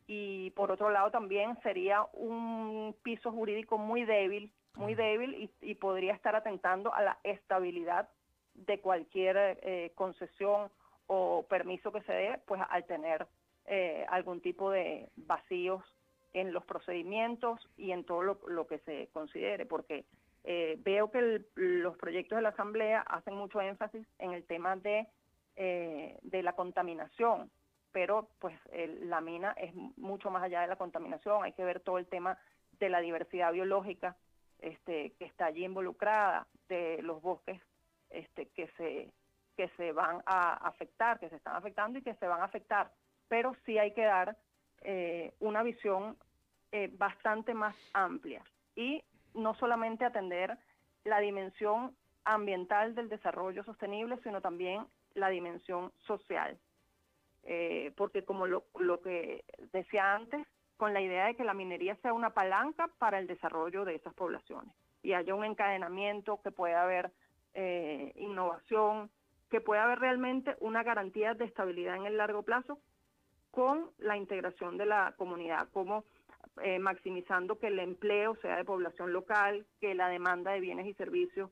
Y 0.07 0.51
por 0.53 0.73
otro 0.73 0.89
lado 0.89 1.11
también 1.11 1.59
sería 1.63 2.07
un 2.15 2.97
piso 3.03 3.31
jurídico 3.31 3.77
muy 3.77 4.07
débil, 4.07 4.51
muy 4.79 4.95
débil 4.95 5.51
y, 5.61 5.75
podría 5.75 6.15
estar 6.15 6.35
atentando 6.35 6.95
a 6.95 7.03
la 7.03 7.19
estabilidad 7.25 8.09
de 8.55 8.81
cualquier 8.81 9.59
eh, 9.63 9.93
concesión 9.95 10.71
o 11.07 11.45
permiso 11.49 11.93
que 11.93 12.03
se 12.03 12.13
dé, 12.13 12.41
pues 12.47 12.61
al 12.71 12.85
tener 12.85 13.27
algún 14.09 14.41
tipo 14.41 14.71
de 14.71 15.11
vacíos 15.17 15.85
en 16.33 16.53
los 16.53 16.65
procedimientos 16.65 17.69
y 17.77 17.93
en 17.93 18.05
todo 18.05 18.23
lo, 18.23 18.67
que 18.67 18.79
se 18.81 19.09
considere, 19.13 19.67
porque 19.67 20.05
eh, 20.45 20.79
veo 20.81 21.11
que 21.11 21.43
los 21.55 21.97
proyectos 21.97 22.37
de 22.37 22.43
la 22.43 22.51
Asamblea 22.51 23.01
hacen 23.01 23.35
mucho 23.35 23.61
énfasis 23.61 24.07
en 24.19 24.33
el 24.33 24.45
tema 24.45 24.77
de, 24.77 25.07
eh, 25.57 26.19
de 26.23 26.43
la 26.43 26.55
contaminación, 26.55 27.51
pero 27.93 28.29
pues 28.39 28.55
la 29.03 29.21
mina 29.21 29.53
es 29.53 29.75
mucho 29.97 30.31
más 30.31 30.43
allá 30.43 30.61
de 30.61 30.69
la 30.69 30.77
contaminación, 30.77 31.43
hay 31.43 31.53
que 31.53 31.65
ver 31.65 31.81
todo 31.81 31.99
el 31.99 32.07
tema 32.07 32.39
de 32.79 32.91
la 32.91 33.01
diversidad 33.01 33.53
biológica 33.53 34.17
este, 34.61 35.13
que 35.19 35.25
está 35.25 35.47
allí 35.47 35.65
involucrada, 35.65 36.47
de 36.69 37.01
los 37.03 37.23
bosques 37.23 37.61
este, 38.11 38.47
que, 38.49 38.69
se, 38.77 39.13
que 39.57 39.69
se 39.77 39.93
van 39.93 40.23
a 40.27 40.55
afectar, 40.69 41.19
que 41.19 41.29
se 41.29 41.37
están 41.37 41.57
afectando 41.57 41.99
y 41.99 42.03
que 42.03 42.15
se 42.15 42.27
van 42.27 42.41
a 42.41 42.45
afectar, 42.45 42.91
pero 43.29 43.55
sí 43.65 43.79
hay 43.79 43.93
que 43.93 44.05
dar 44.05 44.37
eh, 44.83 45.33
una 45.41 45.63
visión 45.63 46.17
eh, 46.73 46.91
bastante 46.93 47.55
más 47.55 47.75
amplia 47.95 48.43
y 48.77 49.03
no 49.35 49.55
solamente 49.55 50.05
atender 50.05 50.57
la 51.05 51.21
dimensión 51.21 51.97
ambiental 52.25 52.95
del 52.95 53.09
desarrollo 53.09 53.65
sostenible, 53.65 54.19
sino 54.23 54.41
también 54.41 54.87
la 55.15 55.29
dimensión 55.29 55.93
social. 56.07 56.59
Eh, 57.45 57.93
porque 57.97 58.25
como 58.25 58.47
lo, 58.47 58.65
lo 58.79 59.01
que 59.01 59.45
decía 59.73 60.15
antes, 60.15 60.47
con 60.79 60.95
la 60.95 61.03
idea 61.03 61.27
de 61.27 61.37
que 61.37 61.45
la 61.45 61.53
minería 61.53 61.97
sea 61.97 62.15
una 62.15 62.31
palanca 62.31 62.89
para 62.99 63.19
el 63.19 63.27
desarrollo 63.27 63.85
de 63.85 63.97
esas 63.97 64.15
poblaciones 64.15 64.73
y 65.03 65.13
haya 65.13 65.35
un 65.35 65.45
encadenamiento, 65.45 66.41
que 66.43 66.51
pueda 66.51 66.83
haber 66.83 67.13
innovación, 68.15 69.11
que 69.51 69.61
pueda 69.61 69.85
haber 69.85 69.99
realmente 69.99 70.57
una 70.61 70.83
garantía 70.83 71.35
de 71.35 71.45
estabilidad 71.45 71.97
en 71.97 72.07
el 72.07 72.17
largo 72.17 72.43
plazo 72.43 72.79
con 73.51 73.91
la 73.99 74.17
integración 74.17 74.77
de 74.77 74.87
la 74.87 75.15
comunidad, 75.17 75.69
como 75.73 76.05
eh, 76.63 76.79
maximizando 76.79 77.59
que 77.59 77.69
el 77.69 77.79
empleo 77.79 78.37
sea 78.37 78.57
de 78.57 78.65
población 78.65 79.13
local, 79.13 79.67
que 79.81 79.95
la 79.95 80.09
demanda 80.09 80.53
de 80.53 80.61
bienes 80.61 80.87
y 80.87 80.95
servicios 80.95 81.51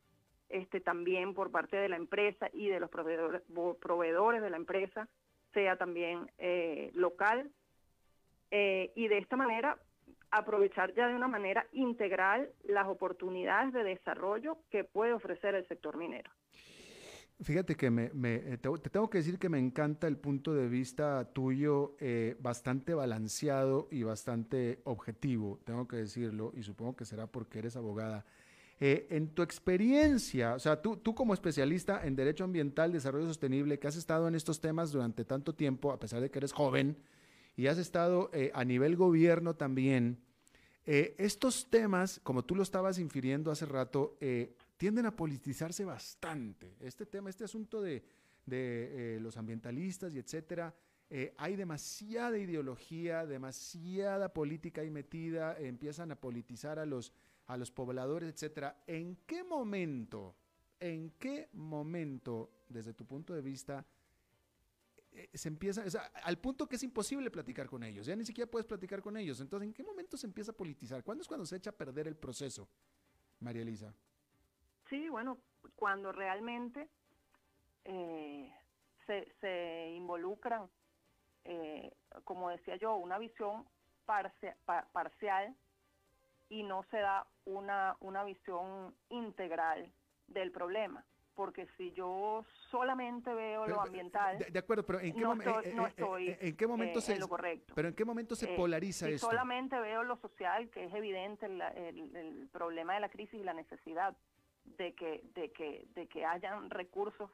este, 0.48 0.80
también 0.80 1.34
por 1.34 1.50
parte 1.50 1.76
de 1.76 1.88
la 1.88 1.96
empresa 1.96 2.48
y 2.52 2.68
de 2.68 2.80
los 2.80 2.90
proveedores, 2.90 3.42
proveedores 3.80 4.42
de 4.42 4.50
la 4.50 4.56
empresa 4.56 5.08
sea 5.52 5.76
también 5.76 6.30
eh, 6.38 6.90
local. 6.94 7.50
Eh, 8.51 8.92
y 8.94 9.09
de 9.09 9.18
esta 9.18 9.36
manera 9.36 9.78
aprovechar 10.30 10.94
ya 10.94 11.09
de 11.09 11.14
una 11.14 11.28
manera 11.28 11.66
integral 11.72 12.49
las 12.64 12.86
oportunidades 12.86 13.72
de 13.72 13.84
desarrollo 13.84 14.59
que 14.70 14.84
puede 14.84 15.12
ofrecer 15.12 15.55
el 15.55 15.66
sector 15.68 15.97
minero. 15.97 16.30
Fíjate 17.42 17.74
que 17.74 17.90
me, 17.90 18.11
eh, 18.14 18.59
te, 18.59 18.70
tengo 18.90 19.11
que 19.11 19.18
decir 19.18 19.38
que 19.38 19.51
me 19.51 19.59
encanta 19.59 20.07
el 20.07 20.16
punto 20.16 20.55
de 20.55 20.68
vista 20.68 21.32
tuyo, 21.34 21.94
eh, 22.01 22.34
bastante 22.40 22.94
balanceado 22.94 23.88
y 23.90 24.05
bastante 24.05 24.80
objetivo, 24.84 25.61
tengo 25.64 25.86
que 25.86 25.97
decirlo, 25.97 26.53
y 26.57 26.62
supongo 26.62 26.97
que 26.97 27.05
será 27.05 27.26
porque 27.26 27.59
eres 27.59 27.76
abogada. 27.76 28.24
Eh, 28.80 29.07
en 29.11 29.28
tu 29.28 29.42
experiencia, 29.42 30.55
o 30.55 30.59
sea, 30.59 30.80
tú, 30.80 30.97
tú 30.97 31.14
como 31.14 31.34
especialista 31.34 32.07
en 32.07 32.16
Derecho 32.16 32.44
Ambiental, 32.44 32.92
Desarrollo 32.92 33.26
Sostenible, 33.26 33.78
que 33.78 33.88
has 33.88 33.97
estado 33.97 34.28
en 34.28 34.34
estos 34.34 34.61
temas 34.62 34.92
durante 34.92 35.24
tanto 35.26 35.55
tiempo, 35.55 35.92
a 35.92 35.99
pesar 35.99 36.22
de 36.22 36.30
que 36.30 36.38
eres 36.38 36.53
joven, 36.53 36.97
y 37.57 37.66
has 37.66 37.78
estado 37.78 38.30
a 38.52 38.64
nivel 38.64 38.96
gobierno 38.96 39.54
también, 39.54 40.18
estos 40.84 41.68
temas, 41.68 42.20
como 42.22 42.44
tú 42.44 42.54
lo 42.54 42.62
estabas 42.62 42.98
infiriendo 42.98 43.50
hace 43.50 43.66
rato, 43.66 44.16
tienden 44.76 45.07
a 45.07 45.16
politizarse 45.16 45.84
bastante. 45.84 46.76
Este 46.80 47.07
tema, 47.07 47.30
este 47.30 47.44
asunto 47.44 47.80
de, 47.80 48.04
de 48.46 49.16
eh, 49.16 49.20
los 49.20 49.36
ambientalistas 49.36 50.14
y 50.14 50.18
etcétera, 50.18 50.74
eh, 51.11 51.34
hay 51.36 51.57
demasiada 51.57 52.38
ideología, 52.38 53.26
demasiada 53.26 54.32
política 54.32 54.80
ahí 54.80 54.90
metida, 54.90 55.57
empiezan 55.59 56.11
a 56.12 56.20
politizar 56.20 56.78
a 56.78 56.86
los, 56.86 57.12
a 57.46 57.57
los 57.57 57.70
pobladores, 57.70 58.32
etcétera. 58.32 58.82
¿En 58.86 59.16
qué 59.26 59.44
momento, 59.44 60.34
en 60.80 61.11
qué 61.18 61.48
momento, 61.52 62.50
desde 62.68 62.92
tu 62.92 63.07
punto 63.07 63.34
de 63.34 63.42
vista, 63.42 63.84
eh, 65.16 65.30
se 65.32 65.48
empieza, 65.48 65.82
al 66.24 66.36
punto 66.36 66.68
que 66.68 66.76
es 66.76 66.82
imposible 66.82 67.30
platicar 67.30 67.66
con 67.68 67.82
ellos, 67.82 68.04
ya 68.04 68.14
ni 68.14 68.26
siquiera 68.26 68.50
puedes 68.50 68.66
platicar 68.66 69.00
con 69.00 69.16
ellos. 69.16 69.40
Entonces, 69.40 69.66
¿en 69.66 69.72
qué 69.72 69.82
momento 69.82 70.18
se 70.18 70.26
empieza 70.26 70.50
a 70.50 70.54
politizar? 70.54 71.02
¿Cuándo 71.02 71.22
es 71.22 71.28
cuando 71.28 71.46
se 71.46 71.56
echa 71.56 71.70
a 71.70 71.72
perder 71.72 72.06
el 72.06 72.16
proceso, 72.16 72.68
María 73.40 73.62
Elisa? 73.62 73.94
Sí, 74.90 75.08
bueno, 75.08 75.38
cuando 75.74 76.12
realmente 76.12 76.90
eh, 77.84 78.52
se, 79.06 79.32
se, 79.40 79.94
involucran, 79.96 80.68
eh, 81.44 81.94
como 82.24 82.50
decía 82.50 82.76
yo, 82.76 82.96
una 82.96 83.16
visión 83.18 83.66
parcial 84.04 85.56
y 86.50 86.62
no 86.62 86.84
se 86.90 86.98
da 86.98 87.26
una, 87.46 87.96
una 88.00 88.22
visión 88.22 88.94
integral 89.08 89.90
del 90.26 90.52
problema 90.52 91.06
porque 91.37 91.68
si 91.76 91.93
yo 91.93 92.45
solamente 92.70 93.32
veo 93.32 93.66
lo 93.68 93.80
ambiental 93.80 94.39
de, 94.39 94.59
acuerdo 94.59 94.84
pero 94.84 95.01
en 95.01 95.14
qué, 95.14 95.24
momento 96.66 97.01
se 97.01 97.18
lo 97.18 97.28
correcto 97.28 97.74
pero 97.76 97.89
en 97.89 97.95
qué 97.95 98.05
momento 98.05 98.34
se 98.34 98.53
eh, 98.53 98.57
polariza 98.57 99.07
si 99.07 99.18
solamente 99.18 99.78
veo 99.78 100.03
lo 100.03 100.16
social 100.16 100.68
que 100.70 100.87
es 100.87 100.95
evidente 100.95 101.47
el, 101.47 101.61
el, 101.61 102.49
problema 102.51 102.95
de 102.95 103.01
la 103.01 103.09
crisis 103.09 103.34
y 103.34 103.45
la 103.45 103.53
necesidad 103.53 104.16
de 104.78 104.95
que, 104.95 105.22
de 105.34 105.53
que, 105.53 105.87
de 105.95 106.07
que 106.07 106.24
hayan 106.24 106.70
recursos 106.70 107.30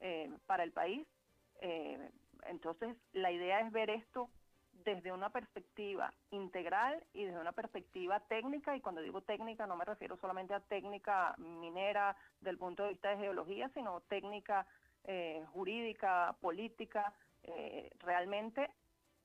eh, 0.00 0.30
para 0.46 0.64
el 0.64 0.72
país. 0.72 1.06
Eh, 1.60 2.10
entonces, 2.46 2.96
la 3.12 3.32
idea 3.32 3.60
es 3.60 3.72
ver 3.72 3.90
esto 3.90 4.28
desde 4.84 5.12
una 5.12 5.30
perspectiva 5.30 6.12
integral 6.30 7.02
y 7.12 7.24
desde 7.24 7.40
una 7.40 7.52
perspectiva 7.52 8.20
técnica, 8.20 8.76
y 8.76 8.80
cuando 8.80 9.00
digo 9.00 9.22
técnica 9.22 9.66
no 9.66 9.76
me 9.76 9.84
refiero 9.84 10.16
solamente 10.16 10.54
a 10.54 10.60
técnica 10.60 11.34
minera 11.38 12.16
del 12.40 12.58
punto 12.58 12.84
de 12.84 12.90
vista 12.90 13.10
de 13.10 13.18
geología, 13.18 13.68
sino 13.70 14.00
técnica 14.02 14.66
eh, 15.04 15.44
jurídica, 15.52 16.36
política, 16.40 17.12
realmente 17.98 18.70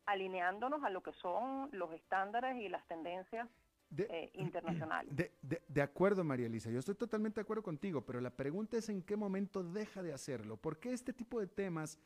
alineándonos 0.10 0.84
a 0.84 0.90
lo 0.90 1.02
que 1.02 1.14
son 1.14 1.70
los 1.72 1.92
estándares 1.94 2.58
y 2.58 2.68
las 2.68 2.86
tendencias 2.88 3.48
de, 3.90 4.04
eh, 4.10 4.32
internacional. 4.34 5.08
De, 5.12 5.82
acuerdo, 5.82 6.24
María 6.24 6.48
Elisa, 6.48 6.70
yo 6.70 6.80
estoy 6.80 6.96
totalmente 6.96 7.36
de 7.36 7.44
acuerdo 7.44 7.64
contigo, 7.64 8.02
pero 8.06 8.20
la 8.22 8.30
pregunta 8.30 8.78
es 8.78 8.90
en 8.90 9.02
qué 9.02 9.16
momento 9.16 9.64
deja 9.64 10.02
de 10.02 10.14
hacerlo. 10.14 10.58
¿Por 10.58 10.80
qué 10.80 10.94
este 10.94 11.14
tipo 11.14 11.40
de 11.40 11.48
temas 11.48 12.00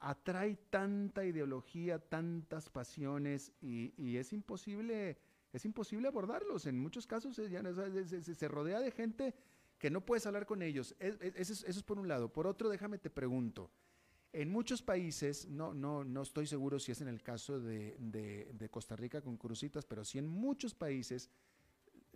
atrae 0.00 0.56
tanta 0.70 1.24
ideología, 1.24 1.98
tantas 1.98 2.68
pasiones 2.68 3.52
y, 3.60 4.16
es 4.16 4.32
imposible 4.32 5.18
es 5.52 5.64
imposible 5.64 6.08
abordarlos? 6.08 6.66
En 6.66 6.78
muchos 6.78 7.06
casos 7.06 7.36
se, 7.36 8.48
rodea 8.48 8.80
de 8.80 8.90
gente 8.90 9.34
que 9.78 9.90
no 9.90 10.04
puedes 10.04 10.26
hablar 10.26 10.46
con 10.46 10.62
ellos. 10.62 10.94
eso 10.98 11.66
es 11.66 11.82
por 11.82 11.98
un 11.98 12.08
lado. 12.08 12.32
Por 12.32 12.46
otro, 12.46 12.68
déjame 12.68 12.98
te 12.98 13.10
pregunto. 13.10 13.70
En 14.32 14.48
muchos 14.48 14.80
países, 14.80 15.48
no, 15.48 15.74
no, 15.74 16.04
no 16.04 16.22
estoy 16.22 16.46
seguro 16.46 16.78
si 16.78 16.92
es 16.92 17.00
en 17.00 17.08
el 17.08 17.20
caso 17.20 17.58
de, 17.58 17.96
de, 17.98 18.68
Costa 18.70 18.94
Rica 18.94 19.20
con 19.20 19.36
Crucitas, 19.36 19.84
pero 19.84 20.04
sí 20.04 20.18
en 20.18 20.28
muchos 20.28 20.72
países, 20.72 21.30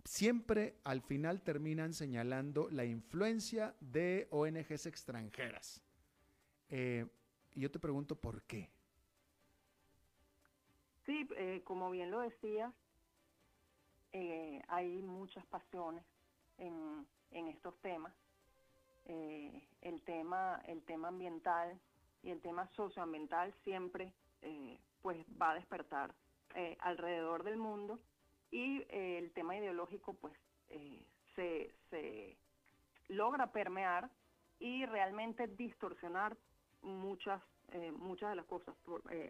siempre 0.05 0.77
al 0.85 1.01
final 1.01 1.41
terminan 1.41 1.93
señalando 1.93 2.69
la 2.69 2.85
influencia 2.85 3.75
de 3.81 4.29
ONGs 4.31 4.85
extranjeras. 4.85 5.81
Eh, 6.69 7.05
y 7.55 7.61
yo 7.61 7.71
te 7.71 7.79
pregunto 7.79 8.15
por 8.15 8.43
qué. 8.43 8.69
Sí, 11.05 11.27
eh, 11.37 11.61
como 11.63 11.89
bien 11.91 12.11
lo 12.11 12.19
decías, 12.19 12.73
eh, 14.11 14.61
hay 14.67 15.01
muchas 15.01 15.45
pasiones 15.47 16.03
en, 16.57 17.05
en 17.31 17.47
estos 17.47 17.75
temas. 17.81 18.13
el 19.05 20.01
tema 20.01 20.61
el 20.65 20.81
tema 20.83 21.09
ambiental 21.09 21.79
y 22.25 22.31
el 22.31 22.41
tema 22.41 22.67
socioambiental 22.75 23.53
siempre 23.63 24.11
eh, 24.41 24.79
pues 25.01 25.23
va 25.39 25.51
a 25.51 25.55
despertar 25.55 26.13
eh, 26.55 26.75
alrededor 26.79 27.43
del 27.43 27.57
mundo 27.57 27.99
y 28.49 28.81
eh, 28.89 29.19
el 29.19 29.31
tema 29.31 29.55
ideológico 29.55 30.13
pues 30.15 30.33
se, 31.35 32.37
logra 33.07 33.51
permear 33.51 34.09
y 34.59 34.85
realmente 34.85 35.47
distorsionar 35.47 36.35
muchas 36.85 37.41
muchas 37.97 38.29
de 38.29 38.35
las 38.35 38.45
cosas. 38.45 38.75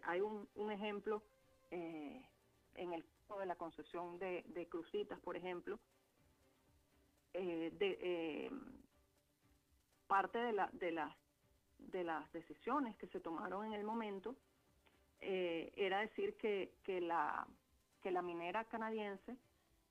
hay 0.04 0.20
un, 0.20 0.70
ejemplo 0.70 1.22
en 1.70 2.92
el 2.92 3.04
caso 3.04 3.40
de 3.40 3.46
la 3.46 3.56
concesión 3.56 4.18
de, 4.18 4.44
de 4.48 4.68
crucitas, 4.68 5.18
por 5.20 5.36
ejemplo, 5.36 5.80
de 7.32 8.50
parte 10.06 10.38
de, 10.38 10.52
la, 10.52 10.68
de 10.72 10.92
las 10.92 11.16
de 11.78 12.04
las 12.04 12.30
decisiones 12.32 12.96
que 12.96 13.06
se 13.08 13.20
tomaron 13.20 13.66
en 13.66 13.72
el 13.72 13.84
momento 13.84 14.36
eh, 15.20 15.72
era 15.76 16.00
decir 16.00 16.36
que, 16.36 16.72
que, 16.82 17.00
la, 17.00 17.46
que 18.02 18.10
la 18.10 18.22
minera 18.22 18.64
canadiense 18.64 19.36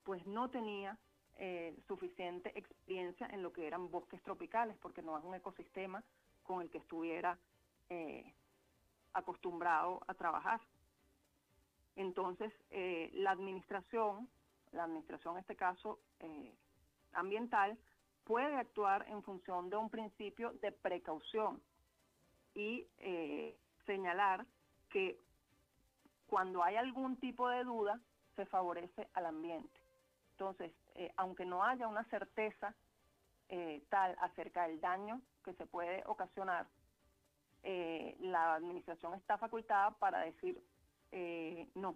pues 0.03 0.26
no 0.28 0.49
tenía 0.49 0.97
eh, 1.38 1.76
suficiente 1.88 2.57
experiencia 2.57 3.28
en 3.28 3.41
lo 3.41 3.51
que 3.51 3.66
eran 3.68 3.89
bosques 3.89 4.22
tropicales, 4.22 4.78
porque 4.78 5.01
no 5.01 5.18
es 5.18 5.24
un 5.24 5.36
ecosistema 5.36 6.03
con 6.43 6.61
el 6.61 6.70
que 6.70 6.78
estuviera 6.78 7.38
eh, 7.89 8.33
acostumbrado 9.13 10.01
a 10.07 10.13
trabajar. 10.13 10.61
Entonces, 11.95 12.51
la 13.13 13.31
administración, 13.31 14.27
la 14.73 14.83
administración 14.83 15.36
en 15.36 15.41
este 15.41 15.55
caso 15.55 15.99
ambiental, 17.13 17.77
puede 18.25 18.55
actuar 18.57 19.05
en 19.07 19.23
función 19.23 19.69
de 19.69 19.77
un 19.77 19.89
principio 19.89 20.51
de 20.61 20.71
precaución 20.71 21.61
y 22.55 22.88
eh, 22.97 23.55
señalar 23.86 24.45
que 24.89 25.19
cuando 26.27 26.63
hay 26.63 26.75
algún 26.75 27.17
tipo 27.17 27.47
de 27.49 27.63
duda, 27.63 27.99
se 28.36 28.45
favorece 28.45 29.07
al 29.13 29.27
ambiente. 29.27 29.79
Entonces, 30.31 30.73
eh, 30.95 31.13
aunque 31.15 31.45
no 31.45 31.63
haya 31.63 31.88
una 31.88 32.03
certeza 32.05 32.75
eh, 33.47 33.83
tal 33.89 34.17
acerca 34.19 34.67
del 34.67 34.81
daño 34.81 35.21
que 35.43 35.53
se 35.53 35.65
puede 35.65 36.03
ocasionar, 36.07 36.67
la 38.20 38.55
administración 38.55 39.16
está 39.16 39.38
facultada 39.38 39.91
para 39.91 40.20
decir 40.20 40.61
no. 41.76 41.95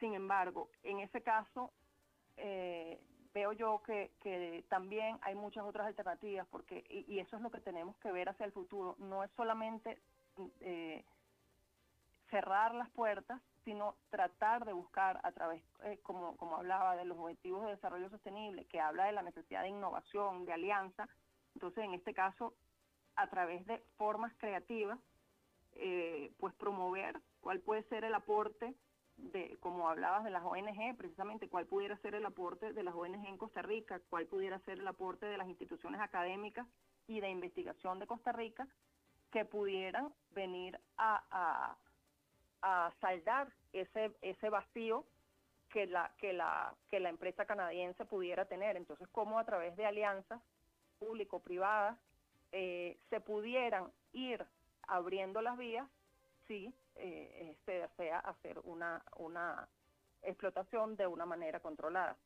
sin 0.00 0.14
embargo, 0.14 0.68
en 0.82 1.00
ese 1.00 1.22
caso, 1.22 1.72
veo 3.32 3.52
yo 3.52 3.82
que, 3.82 4.64
también 4.68 5.18
hay 5.22 5.34
muchas 5.34 5.64
otras 5.64 5.86
alternativas, 5.86 6.46
porque 6.50 6.84
y, 6.88 7.18
eso 7.18 7.36
es 7.36 7.42
lo 7.42 7.50
que 7.50 7.60
tenemos 7.60 7.96
que 7.96 8.12
ver 8.12 8.28
hacia 8.28 8.46
el 8.46 8.52
futuro. 8.52 8.96
No 8.98 9.24
es 9.24 9.30
solamente 9.32 9.98
eh, 10.60 11.04
cerrar 12.30 12.74
las 12.74 12.90
puertas, 12.90 13.40
sino 13.64 13.96
tratar 14.10 14.64
de 14.64 14.72
buscar 14.72 15.20
a 15.22 15.32
través, 15.32 15.62
eh, 15.84 15.98
como, 16.02 16.36
como 16.36 16.56
hablaba, 16.56 16.96
de 16.96 17.04
los 17.04 17.18
objetivos 17.18 17.64
de 17.64 17.72
desarrollo 17.72 18.08
sostenible, 18.10 18.64
que 18.66 18.80
habla 18.80 19.04
de 19.04 19.12
la 19.12 19.22
necesidad 19.22 19.62
de 19.62 19.68
innovación, 19.68 20.44
de 20.44 20.52
alianza. 20.52 21.08
Entonces, 21.54 21.84
en 21.84 21.94
este 21.94 22.14
caso, 22.14 22.54
a 23.16 23.26
través 23.28 23.66
de 23.66 23.82
formas 23.96 24.32
creativas, 24.38 24.98
eh, 25.74 26.32
pues 26.38 26.54
promover 26.54 27.20
cuál 27.40 27.60
puede 27.60 27.82
ser 27.84 28.04
el 28.04 28.14
aporte 28.14 28.74
de, 29.16 29.56
como 29.60 29.88
hablabas 29.88 30.24
de 30.24 30.30
las 30.30 30.42
ONG, 30.42 30.96
precisamente 30.96 31.48
cuál 31.48 31.66
pudiera 31.66 31.96
ser 31.98 32.14
el 32.14 32.26
aporte 32.26 32.72
de 32.72 32.82
las 32.82 32.94
ONG 32.94 33.26
en 33.26 33.38
Costa 33.38 33.62
Rica, 33.62 34.00
cuál 34.10 34.26
pudiera 34.26 34.58
ser 34.60 34.78
el 34.78 34.88
aporte 34.88 35.26
de 35.26 35.38
las 35.38 35.48
instituciones 35.48 36.00
académicas 36.00 36.66
y 37.06 37.20
de 37.20 37.30
investigación 37.30 37.98
de 37.98 38.06
Costa 38.06 38.32
Rica 38.32 38.66
que 39.30 39.44
pudieran 39.44 40.12
venir 40.30 40.78
a, 40.98 41.76
a, 42.60 42.92
saldar 43.00 43.52
ese, 43.72 44.12
ese 44.20 44.50
vacío 44.50 45.04
que 45.70 45.86
la, 45.86 46.12
que 46.18 46.32
la, 46.32 46.74
que 46.90 47.00
la 47.00 47.08
empresa 47.08 47.44
canadiense 47.44 48.04
pudiera 48.04 48.44
tener. 48.44 48.76
Entonces, 48.76 49.08
cómo 49.10 49.38
a 49.38 49.44
través 49.44 49.74
de 49.76 49.86
alianzas 49.86 50.40
público-privadas 50.98 51.98
eh, 52.52 52.98
se 53.10 53.20
pudieran 53.20 53.90
ir 54.12 54.44
abriendo 54.82 55.42
las 55.42 55.58
vías 55.58 55.88
si 56.46 56.74
eh, 56.96 57.56
se 57.64 57.72
desea 57.72 58.18
hacer 58.18 58.60
una, 58.64 59.02
una 59.16 59.68
explotación 60.22 60.96
de 60.96 61.06
una 61.06 61.26
manera 61.26 61.60
controlada. 61.60 62.16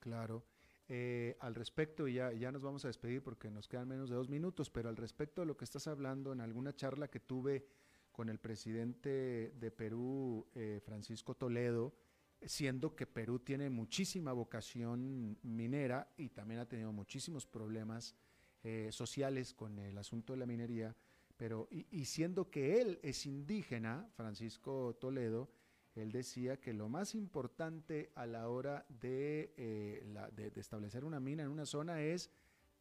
Claro. 0.00 0.42
Eh, 0.90 1.36
al 1.40 1.54
respecto, 1.54 2.08
y 2.08 2.14
ya, 2.14 2.32
ya 2.32 2.50
nos 2.50 2.62
vamos 2.62 2.84
a 2.84 2.88
despedir 2.88 3.22
porque 3.22 3.50
nos 3.50 3.68
quedan 3.68 3.88
menos 3.88 4.08
de 4.08 4.16
dos 4.16 4.30
minutos, 4.30 4.70
pero 4.70 4.88
al 4.88 4.96
respecto 4.96 5.42
de 5.42 5.46
lo 5.46 5.56
que 5.56 5.64
estás 5.64 5.86
hablando 5.86 6.32
en 6.32 6.40
alguna 6.40 6.74
charla 6.74 7.08
que 7.08 7.20
tuve 7.20 7.66
con 8.10 8.30
el 8.30 8.38
presidente 8.38 9.52
de 9.54 9.70
Perú, 9.70 10.48
eh, 10.54 10.80
Francisco 10.82 11.34
Toledo, 11.34 11.94
siendo 12.40 12.96
que 12.96 13.06
Perú 13.06 13.38
tiene 13.40 13.68
muchísima 13.68 14.32
vocación 14.32 15.38
minera 15.42 16.10
y 16.16 16.30
también 16.30 16.60
ha 16.60 16.68
tenido 16.68 16.90
muchísimos 16.92 17.46
problemas 17.46 18.16
eh, 18.62 18.88
sociales 18.90 19.54
con 19.54 19.78
el 19.78 19.96
asunto 19.98 20.32
de 20.32 20.38
la 20.38 20.46
minería, 20.46 20.94
pero 21.36 21.68
y, 21.70 22.04
siendo 22.04 22.50
que 22.50 22.80
él 22.80 22.98
es 23.02 23.24
indígena, 23.24 24.08
Francisco 24.16 24.96
Toledo, 25.00 25.48
él 25.94 26.10
decía 26.10 26.60
que 26.60 26.72
lo 26.72 26.88
más 26.88 27.14
importante 27.14 28.10
a 28.14 28.26
la 28.26 28.48
hora 28.48 28.84
de, 28.88 29.54
eh, 29.56 30.52
establecer 30.56 31.04
una 31.04 31.20
mina 31.20 31.44
en 31.44 31.50
una 31.50 31.66
zona 31.66 32.02
es 32.02 32.30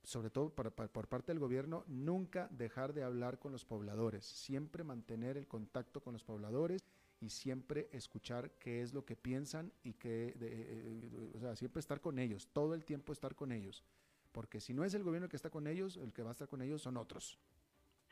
sobre 0.08 0.30
todo 0.30 0.50
por, 0.50 0.72
parte 0.72 1.34
del 1.34 1.40
gobierno, 1.40 1.84
nunca 1.86 2.48
dejar 2.50 2.94
de 2.94 3.04
hablar 3.04 3.40
con 3.40 3.52
los 3.52 3.66
pobladores, 3.66 4.26
siempre 4.26 4.86
mantener 4.86 5.36
el 5.36 5.48
contacto 5.50 6.02
con 6.02 6.14
los 6.14 6.24
pobladores 6.24 6.86
y 7.20 7.30
siempre 7.30 7.90
escuchar 7.92 8.52
qué 8.58 8.82
es 8.82 8.94
lo 8.94 9.04
que 9.04 9.18
piensan 9.18 9.70
y 9.84 9.96
que, 9.96 10.34
eh, 10.40 11.32
o 11.36 11.40
sea, 11.40 11.58
siempre 11.58 11.82
estar 11.82 12.00
con 12.00 12.20
ellos, 12.20 12.48
todo 12.54 12.74
el 12.74 12.86
tiempo 12.86 13.12
estar 13.12 13.36
con 13.36 13.52
ellos, 13.52 13.84
porque 14.32 14.60
si 14.60 14.74
no 14.74 14.84
es 14.84 14.94
el 14.94 15.04
gobierno 15.04 15.26
el 15.26 15.30
que 15.30 15.36
está 15.36 15.50
con 15.50 15.68
ellos, 15.68 15.98
el 15.98 16.14
que 16.14 16.24
va 16.24 16.30
a 16.30 16.32
estar 16.34 16.48
con 16.48 16.62
ellos 16.62 16.82
son 16.82 16.98
otros. 16.98 17.40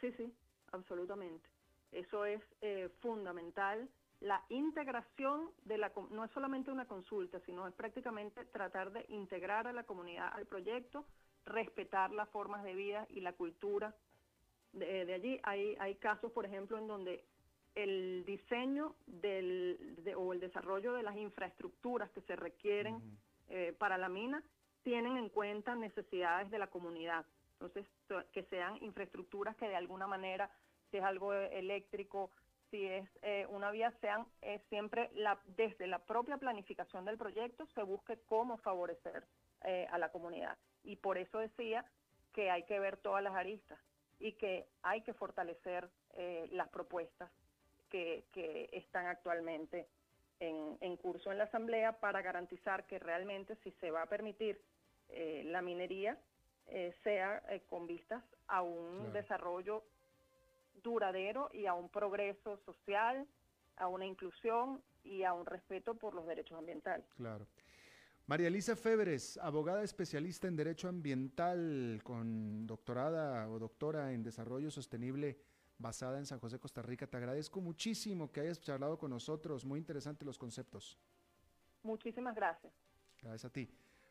Sí, 0.01 0.11
sí, 0.13 0.33
absolutamente. 0.71 1.49
Eso 1.91 2.25
es 2.25 2.41
eh, 2.61 2.89
fundamental. 2.99 3.89
La 4.21 4.43
integración 4.49 5.51
de 5.63 5.77
la 5.77 5.91
no 6.11 6.23
es 6.23 6.31
solamente 6.31 6.71
una 6.71 6.87
consulta, 6.87 7.39
sino 7.45 7.67
es 7.67 7.73
prácticamente 7.73 8.45
tratar 8.45 8.91
de 8.91 9.05
integrar 9.09 9.67
a 9.67 9.73
la 9.73 9.83
comunidad 9.83 10.31
al 10.33 10.45
proyecto 10.45 11.05
respetar 11.45 12.11
las 12.11 12.27
formas 12.29 12.63
de 12.63 12.73
vida 12.73 13.07
y 13.09 13.21
la 13.21 13.33
cultura 13.33 13.95
de, 14.73 15.13
allí. 15.13 15.39
Hay, 15.43 15.75
hay 15.79 15.95
casos, 15.95 16.31
por 16.31 16.45
ejemplo, 16.45 16.77
en 16.77 16.87
donde 16.87 17.23
el 17.75 18.23
diseño 18.25 18.95
del, 19.05 19.97
o 20.17 20.33
el 20.33 20.39
desarrollo 20.39 20.93
de 20.93 21.03
las 21.03 21.15
infraestructuras 21.17 22.09
que 22.11 22.21
se 22.21 22.35
requieren 22.35 23.01
eh, 23.49 23.75
para 23.77 23.97
la 23.97 24.09
mina 24.09 24.43
tienen 24.85 25.17
en 25.17 25.27
cuenta 25.27 25.75
necesidades 25.75 26.49
de 26.49 26.59
la 26.59 26.67
comunidad. 26.67 27.25
Entonces, 27.59 27.85
que 28.31 28.43
sean 28.43 28.81
infraestructuras 28.81 29.57
que 29.57 29.67
de 29.67 29.75
alguna 29.75 30.07
manera, 30.07 30.49
si 30.89 30.97
es 30.97 31.03
algo 31.03 31.33
eléctrico, 31.33 32.31
si 32.71 32.85
es 32.85 33.09
eh, 33.21 33.45
una 33.49 33.71
vía, 33.71 33.91
sean 33.99 34.25
eh, 34.41 34.61
siempre 34.69 35.09
la, 35.15 35.37
desde 35.57 35.87
la 35.87 35.99
propia 35.99 36.37
planificación 36.37 37.03
del 37.03 37.17
proyecto 37.17 37.65
se 37.75 37.83
busque 37.83 38.17
cómo 38.27 38.57
favorecer 38.57 39.23
a 39.89 39.97
la 39.97 40.11
comunidad 40.11 40.55
y 40.83 40.95
por 40.97 41.17
eso 41.17 41.39
decía 41.39 41.83
que 42.33 42.51
hay 42.51 42.63
que 42.63 42.79
ver 42.79 42.97
todas 42.97 43.23
las 43.23 43.33
aristas 43.33 43.79
y 44.19 44.33
que 44.33 44.67
hay 44.83 45.01
que 45.01 45.13
fortalecer 45.13 45.89
eh, 46.13 46.47
las 46.51 46.69
propuestas 46.69 47.29
que, 47.89 48.25
están 48.73 49.07
actualmente 49.07 49.87
en, 50.39 50.97
curso 50.97 51.31
en 51.31 51.37
la 51.37 51.45
Asamblea 51.45 51.93
para 51.93 52.21
garantizar 52.21 52.85
que 52.87 52.99
realmente 52.99 53.55
si 53.63 53.71
se 53.79 53.89
va 53.89 54.01
a 54.01 54.05
permitir 54.07 54.61
eh, 55.09 55.43
la 55.45 55.61
minería 55.61 56.19
eh, 56.67 56.95
sea 57.03 57.43
con 57.69 57.87
vistas 57.87 58.23
a 58.47 58.61
un 58.61 59.13
desarrollo 59.13 59.83
duradero 60.83 61.49
y 61.53 61.65
a 61.65 61.73
un 61.73 61.89
progreso 61.89 62.57
social, 62.65 63.27
a 63.77 63.87
una 63.87 64.05
inclusión 64.05 64.81
y 65.03 65.23
a 65.23 65.33
un 65.33 65.45
respeto 65.45 65.95
por 65.95 66.13
los 66.13 66.25
derechos 66.27 66.57
ambientales. 66.57 67.05
Claro. 67.15 67.47
María 68.27 68.47
Elisa 68.47 68.75
Febres, 68.75 69.37
abogada 69.37 69.83
especialista 69.83 70.47
en 70.47 70.55
Derecho 70.55 70.87
Ambiental 70.87 72.01
con 72.03 72.65
doctorada 72.65 73.47
o 73.49 73.59
doctora 73.59 74.13
en 74.13 74.23
Desarrollo 74.23 74.71
Sostenible 74.71 75.37
basada 75.77 76.17
en 76.17 76.25
San 76.25 76.39
José, 76.39 76.59
Costa 76.59 76.81
Rica. 76.81 77.05
Te 77.05 77.17
agradezco 77.17 77.61
muchísimo 77.61 78.31
que 78.31 78.41
hayas 78.41 78.59
charlado 78.61 78.97
con 78.97 79.11
nosotros. 79.11 79.63
Muy 79.63 79.77
interesantes 79.77 80.25
los 80.25 80.39
conceptos. 80.39 80.97
Muchísimas 81.83 82.33
gracias. 82.33 82.73
Gracias 83.21 83.45
a 83.45 83.49
ti. 83.51 83.69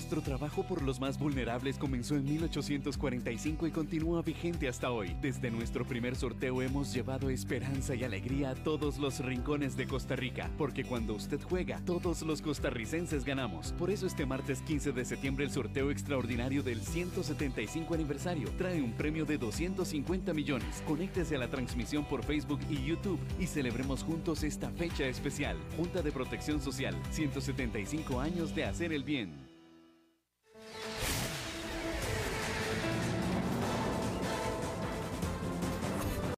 Nuestro 0.00 0.22
trabajo 0.22 0.62
por 0.62 0.80
los 0.80 0.98
más 0.98 1.18
vulnerables 1.18 1.76
comenzó 1.76 2.16
en 2.16 2.24
1845 2.24 3.66
y 3.66 3.70
continúa 3.70 4.22
vigente 4.22 4.66
hasta 4.66 4.90
hoy. 4.90 5.14
Desde 5.20 5.50
nuestro 5.50 5.84
primer 5.84 6.16
sorteo 6.16 6.62
hemos 6.62 6.94
llevado 6.94 7.28
esperanza 7.28 7.94
y 7.94 8.02
alegría 8.02 8.52
a 8.52 8.54
todos 8.54 8.96
los 8.96 9.20
rincones 9.22 9.76
de 9.76 9.86
Costa 9.86 10.16
Rica, 10.16 10.50
porque 10.56 10.84
cuando 10.84 11.12
usted 11.12 11.38
juega, 11.42 11.82
todos 11.84 12.22
los 12.22 12.40
costarricenses 12.40 13.26
ganamos. 13.26 13.72
Por 13.74 13.90
eso 13.90 14.06
este 14.06 14.24
martes 14.24 14.62
15 14.62 14.92
de 14.92 15.04
septiembre 15.04 15.44
el 15.44 15.50
sorteo 15.50 15.90
extraordinario 15.90 16.62
del 16.62 16.80
175 16.80 17.92
aniversario 17.92 18.50
trae 18.56 18.80
un 18.80 18.94
premio 18.94 19.26
de 19.26 19.36
250 19.36 20.32
millones. 20.32 20.82
Conéctese 20.86 21.36
a 21.36 21.40
la 21.40 21.50
transmisión 21.50 22.06
por 22.06 22.24
Facebook 22.24 22.60
y 22.70 22.82
YouTube 22.86 23.20
y 23.38 23.46
celebremos 23.46 24.02
juntos 24.02 24.44
esta 24.44 24.70
fecha 24.70 25.04
especial. 25.04 25.58
Junta 25.76 26.00
de 26.00 26.10
Protección 26.10 26.58
Social, 26.58 26.96
175 27.10 28.18
años 28.18 28.54
de 28.54 28.64
hacer 28.64 28.94
el 28.94 29.04
bien. 29.04 29.49